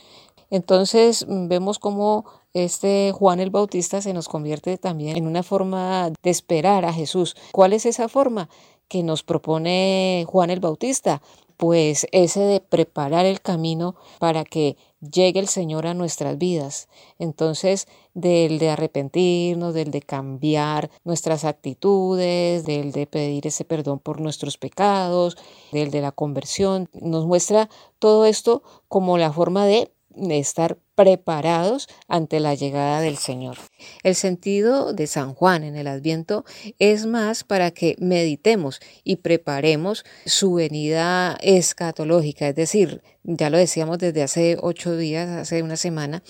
Entonces 0.50 1.26
vemos 1.28 1.80
cómo 1.80 2.26
este 2.54 3.12
Juan 3.14 3.40
el 3.40 3.50
Bautista 3.50 4.02
se 4.02 4.14
nos 4.14 4.30
convierte 4.30 4.78
también 4.78 5.18
en 5.18 5.28
una 5.28 5.44
forma 5.44 6.12
de 6.22 6.30
esperar 6.30 6.86
a 6.86 6.94
Jesús. 6.94 7.36
¿Cuál 7.52 7.74
es 7.74 7.86
esa 7.86 8.08
forma 8.08 8.50
que 8.88 9.04
nos 9.04 9.24
propone 9.24 10.26
Juan 10.28 10.50
el 10.50 10.60
Bautista? 10.60 11.22
Pues 11.58 12.08
ese 12.12 12.42
de 12.42 12.60
preparar 12.60 13.26
el 13.26 13.42
camino 13.42 13.96
para 14.20 14.44
que 14.44 14.76
llegue 15.00 15.40
el 15.40 15.48
Señor 15.48 15.88
a 15.88 15.94
nuestras 15.94 16.38
vidas. 16.38 16.88
Entonces, 17.20 17.88
del 18.14 18.60
de 18.60 18.70
arrepentirnos, 18.70 19.74
del 19.74 19.92
de 19.92 20.02
cambiar 20.02 20.90
nuestras 21.04 21.46
actitudes, 21.46 22.66
del 22.66 22.92
de 22.92 23.08
pedir 23.08 23.48
ese 23.48 23.66
perdón 23.66 24.00
por 24.00 24.20
nuestros 24.20 24.58
pecados, 24.58 25.38
del 25.72 25.92
de 25.92 26.02
la 26.02 26.12
conversión, 26.12 26.90
nos 26.94 27.26
muestra 27.26 27.70
todo 28.00 28.26
esto 28.26 28.64
como 28.88 29.18
la 29.18 29.32
forma 29.32 29.66
de 29.66 29.92
estar 30.32 30.78
preparados 30.96 31.88
ante 32.08 32.40
la 32.40 32.54
llegada 32.54 33.02
del 33.02 33.18
Señor. 33.18 33.58
El 34.04 34.16
sentido 34.16 34.94
de 34.94 35.08
San 35.08 35.34
Juan 35.34 35.64
en 35.64 35.76
el 35.76 35.88
Adviento 35.88 36.46
es 36.80 37.06
más 37.06 37.44
para 37.44 37.72
que 37.72 37.96
meditemos 38.00 38.80
y 39.04 39.18
preparemos 39.18 40.06
su 40.26 40.54
venida 40.54 41.38
escatológica, 41.42 42.50
es 42.50 42.56
decir, 42.56 43.02
ya 43.24 43.50
lo 43.50 43.58
decíamos 43.58 43.98
desde 44.00 44.24
hace 44.24 44.58
ocho 44.62 44.96
días, 44.98 45.30
hace 45.30 45.64
una 45.64 45.78
semana, 45.78 46.24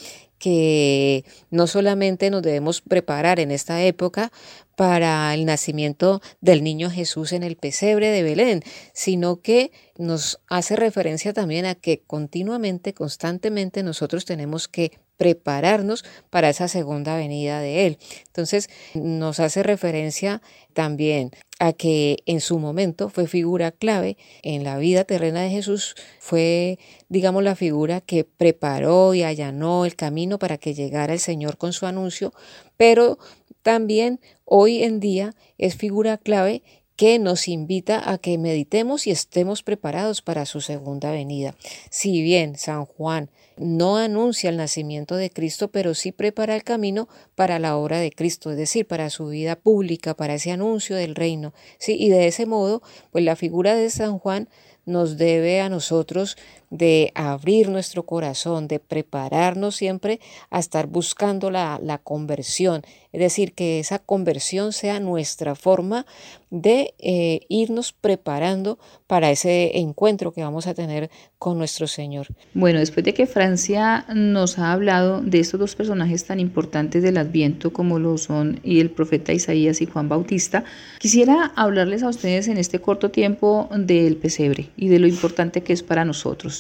que 0.44 1.24
no 1.52 1.68
solamente 1.68 2.30
nos 2.30 2.41
debemos 2.41 2.82
preparar 2.82 3.39
en 3.39 3.50
esta 3.50 3.82
época 3.82 4.30
para 4.76 5.34
el 5.34 5.46
nacimiento 5.46 6.22
del 6.41 6.66
niño 6.66 6.89
Jesús 6.89 7.32
en 7.32 7.44
el 7.44 7.56
pesebre 7.56 8.10
de 8.10 8.24
Belén, 8.24 8.62
sino 8.91 9.39
que 9.39 9.72
nos 9.98 10.41
hace 10.50 10.76
referencia 10.76 11.32
también 11.32 11.66
a 11.66 11.76
que 11.76 12.02
continuamente, 12.06 12.94
constantemente 12.94 13.84
nosotros 13.84 14.26
tenemos 14.26 14.68
que 14.68 14.91
prepararnos 15.18 16.03
para 16.30 16.49
esa 16.49 16.68
segunda 16.68 17.16
venida 17.16 17.59
de 17.59 17.88
Él. 17.88 17.97
Entonces 18.28 18.70
nos 18.93 19.39
hace 19.39 19.64
referencia 19.64 20.41
también 20.74 21.32
a 21.59 21.74
que 21.74 22.18
en 22.26 22.41
su 22.41 22.59
momento 22.59 23.09
fue 23.09 23.28
figura 23.28 23.72
clave 23.72 24.18
en 24.41 24.64
la 24.64 24.78
vida 24.78 25.05
terrena 25.05 25.41
de 25.41 25.49
Jesús, 25.49 25.95
fue, 26.20 26.80
digamos, 27.09 27.43
la 27.43 27.55
figura 27.55 28.01
que 28.01 28.24
preparó 28.26 29.14
y 29.14 29.24
allanó 29.24 29.86
el 29.86 29.95
camino 29.95 30.39
para 30.39 30.57
que 30.57 30.74
llegara 30.74 31.14
el 31.14 31.20
Señor 31.20 31.57
con 31.57 31.72
su 31.72 31.86
anuncio, 31.86 32.34
pero 32.76 33.18
también 33.61 34.20
hoy 34.43 34.84
en 34.84 34.99
día 34.99 35.36
es 35.57 35.76
figura 35.76 36.18
clave 36.18 36.64
que 36.95 37.18
nos 37.18 37.47
invita 37.47 38.11
a 38.11 38.18
que 38.18 38.38
meditemos 38.38 39.07
y 39.07 39.11
estemos 39.11 39.64
preparados 39.64 40.22
para 40.22 40.45
su 40.45 40.61
segunda 40.61 41.11
venida. 41.11 41.55
Si 41.89 42.22
bien 42.22 42.57
San 42.57 42.86
Juan 42.86 43.30
no 43.58 43.97
anuncia 43.97 44.49
el 44.49 44.58
nacimiento 44.58 45.16
de 45.16 45.30
Cristo, 45.30 45.70
pero 45.70 45.93
sí 45.93 46.12
prepara 46.12 46.56
el 46.56 46.64
camino 46.64 47.08
para 47.36 47.60
la 47.60 47.78
obra 47.78 47.99
de 47.99 48.12
Cristo, 48.12 48.51
es 48.51 48.58
decir, 48.58 48.88
para 48.88 49.10
su 49.10 49.28
vida 49.28 49.56
pública, 49.56 50.16
para 50.16 50.36
ese 50.36 50.51
anuncio 50.51 50.95
del 50.95 51.16
reino. 51.16 51.54
Sí, 51.78 51.95
y 51.99 52.10
de 52.10 52.28
ese 52.28 52.45
modo, 52.45 52.82
pues 53.12 53.24
la 53.24 53.36
figura 53.36 53.76
de 53.76 53.89
San 53.89 54.20
Juan 54.20 54.49
nos 54.86 55.18
debe 55.18 55.62
a 55.62 55.70
nosotros 55.70 56.38
de 56.74 57.12
abrir 57.14 57.70
nuestro 57.70 58.04
corazón, 58.04 58.68
de 58.68 58.80
prepararnos 58.80 59.76
siempre 59.76 60.20
a 60.50 60.58
estar 60.58 60.88
buscando 60.88 61.52
la, 61.52 61.80
la, 61.82 62.00
conversión. 62.00 62.82
Es 63.12 63.20
decir, 63.20 63.54
que 63.54 63.80
esa 63.80 64.00
conversión 64.00 64.74
sea 64.74 65.00
nuestra 65.00 65.54
forma 65.54 66.08
de 66.54 66.94
eh, 67.00 67.42
irnos 67.50 67.94
preparando 67.94 68.78
para 69.08 69.32
ese 69.32 69.80
encuentro 69.80 70.34
que 70.34 70.44
vamos 70.44 70.68
a 70.68 70.76
tener 70.76 71.10
con 71.40 71.58
nuestro 71.58 71.88
Señor. 71.88 72.28
Bueno, 72.54 72.80
después 72.80 73.04
de 73.04 73.16
que 73.16 73.26
Francia 73.26 74.06
nos 74.14 74.60
ha 74.60 74.72
hablado 74.72 75.22
de 75.22 75.40
estos 75.40 75.60
dos 75.60 75.76
personajes 75.76 76.26
tan 76.26 76.40
importantes 76.40 77.02
del 77.02 77.18
Adviento 77.18 77.74
como 77.74 77.98
lo 77.98 78.20
son 78.20 78.60
y 78.64 78.80
el 78.82 78.92
profeta 78.92 79.34
Isaías 79.34 79.82
y 79.82 79.88
Juan 79.88 80.10
Bautista, 80.10 80.64
quisiera 81.00 81.52
hablarles 81.56 82.04
a 82.04 82.10
ustedes 82.10 82.48
en 82.48 82.58
este 82.58 82.80
corto 82.80 83.10
tiempo 83.10 83.68
del 83.76 84.18
pesebre 84.18 84.70
y 84.78 84.90
de 84.90 85.00
lo 85.00 85.08
importante 85.08 85.64
que 85.64 85.74
es 85.74 85.82
para 85.82 86.06
nosotros. 86.06 86.56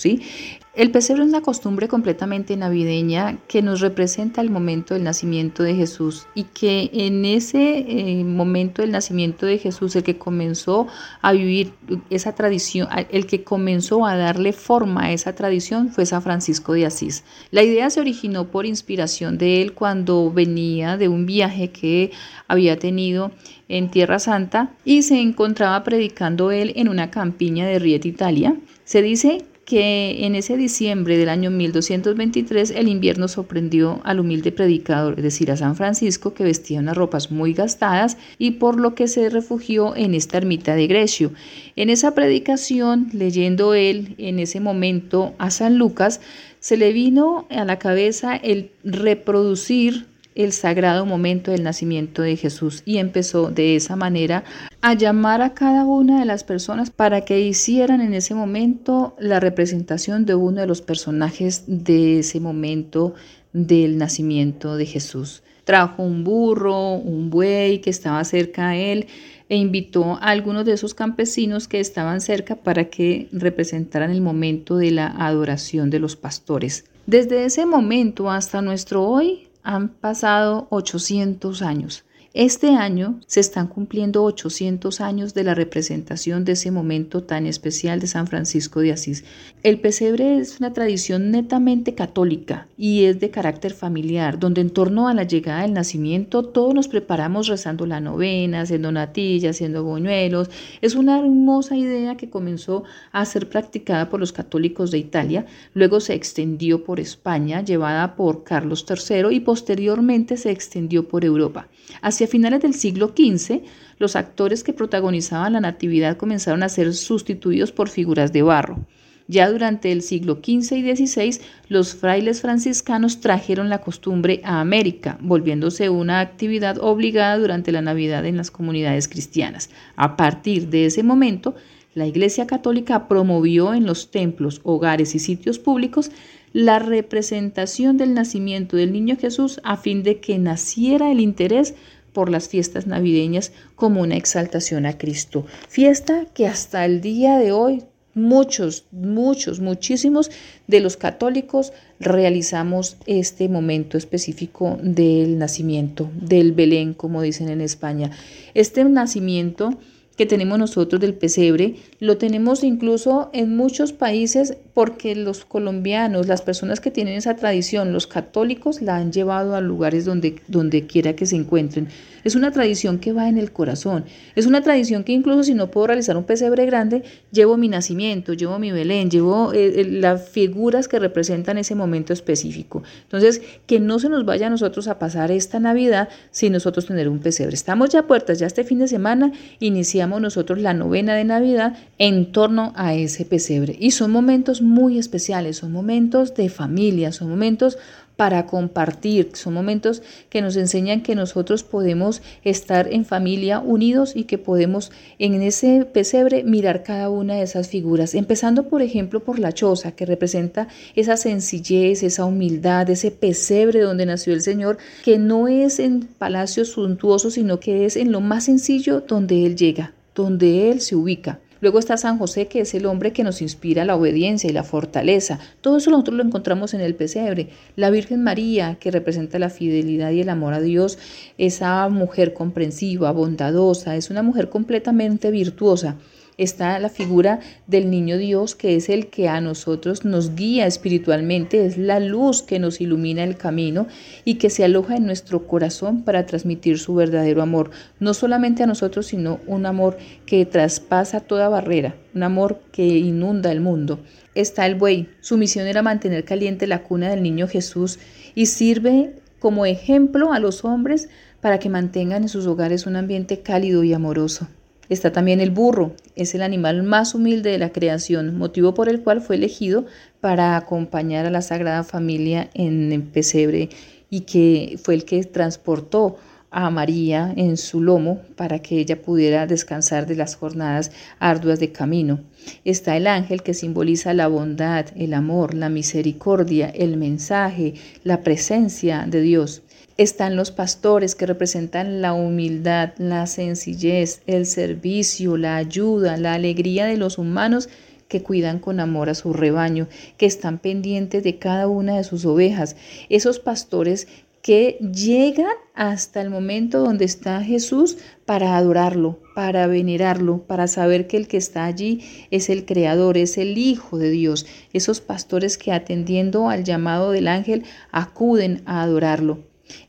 El 0.75 0.89
pesebre 0.89 1.21
es 1.21 1.29
una 1.29 1.41
costumbre 1.41 1.87
completamente 1.87 2.57
navideña 2.57 3.37
que 3.47 3.61
nos 3.61 3.79
representa 3.79 4.41
el 4.41 4.49
momento 4.49 4.95
del 4.95 5.03
nacimiento 5.03 5.61
de 5.61 5.75
Jesús 5.75 6.25
y 6.33 6.45
que 6.45 6.89
en 6.93 7.25
ese 7.25 7.85
eh, 7.87 8.23
momento 8.23 8.81
del 8.81 8.89
nacimiento 8.89 9.45
de 9.45 9.59
Jesús, 9.59 9.95
el 9.95 10.01
que 10.01 10.17
comenzó 10.17 10.87
a 11.21 11.31
vivir 11.31 11.73
esa 12.09 12.33
tradición, 12.33 12.87
el 13.11 13.27
que 13.27 13.43
comenzó 13.43 14.07
a 14.07 14.17
darle 14.17 14.51
forma 14.51 15.03
a 15.03 15.11
esa 15.11 15.35
tradición 15.35 15.89
fue 15.89 16.07
San 16.07 16.23
Francisco 16.23 16.73
de 16.73 16.87
Asís. 16.87 17.23
La 17.51 17.61
idea 17.61 17.91
se 17.91 17.99
originó 17.99 18.47
por 18.47 18.65
inspiración 18.65 19.37
de 19.37 19.61
él 19.61 19.73
cuando 19.73 20.31
venía 20.31 20.97
de 20.97 21.07
un 21.07 21.27
viaje 21.27 21.69
que 21.69 22.09
había 22.47 22.79
tenido 22.79 23.31
en 23.69 23.91
Tierra 23.91 24.17
Santa 24.17 24.71
y 24.83 25.03
se 25.03 25.19
encontraba 25.19 25.83
predicando 25.83 26.49
él 26.49 26.73
en 26.77 26.89
una 26.89 27.11
campiña 27.11 27.67
de 27.67 27.77
Rieta, 27.77 28.07
Italia. 28.07 28.55
Se 28.85 29.03
dice 29.03 29.45
que 29.65 30.25
en 30.25 30.35
ese 30.35 30.57
diciembre 30.57 31.17
del 31.17 31.29
año 31.29 31.49
1223 31.49 32.71
el 32.71 32.87
invierno 32.87 33.27
sorprendió 33.27 34.01
al 34.03 34.19
humilde 34.19 34.51
predicador, 34.51 35.15
es 35.17 35.23
decir, 35.23 35.51
a 35.51 35.57
San 35.57 35.75
Francisco, 35.75 36.33
que 36.33 36.43
vestía 36.43 36.79
unas 36.79 36.97
ropas 36.97 37.31
muy 37.31 37.53
gastadas 37.53 38.17
y 38.37 38.51
por 38.51 38.79
lo 38.79 38.93
que 38.95 39.07
se 39.07 39.29
refugió 39.29 39.95
en 39.95 40.13
esta 40.13 40.37
ermita 40.37 40.75
de 40.75 40.87
Grecio. 40.87 41.31
En 41.75 41.89
esa 41.89 42.13
predicación, 42.13 43.09
leyendo 43.13 43.73
él 43.73 44.15
en 44.17 44.39
ese 44.39 44.59
momento 44.59 45.33
a 45.37 45.49
San 45.49 45.77
Lucas, 45.77 46.19
se 46.59 46.77
le 46.77 46.93
vino 46.93 47.47
a 47.49 47.65
la 47.65 47.79
cabeza 47.79 48.35
el 48.35 48.71
reproducir 48.83 50.07
el 50.35 50.51
sagrado 50.51 51.05
momento 51.05 51.51
del 51.51 51.63
nacimiento 51.63 52.21
de 52.21 52.35
Jesús 52.35 52.81
y 52.85 52.97
empezó 52.97 53.49
de 53.49 53.75
esa 53.75 53.95
manera 53.95 54.43
a 54.81 54.93
llamar 54.93 55.41
a 55.41 55.53
cada 55.53 55.85
una 55.85 56.19
de 56.19 56.25
las 56.25 56.43
personas 56.43 56.89
para 56.89 57.21
que 57.21 57.41
hicieran 57.41 58.01
en 58.01 58.13
ese 58.13 58.35
momento 58.35 59.15
la 59.19 59.39
representación 59.39 60.25
de 60.25 60.35
uno 60.35 60.61
de 60.61 60.67
los 60.67 60.81
personajes 60.81 61.63
de 61.67 62.19
ese 62.19 62.39
momento 62.39 63.13
del 63.53 63.97
nacimiento 63.97 64.75
de 64.75 64.85
Jesús. 64.85 65.43
Trajo 65.63 66.03
un 66.03 66.23
burro, 66.23 66.95
un 66.95 67.29
buey 67.29 67.79
que 67.79 67.89
estaba 67.89 68.23
cerca 68.25 68.69
a 68.69 68.75
él 68.75 69.07
e 69.47 69.55
invitó 69.55 70.15
a 70.15 70.29
algunos 70.29 70.65
de 70.65 70.73
esos 70.73 70.93
campesinos 70.93 71.67
que 71.67 71.79
estaban 71.79 72.19
cerca 72.19 72.55
para 72.55 72.85
que 72.85 73.29
representaran 73.31 74.11
el 74.11 74.21
momento 74.21 74.77
de 74.77 74.91
la 74.91 75.07
adoración 75.07 75.89
de 75.89 75.99
los 75.99 76.15
pastores. 76.15 76.85
Desde 77.05 77.45
ese 77.45 77.65
momento 77.65 78.29
hasta 78.31 78.61
nuestro 78.61 79.03
hoy 79.03 79.47
han 79.63 79.89
pasado 79.89 80.67
800 80.69 81.61
años. 81.61 82.05
Este 82.35 82.73
año 82.73 83.19
se 83.27 83.39
están 83.39 83.67
cumpliendo 83.67 84.23
800 84.23 85.01
años 85.01 85.35
de 85.35 85.43
la 85.43 85.53
representación 85.53 86.45
de 86.45 86.53
ese 86.53 86.71
momento 86.71 87.21
tan 87.21 87.45
especial 87.45 87.99
de 87.99 88.07
San 88.07 88.25
Francisco 88.25 88.79
de 88.79 88.91
Asís. 88.91 89.23
El 89.61 89.79
pesebre 89.79 90.39
es 90.39 90.59
una 90.59 90.73
tradición 90.73 91.29
netamente 91.29 91.93
católica 91.93 92.67
y 92.75 93.03
es 93.03 93.19
de 93.19 93.29
carácter 93.29 93.71
familiar, 93.75 94.39
donde 94.39 94.61
en 94.61 94.71
torno 94.71 95.07
a 95.07 95.13
la 95.13 95.25
llegada 95.25 95.61
del 95.61 95.73
nacimiento 95.73 96.41
todos 96.41 96.73
nos 96.73 96.87
preparamos 96.87 97.45
rezando 97.49 97.85
la 97.85 98.01
novena, 98.01 98.61
haciendo 98.61 98.91
natillas, 98.91 99.57
haciendo 99.57 99.83
buñuelos. 99.83 100.49
Es 100.81 100.95
una 100.95 101.19
hermosa 101.19 101.77
idea 101.77 102.17
que 102.17 102.31
comenzó 102.31 102.83
a 103.11 103.25
ser 103.25 103.47
practicada 103.47 104.09
por 104.09 104.19
los 104.19 104.33
católicos 104.33 104.89
de 104.89 104.97
Italia, 104.97 105.45
luego 105.75 105.99
se 105.99 106.15
extendió 106.15 106.83
por 106.83 106.99
España, 106.99 107.63
llevada 107.63 108.15
por 108.15 108.43
Carlos 108.43 108.87
III 108.89 109.35
y 109.35 109.39
posteriormente 109.41 110.35
se 110.35 110.49
extendió 110.49 111.07
por 111.07 111.25
Europa. 111.25 111.67
Hacia 112.01 112.27
finales 112.27 112.61
del 112.61 112.73
siglo 112.73 113.13
XV, 113.15 113.61
los 113.99 114.15
actores 114.15 114.63
que 114.63 114.73
protagonizaban 114.73 115.53
la 115.53 115.61
Natividad 115.61 116.17
comenzaron 116.17 116.63
a 116.63 116.69
ser 116.69 116.93
sustituidos 116.93 117.71
por 117.71 117.89
figuras 117.89 118.33
de 118.33 118.41
barro. 118.41 118.85
Ya 119.27 119.49
durante 119.49 119.91
el 119.91 120.01
siglo 120.01 120.41
XV 120.43 120.75
y 120.75 120.95
XVI, 120.95 121.39
los 121.69 121.95
frailes 121.95 122.41
franciscanos 122.41 123.21
trajeron 123.21 123.69
la 123.69 123.79
costumbre 123.79 124.41
a 124.43 124.59
América, 124.59 125.17
volviéndose 125.21 125.89
una 125.89 126.19
actividad 126.19 126.77
obligada 126.79 127.37
durante 127.37 127.71
la 127.71 127.81
Navidad 127.81 128.25
en 128.25 128.35
las 128.35 128.51
comunidades 128.51 129.07
cristianas. 129.07 129.69
A 129.95 130.17
partir 130.17 130.67
de 130.67 130.87
ese 130.87 131.03
momento, 131.03 131.55
la 131.95 132.05
Iglesia 132.05 132.47
Católica 132.47 133.07
promovió 133.07 133.73
en 133.73 133.85
los 133.85 134.11
templos, 134.11 134.59
hogares 134.63 135.15
y 135.15 135.19
sitios 135.19 135.57
públicos 135.57 136.11
la 136.53 136.79
representación 136.79 137.97
del 137.97 138.13
nacimiento 138.13 138.77
del 138.77 138.93
niño 138.93 139.17
Jesús 139.19 139.59
a 139.63 139.75
fin 139.75 140.03
de 140.03 140.19
que 140.19 140.37
naciera 140.37 141.11
el 141.11 141.19
interés 141.19 141.73
por 142.13 142.29
las 142.29 142.47
fiestas 142.47 142.85
navideñas 142.85 143.51
como 143.75 144.01
una 144.01 144.15
exaltación 144.15 144.85
a 144.85 144.97
Cristo. 144.97 145.45
Fiesta 145.67 146.27
que 146.33 146.47
hasta 146.47 146.85
el 146.85 147.01
día 147.01 147.37
de 147.37 147.51
hoy 147.51 147.83
muchos, 148.13 148.85
muchos, 148.91 149.59
muchísimos 149.59 150.29
de 150.67 150.79
los 150.79 150.95
católicos 150.95 151.73
realizamos 151.99 152.97
este 153.07 153.49
momento 153.49 153.97
específico 153.97 154.77
del 154.81 155.39
nacimiento, 155.39 156.11
del 156.13 156.51
Belén, 156.51 156.93
como 156.93 157.23
dicen 157.23 157.49
en 157.49 157.61
España. 157.61 158.11
Este 158.53 158.83
nacimiento 158.83 159.79
que 160.15 160.25
tenemos 160.27 160.59
nosotros 160.59 161.01
del 161.01 161.15
pesebre, 161.15 161.75
lo 161.99 162.17
tenemos 162.17 162.63
incluso 162.63 163.29
en 163.33 163.55
muchos 163.55 163.93
países 163.93 164.57
porque 164.73 165.15
los 165.15 165.43
colombianos, 165.45 166.27
las 166.27 166.41
personas 166.41 166.79
que 166.79 166.91
tienen 166.91 167.15
esa 167.15 167.35
tradición, 167.35 167.93
los 167.93 168.05
católicos, 168.05 168.81
la 168.81 168.97
han 168.97 169.11
llevado 169.11 169.55
a 169.55 169.61
lugares 169.61 170.05
donde, 170.05 170.35
donde 170.47 170.85
quiera 170.85 171.15
que 171.15 171.25
se 171.25 171.35
encuentren. 171.35 171.87
Es 172.23 172.35
una 172.35 172.51
tradición 172.51 172.99
que 172.99 173.11
va 173.11 173.27
en 173.27 173.37
el 173.37 173.51
corazón. 173.51 174.05
Es 174.35 174.45
una 174.45 174.61
tradición 174.61 175.03
que 175.03 175.11
incluso 175.11 175.43
si 175.43 175.53
no 175.55 175.69
puedo 175.71 175.87
realizar 175.87 176.15
un 176.15 176.23
pesebre 176.23 176.65
grande, 176.65 177.03
llevo 177.31 177.57
mi 177.57 177.67
nacimiento, 177.67 178.33
llevo 178.33 178.59
mi 178.59 178.71
Belén, 178.71 179.09
llevo 179.09 179.51
eh, 179.51 179.81
eh, 179.81 179.85
las 179.85 180.29
figuras 180.29 180.87
que 180.87 180.99
representan 180.99 181.57
ese 181.57 181.75
momento 181.75 182.13
específico. 182.13 182.83
Entonces, 183.03 183.41
que 183.67 183.79
no 183.79 183.99
se 183.99 184.09
nos 184.09 184.25
vaya 184.25 184.47
a 184.47 184.49
nosotros 184.49 184.87
a 184.87 184.99
pasar 184.99 185.31
esta 185.31 185.59
Navidad 185.59 186.07
sin 186.31 186.53
nosotros 186.53 186.85
tener 186.85 187.09
un 187.09 187.19
pesebre. 187.19 187.55
Estamos 187.55 187.89
ya 187.89 188.07
puertas, 188.07 188.39
ya 188.39 188.47
este 188.47 188.63
fin 188.63 188.79
de 188.79 188.87
semana 188.87 189.33
iniciamos 189.59 190.02
nosotros 190.07 190.59
la 190.59 190.73
novena 190.73 191.15
de 191.15 191.23
Navidad 191.23 191.75
en 191.97 192.31
torno 192.31 192.73
a 192.75 192.93
ese 192.93 193.25
pesebre. 193.25 193.75
Y 193.79 193.91
son 193.91 194.11
momentos 194.11 194.61
muy 194.61 194.97
especiales, 194.97 195.57
son 195.57 195.71
momentos 195.71 196.35
de 196.35 196.49
familia, 196.49 197.11
son 197.11 197.29
momentos 197.29 197.77
para 198.15 198.45
compartir. 198.45 199.31
Son 199.33 199.53
momentos 199.53 200.01
que 200.29 200.41
nos 200.41 200.55
enseñan 200.55 201.01
que 201.01 201.15
nosotros 201.15 201.63
podemos 201.63 202.21
estar 202.43 202.91
en 202.91 203.05
familia 203.05 203.59
unidos 203.59 204.15
y 204.15 204.25
que 204.25 204.37
podemos 204.37 204.91
en 205.19 205.41
ese 205.41 205.85
pesebre 205.85 206.43
mirar 206.43 206.83
cada 206.83 207.09
una 207.09 207.35
de 207.35 207.43
esas 207.43 207.67
figuras, 207.67 208.13
empezando 208.13 208.69
por 208.69 208.81
ejemplo 208.81 209.21
por 209.21 209.39
la 209.39 209.51
choza, 209.51 209.93
que 209.93 210.05
representa 210.05 210.67
esa 210.95 211.17
sencillez, 211.17 212.03
esa 212.03 212.25
humildad, 212.25 212.89
ese 212.89 213.11
pesebre 213.11 213.81
donde 213.81 214.05
nació 214.05 214.33
el 214.33 214.41
Señor, 214.41 214.77
que 215.03 215.17
no 215.17 215.47
es 215.47 215.79
en 215.79 216.01
palacios 216.01 216.69
suntuosos, 216.69 217.33
sino 217.33 217.59
que 217.59 217.85
es 217.85 217.95
en 217.95 218.11
lo 218.11 218.21
más 218.21 218.45
sencillo 218.45 219.01
donde 219.01 219.45
Él 219.45 219.55
llega, 219.55 219.93
donde 220.15 220.71
Él 220.71 220.81
se 220.81 220.95
ubica. 220.95 221.39
Luego 221.63 221.79
está 221.79 221.95
San 221.95 222.17
José, 222.17 222.47
que 222.47 222.59
es 222.59 222.73
el 222.73 222.85
hombre 222.85 223.13
que 223.13 223.23
nos 223.23 223.41
inspira 223.41 223.85
la 223.85 223.95
obediencia 223.95 224.49
y 224.49 224.53
la 224.53 224.65
fortaleza. 224.65 225.39
Todo 225.61 225.77
eso 225.77 225.91
nosotros 225.91 226.17
lo 226.17 226.23
encontramos 226.23 226.73
en 226.73 226.81
el 226.81 226.93
pesebre. 226.93 227.47
La 227.77 227.89
Virgen 227.89 228.21
María, 228.21 228.75
que 228.81 228.91
representa 228.91 229.39
la 229.39 229.49
fidelidad 229.49 230.11
y 230.11 230.19
el 230.19 230.27
amor 230.27 230.55
a 230.55 230.59
Dios, 230.59 230.97
esa 231.37 231.87
mujer 231.87 232.33
comprensiva, 232.33 233.13
bondadosa, 233.13 233.95
es 233.95 234.09
una 234.09 234.23
mujer 234.23 234.49
completamente 234.49 235.31
virtuosa 235.31 235.95
está 236.37 236.79
la 236.79 236.89
figura 236.89 237.39
del 237.67 237.89
niño 237.89 238.17
Dios, 238.17 238.55
que 238.55 238.75
es 238.75 238.89
el 238.89 239.07
que 239.07 239.29
a 239.29 239.41
nosotros 239.41 240.05
nos 240.05 240.35
guía 240.35 240.65
espiritualmente, 240.65 241.65
es 241.65 241.77
la 241.77 241.99
luz 241.99 242.41
que 242.41 242.59
nos 242.59 242.81
ilumina 242.81 243.23
el 243.23 243.37
camino 243.37 243.87
y 244.25 244.35
que 244.35 244.49
se 244.49 244.63
aloja 244.63 244.95
en 244.95 245.05
nuestro 245.05 245.47
corazón 245.47 246.03
para 246.03 246.25
transmitir 246.25 246.79
su 246.79 246.95
verdadero 246.95 247.41
amor, 247.41 247.71
no 247.99 248.13
solamente 248.13 248.63
a 248.63 248.67
nosotros, 248.67 249.07
sino 249.07 249.39
un 249.47 249.65
amor 249.65 249.97
que 250.25 250.45
traspasa 250.45 251.19
toda 251.19 251.49
barrera, 251.49 251.95
un 252.13 252.23
amor 252.23 252.59
que 252.71 252.85
inunda 252.85 253.51
el 253.51 253.61
mundo. 253.61 253.99
Está 254.35 254.65
el 254.65 254.75
buey, 254.75 255.09
su 255.21 255.37
misión 255.37 255.67
era 255.67 255.81
mantener 255.81 256.25
caliente 256.25 256.67
la 256.67 256.83
cuna 256.83 257.09
del 257.09 257.21
niño 257.21 257.47
Jesús 257.47 257.99
y 258.33 258.47
sirve 258.47 259.15
como 259.39 259.65
ejemplo 259.65 260.33
a 260.33 260.39
los 260.39 260.63
hombres 260.65 261.09
para 261.41 261.59
que 261.59 261.69
mantengan 261.69 262.23
en 262.23 262.29
sus 262.29 262.47
hogares 262.47 262.85
un 262.85 262.95
ambiente 262.95 263.41
cálido 263.41 263.83
y 263.83 263.93
amoroso. 263.93 264.47
Está 264.89 265.11
también 265.11 265.39
el 265.39 265.51
burro, 265.51 265.93
es 266.15 266.35
el 266.35 266.41
animal 266.41 266.83
más 266.83 267.15
humilde 267.15 267.51
de 267.51 267.57
la 267.57 267.71
creación, 267.71 268.37
motivo 268.37 268.73
por 268.73 268.89
el 268.89 269.01
cual 269.01 269.21
fue 269.21 269.37
elegido 269.37 269.85
para 270.19 270.57
acompañar 270.57 271.25
a 271.25 271.31
la 271.31 271.41
Sagrada 271.41 271.83
Familia 271.83 272.49
en 272.53 272.91
el 272.91 273.03
pesebre 273.03 273.69
y 274.09 274.21
que 274.21 274.77
fue 274.83 274.95
el 274.95 275.05
que 275.05 275.23
transportó 275.23 276.17
a 276.51 276.69
María 276.69 277.33
en 277.35 277.57
su 277.57 277.81
lomo 277.81 278.21
para 278.35 278.59
que 278.59 278.77
ella 278.77 279.01
pudiera 279.01 279.47
descansar 279.47 280.05
de 280.05 280.15
las 280.15 280.35
jornadas 280.35 280.91
arduas 281.19 281.59
de 281.59 281.71
camino. 281.71 282.19
Está 282.65 282.97
el 282.97 283.07
ángel 283.07 283.43
que 283.43 283.53
simboliza 283.53 284.13
la 284.13 284.27
bondad, 284.27 284.87
el 284.95 285.13
amor, 285.13 285.53
la 285.53 285.69
misericordia, 285.69 286.69
el 286.69 286.97
mensaje, 286.97 287.73
la 288.03 288.21
presencia 288.21 289.05
de 289.07 289.21
Dios. 289.21 289.63
Están 289.97 290.35
los 290.35 290.51
pastores 290.51 291.13
que 291.13 291.27
representan 291.27 292.01
la 292.01 292.13
humildad, 292.13 292.93
la 292.97 293.27
sencillez, 293.27 294.21
el 294.25 294.47
servicio, 294.47 295.37
la 295.37 295.57
ayuda, 295.57 296.17
la 296.17 296.33
alegría 296.33 296.85
de 296.85 296.97
los 296.97 297.19
humanos 297.19 297.69
que 298.07 298.23
cuidan 298.23 298.59
con 298.59 298.79
amor 298.79 299.09
a 299.09 299.15
su 299.15 299.33
rebaño, 299.33 299.87
que 300.17 300.25
están 300.25 300.59
pendientes 300.59 301.23
de 301.23 301.37
cada 301.37 301.67
una 301.67 301.97
de 301.97 302.03
sus 302.03 302.25
ovejas. 302.25 302.75
Esos 303.09 303.39
pastores 303.39 304.07
que 304.43 304.77
llegan 304.79 305.55
hasta 305.73 306.21
el 306.21 306.29
momento 306.29 306.79
donde 306.79 307.05
está 307.05 307.41
Jesús 307.41 307.97
para 308.25 308.57
adorarlo, 308.57 309.21
para 309.35 309.67
venerarlo, 309.67 310.45
para 310.45 310.67
saber 310.67 311.07
que 311.07 311.15
el 311.15 311.29
que 311.29 311.37
está 311.37 311.63
allí 311.63 312.01
es 312.29 312.49
el 312.49 312.65
Creador, 312.65 313.17
es 313.17 313.37
el 313.37 313.57
Hijo 313.57 313.97
de 313.97 314.09
Dios. 314.09 314.45
Esos 314.73 314.99
pastores 314.99 315.57
que 315.57 315.71
atendiendo 315.71 316.49
al 316.49 316.65
llamado 316.65 317.11
del 317.11 317.29
ángel 317.29 317.63
acuden 317.91 318.61
a 318.65 318.83
adorarlo. 318.83 319.39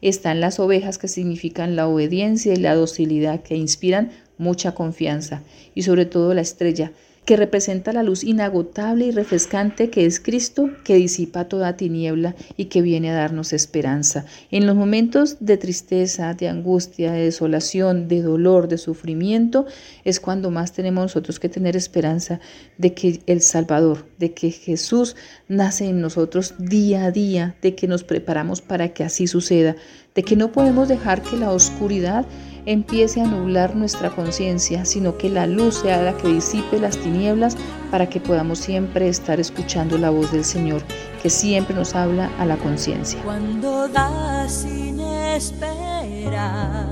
Están 0.00 0.40
las 0.40 0.60
ovejas 0.60 0.98
que 0.98 1.08
significan 1.08 1.74
la 1.74 1.88
obediencia 1.88 2.54
y 2.54 2.58
la 2.58 2.76
docilidad 2.76 3.42
que 3.42 3.56
inspiran 3.56 4.12
mucha 4.38 4.72
confianza 4.72 5.42
y 5.74 5.82
sobre 5.82 6.06
todo 6.06 6.32
la 6.32 6.40
estrella 6.42 6.92
que 7.24 7.36
representa 7.36 7.92
la 7.92 8.02
luz 8.02 8.22
inagotable 8.22 9.06
y 9.06 9.10
refrescante 9.10 9.90
que 9.90 10.04
es 10.04 10.20
Cristo, 10.20 10.70
que 10.84 10.96
disipa 10.96 11.46
toda 11.46 11.76
tiniebla 11.76 12.34
y 12.56 12.66
que 12.66 12.82
viene 12.82 13.10
a 13.10 13.14
darnos 13.14 13.52
esperanza. 13.52 14.26
En 14.50 14.66
los 14.66 14.76
momentos 14.76 15.38
de 15.40 15.56
tristeza, 15.56 16.34
de 16.34 16.48
angustia, 16.48 17.12
de 17.12 17.24
desolación, 17.24 18.08
de 18.08 18.22
dolor, 18.22 18.68
de 18.68 18.78
sufrimiento, 18.78 19.66
es 20.04 20.20
cuando 20.20 20.50
más 20.50 20.72
tenemos 20.72 21.04
nosotros 21.04 21.40
que 21.40 21.48
tener 21.48 21.76
esperanza 21.76 22.40
de 22.78 22.92
que 22.92 23.20
el 23.26 23.40
Salvador, 23.40 24.06
de 24.18 24.34
que 24.34 24.50
Jesús 24.50 25.16
nace 25.48 25.88
en 25.88 26.00
nosotros 26.00 26.54
día 26.58 27.06
a 27.06 27.10
día, 27.10 27.56
de 27.62 27.74
que 27.74 27.88
nos 27.88 28.04
preparamos 28.04 28.60
para 28.60 28.92
que 28.92 29.04
así 29.04 29.26
suceda, 29.26 29.76
de 30.14 30.22
que 30.22 30.36
no 30.36 30.52
podemos 30.52 30.88
dejar 30.88 31.22
que 31.22 31.36
la 31.36 31.50
oscuridad 31.50 32.26
empiece 32.66 33.20
a 33.20 33.26
nublar 33.26 33.76
nuestra 33.76 34.10
conciencia, 34.10 34.84
sino 34.84 35.16
que 35.18 35.28
la 35.28 35.46
luz 35.46 35.76
sea 35.76 36.02
la 36.02 36.16
que 36.16 36.28
disipe 36.28 36.80
las 36.80 36.96
tinieblas 36.96 37.56
para 37.90 38.08
que 38.08 38.20
podamos 38.20 38.58
siempre 38.58 39.08
estar 39.08 39.38
escuchando 39.40 39.98
la 39.98 40.10
voz 40.10 40.32
del 40.32 40.44
Señor, 40.44 40.82
que 41.22 41.30
siempre 41.30 41.74
nos 41.74 41.94
habla 41.94 42.30
a 42.38 42.46
la 42.46 42.56
conciencia. 42.56 43.20
Cuando 43.22 43.88
das 43.88 44.52
sin 44.52 45.00
esperar, 45.00 46.84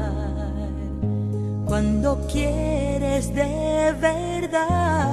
cuando 1.64 2.26
quieres 2.30 3.34
de 3.34 3.94
verdad, 4.00 5.08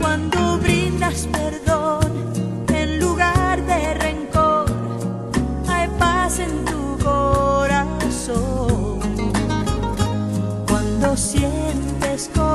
cuando 0.00 0.58
brindas 0.58 1.28
perdón 1.30 2.10
en 2.74 3.00
lugar 3.00 3.64
de 3.66 3.94
rencor, 3.94 4.64
hay 5.68 5.88
paz 5.98 6.38
en 6.38 6.61
corazón. 8.26 9.02
Sientes 11.14 12.30
compasión 12.34 12.51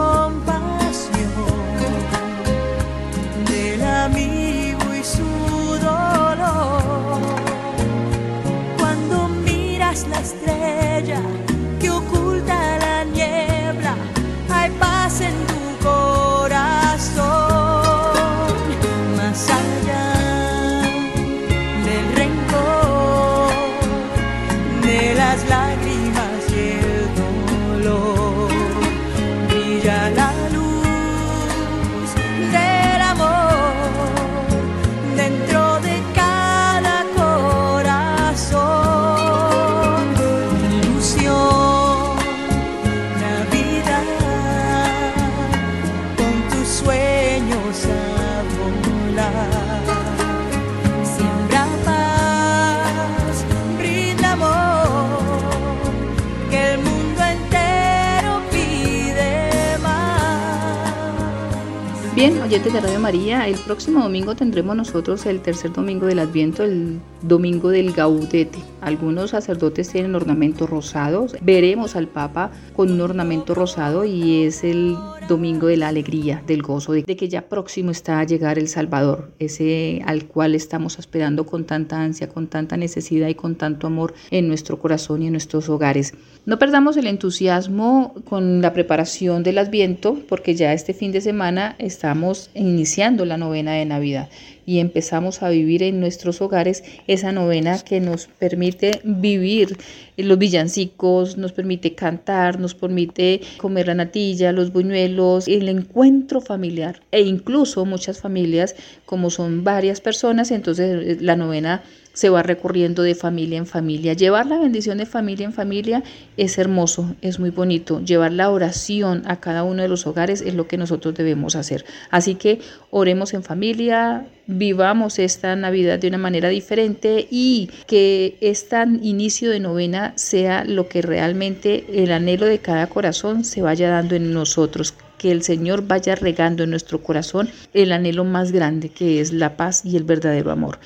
de 62.63 62.79
Radio 62.81 62.99
María, 62.99 63.47
el 63.47 63.55
próximo 63.55 64.01
domingo 64.01 64.35
tendremos 64.35 64.75
nosotros 64.75 65.27
el 65.27 65.41
tercer 65.41 65.71
domingo 65.71 66.07
del 66.07 66.17
Adviento, 66.17 66.63
el 66.63 66.99
domingo 67.21 67.69
del 67.69 67.93
Gaudete. 67.93 68.57
Algunos 68.87 69.31
sacerdotes 69.31 69.89
tienen 69.89 70.15
ornamentos 70.15 70.69
rosados. 70.69 71.35
Veremos 71.41 71.97
al 71.97 72.07
Papa 72.07 72.51
con 72.73 72.89
un 72.89 73.01
ornamento 73.01 73.53
rosado 73.53 74.05
y 74.05 74.43
es 74.43 74.63
el 74.63 74.95
domingo 75.27 75.67
de 75.67 75.75
la 75.75 75.89
alegría, 75.89 76.41
del 76.47 76.61
gozo, 76.61 76.93
de, 76.93 77.03
que 77.03 77.27
ya 77.27 77.49
próximo 77.49 77.91
está 77.91 78.21
a 78.21 78.23
llegar 78.23 78.57
el 78.57 78.69
Salvador, 78.69 79.33
ese 79.39 80.01
al 80.05 80.23
cual 80.23 80.55
estamos 80.55 80.99
esperando 80.99 81.45
con 81.45 81.65
tanta 81.65 82.01
ansia, 82.01 82.29
con 82.29 82.47
tanta 82.47 82.77
necesidad 82.77 83.27
y 83.27 83.35
con 83.35 83.55
tanto 83.55 83.87
amor 83.87 84.13
en 84.31 84.47
nuestro 84.47 84.79
corazón 84.79 85.21
y 85.21 85.25
en 85.25 85.33
nuestros 85.33 85.67
hogares. 85.67 86.13
No 86.45 86.57
perdamos 86.57 86.95
el 86.95 87.07
entusiasmo 87.07 88.15
con 88.23 88.61
la 88.61 88.71
preparación 88.71 89.43
del 89.43 89.57
Adviento, 89.57 90.17
porque 90.29 90.55
ya 90.55 90.71
este 90.71 90.93
fin 90.93 91.11
de 91.11 91.19
semana 91.19 91.75
estamos 91.77 92.51
iniciando 92.53 93.25
la 93.25 93.35
novena 93.35 93.73
de 93.73 93.83
Navidad 93.83 94.29
y 94.67 94.79
empezamos 94.79 95.41
a 95.41 95.49
vivir 95.49 95.81
en 95.81 96.01
nuestros 96.01 96.41
hogares 96.41 96.83
esa 97.07 97.31
novena 97.31 97.79
que 97.79 98.01
nos 98.01 98.27
permite 98.27 98.99
vivir 99.05 99.77
los 100.17 100.37
villancicos, 100.37 101.37
nos 101.37 101.53
permite 101.53 101.95
cantar, 101.95 102.59
nos 102.59 102.75
permite 102.75 103.39
comer 103.57 103.87
la 103.87 103.95
natilla, 103.95 104.51
los 104.51 104.73
buñuelos, 104.73 105.47
el 105.47 105.69
encuentro 105.69 106.41
familiar 106.41 107.01
e 107.11 107.21
incluso 107.21 107.85
muchas 107.85 108.19
familias, 108.19 108.75
como 109.07 109.29
son 109.29 109.63
varias 109.63 110.01
personas, 110.01 110.51
entonces 110.51 111.21
la 111.21 111.37
novena 111.37 111.81
se 112.11 112.29
va 112.29 112.43
recorriendo 112.43 113.03
de 113.03 113.15
familia 113.15 113.57
en 113.57 113.65
familia. 113.65 114.13
Llevar 114.13 114.47
la 114.47 114.59
bendición 114.59 114.97
de 114.97 115.05
familia 115.05 115.45
en 115.45 115.53
familia 115.53 116.03
es 116.35 116.57
hermoso, 116.57 117.15
es 117.21 117.39
muy 117.39 117.51
bonito. 117.51 118.01
Llevar 118.01 118.33
la 118.33 118.49
oración 118.49 119.21
a 119.27 119.39
cada 119.39 119.63
uno 119.63 119.83
de 119.83 119.87
los 119.87 120.07
hogares 120.07 120.41
es 120.41 120.55
lo 120.55 120.67
que 120.67 120.77
nosotros 120.77 121.15
debemos 121.15 121.55
hacer. 121.55 121.85
Así 122.09 122.35
que 122.35 122.59
oremos 122.89 123.33
en 123.33 123.43
familia, 123.43 124.25
vivamos 124.47 125.19
esta 125.19 125.55
Navidad 125.55 125.99
de 125.99 126.07
una 126.07 126.17
manera 126.17 126.49
diferente 126.49 127.27
y 127.31 127.69
que 127.85 128.35
este 128.41 128.77
inicio 129.03 129.49
de 129.51 129.61
novena 129.61 130.13
sea 130.17 130.65
lo 130.65 130.89
que 130.89 131.01
realmente 131.01 131.85
el 132.03 132.11
anhelo 132.11 132.45
de 132.47 132.59
cada 132.59 132.87
corazón 132.87 133.45
se 133.45 133.61
vaya 133.61 133.89
dando 133.89 134.15
en 134.15 134.33
nosotros 134.33 134.93
que 135.17 135.31
el 135.31 135.43
Señor 135.43 135.87
vaya 135.87 136.15
regando 136.15 136.63
en 136.63 136.69
nuestro 136.69 137.01
corazón 137.01 137.49
el 137.73 137.91
anhelo 137.91 138.23
más 138.23 138.51
grande 138.51 138.89
que 138.89 139.21
es 139.21 139.33
la 139.33 139.57
paz 139.57 139.85
y 139.85 139.97
el 139.97 140.03
verdadero 140.03 140.51
amor. 140.51 140.79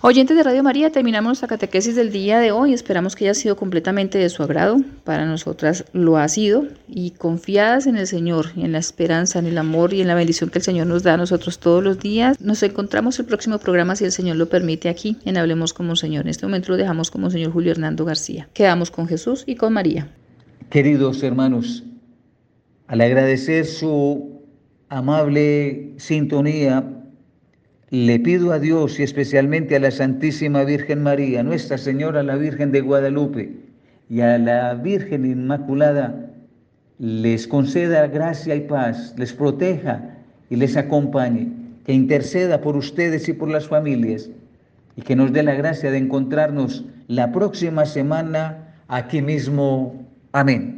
Oyentes 0.00 0.36
de 0.36 0.44
Radio 0.44 0.62
María, 0.62 0.92
terminamos 0.92 1.26
nuestra 1.30 1.48
catequesis 1.48 1.96
del 1.96 2.12
día 2.12 2.38
de 2.38 2.52
hoy. 2.52 2.72
Esperamos 2.72 3.16
que 3.16 3.24
haya 3.24 3.34
sido 3.34 3.56
completamente 3.56 4.16
de 4.16 4.28
su 4.28 4.44
agrado. 4.44 4.76
Para 5.02 5.26
nosotras 5.26 5.86
lo 5.92 6.18
ha 6.18 6.28
sido. 6.28 6.68
Y 6.86 7.10
confiadas 7.10 7.88
en 7.88 7.96
el 7.96 8.06
Señor, 8.06 8.52
en 8.56 8.70
la 8.70 8.78
esperanza, 8.78 9.40
en 9.40 9.46
el 9.46 9.58
amor 9.58 9.92
y 9.92 10.00
en 10.00 10.06
la 10.06 10.14
bendición 10.14 10.50
que 10.50 10.60
el 10.60 10.64
Señor 10.64 10.86
nos 10.86 11.02
da 11.02 11.14
a 11.14 11.16
nosotros 11.16 11.58
todos 11.58 11.82
los 11.82 11.98
días, 11.98 12.40
nos 12.40 12.62
encontramos 12.62 13.18
el 13.18 13.26
próximo 13.26 13.58
programa, 13.58 13.96
si 13.96 14.04
el 14.04 14.12
Señor 14.12 14.36
lo 14.36 14.48
permite, 14.48 14.88
aquí 14.88 15.16
en 15.24 15.36
Hablemos 15.36 15.72
como 15.72 15.96
Señor. 15.96 16.26
En 16.26 16.28
este 16.28 16.46
momento 16.46 16.70
lo 16.70 16.78
dejamos 16.78 17.10
como 17.10 17.28
Señor 17.28 17.50
Julio 17.50 17.72
Hernando 17.72 18.04
García. 18.04 18.48
Quedamos 18.52 18.92
con 18.92 19.08
Jesús 19.08 19.42
y 19.46 19.56
con 19.56 19.72
María. 19.72 20.06
Queridos 20.70 21.24
hermanos, 21.24 21.82
al 22.88 23.02
agradecer 23.02 23.66
su 23.66 24.42
amable 24.88 25.92
sintonía, 25.98 26.84
le 27.90 28.18
pido 28.18 28.52
a 28.52 28.58
Dios 28.58 28.98
y 28.98 29.02
especialmente 29.02 29.76
a 29.76 29.80
la 29.80 29.90
Santísima 29.90 30.64
Virgen 30.64 31.02
María, 31.02 31.42
Nuestra 31.42 31.78
Señora, 31.78 32.22
la 32.22 32.36
Virgen 32.36 32.72
de 32.72 32.80
Guadalupe 32.80 33.52
y 34.10 34.20
a 34.20 34.38
la 34.38 34.74
Virgen 34.74 35.24
Inmaculada, 35.24 36.30
les 36.98 37.46
conceda 37.46 38.06
gracia 38.08 38.54
y 38.54 38.60
paz, 38.60 39.14
les 39.16 39.32
proteja 39.32 40.16
y 40.50 40.56
les 40.56 40.76
acompañe, 40.76 41.48
que 41.84 41.92
interceda 41.92 42.60
por 42.60 42.76
ustedes 42.76 43.28
y 43.28 43.34
por 43.34 43.50
las 43.50 43.68
familias 43.68 44.30
y 44.96 45.02
que 45.02 45.14
nos 45.14 45.32
dé 45.32 45.42
la 45.42 45.54
gracia 45.54 45.90
de 45.90 45.98
encontrarnos 45.98 46.84
la 47.06 47.32
próxima 47.32 47.86
semana 47.86 48.74
aquí 48.88 49.22
mismo. 49.22 50.06
Amén. 50.32 50.77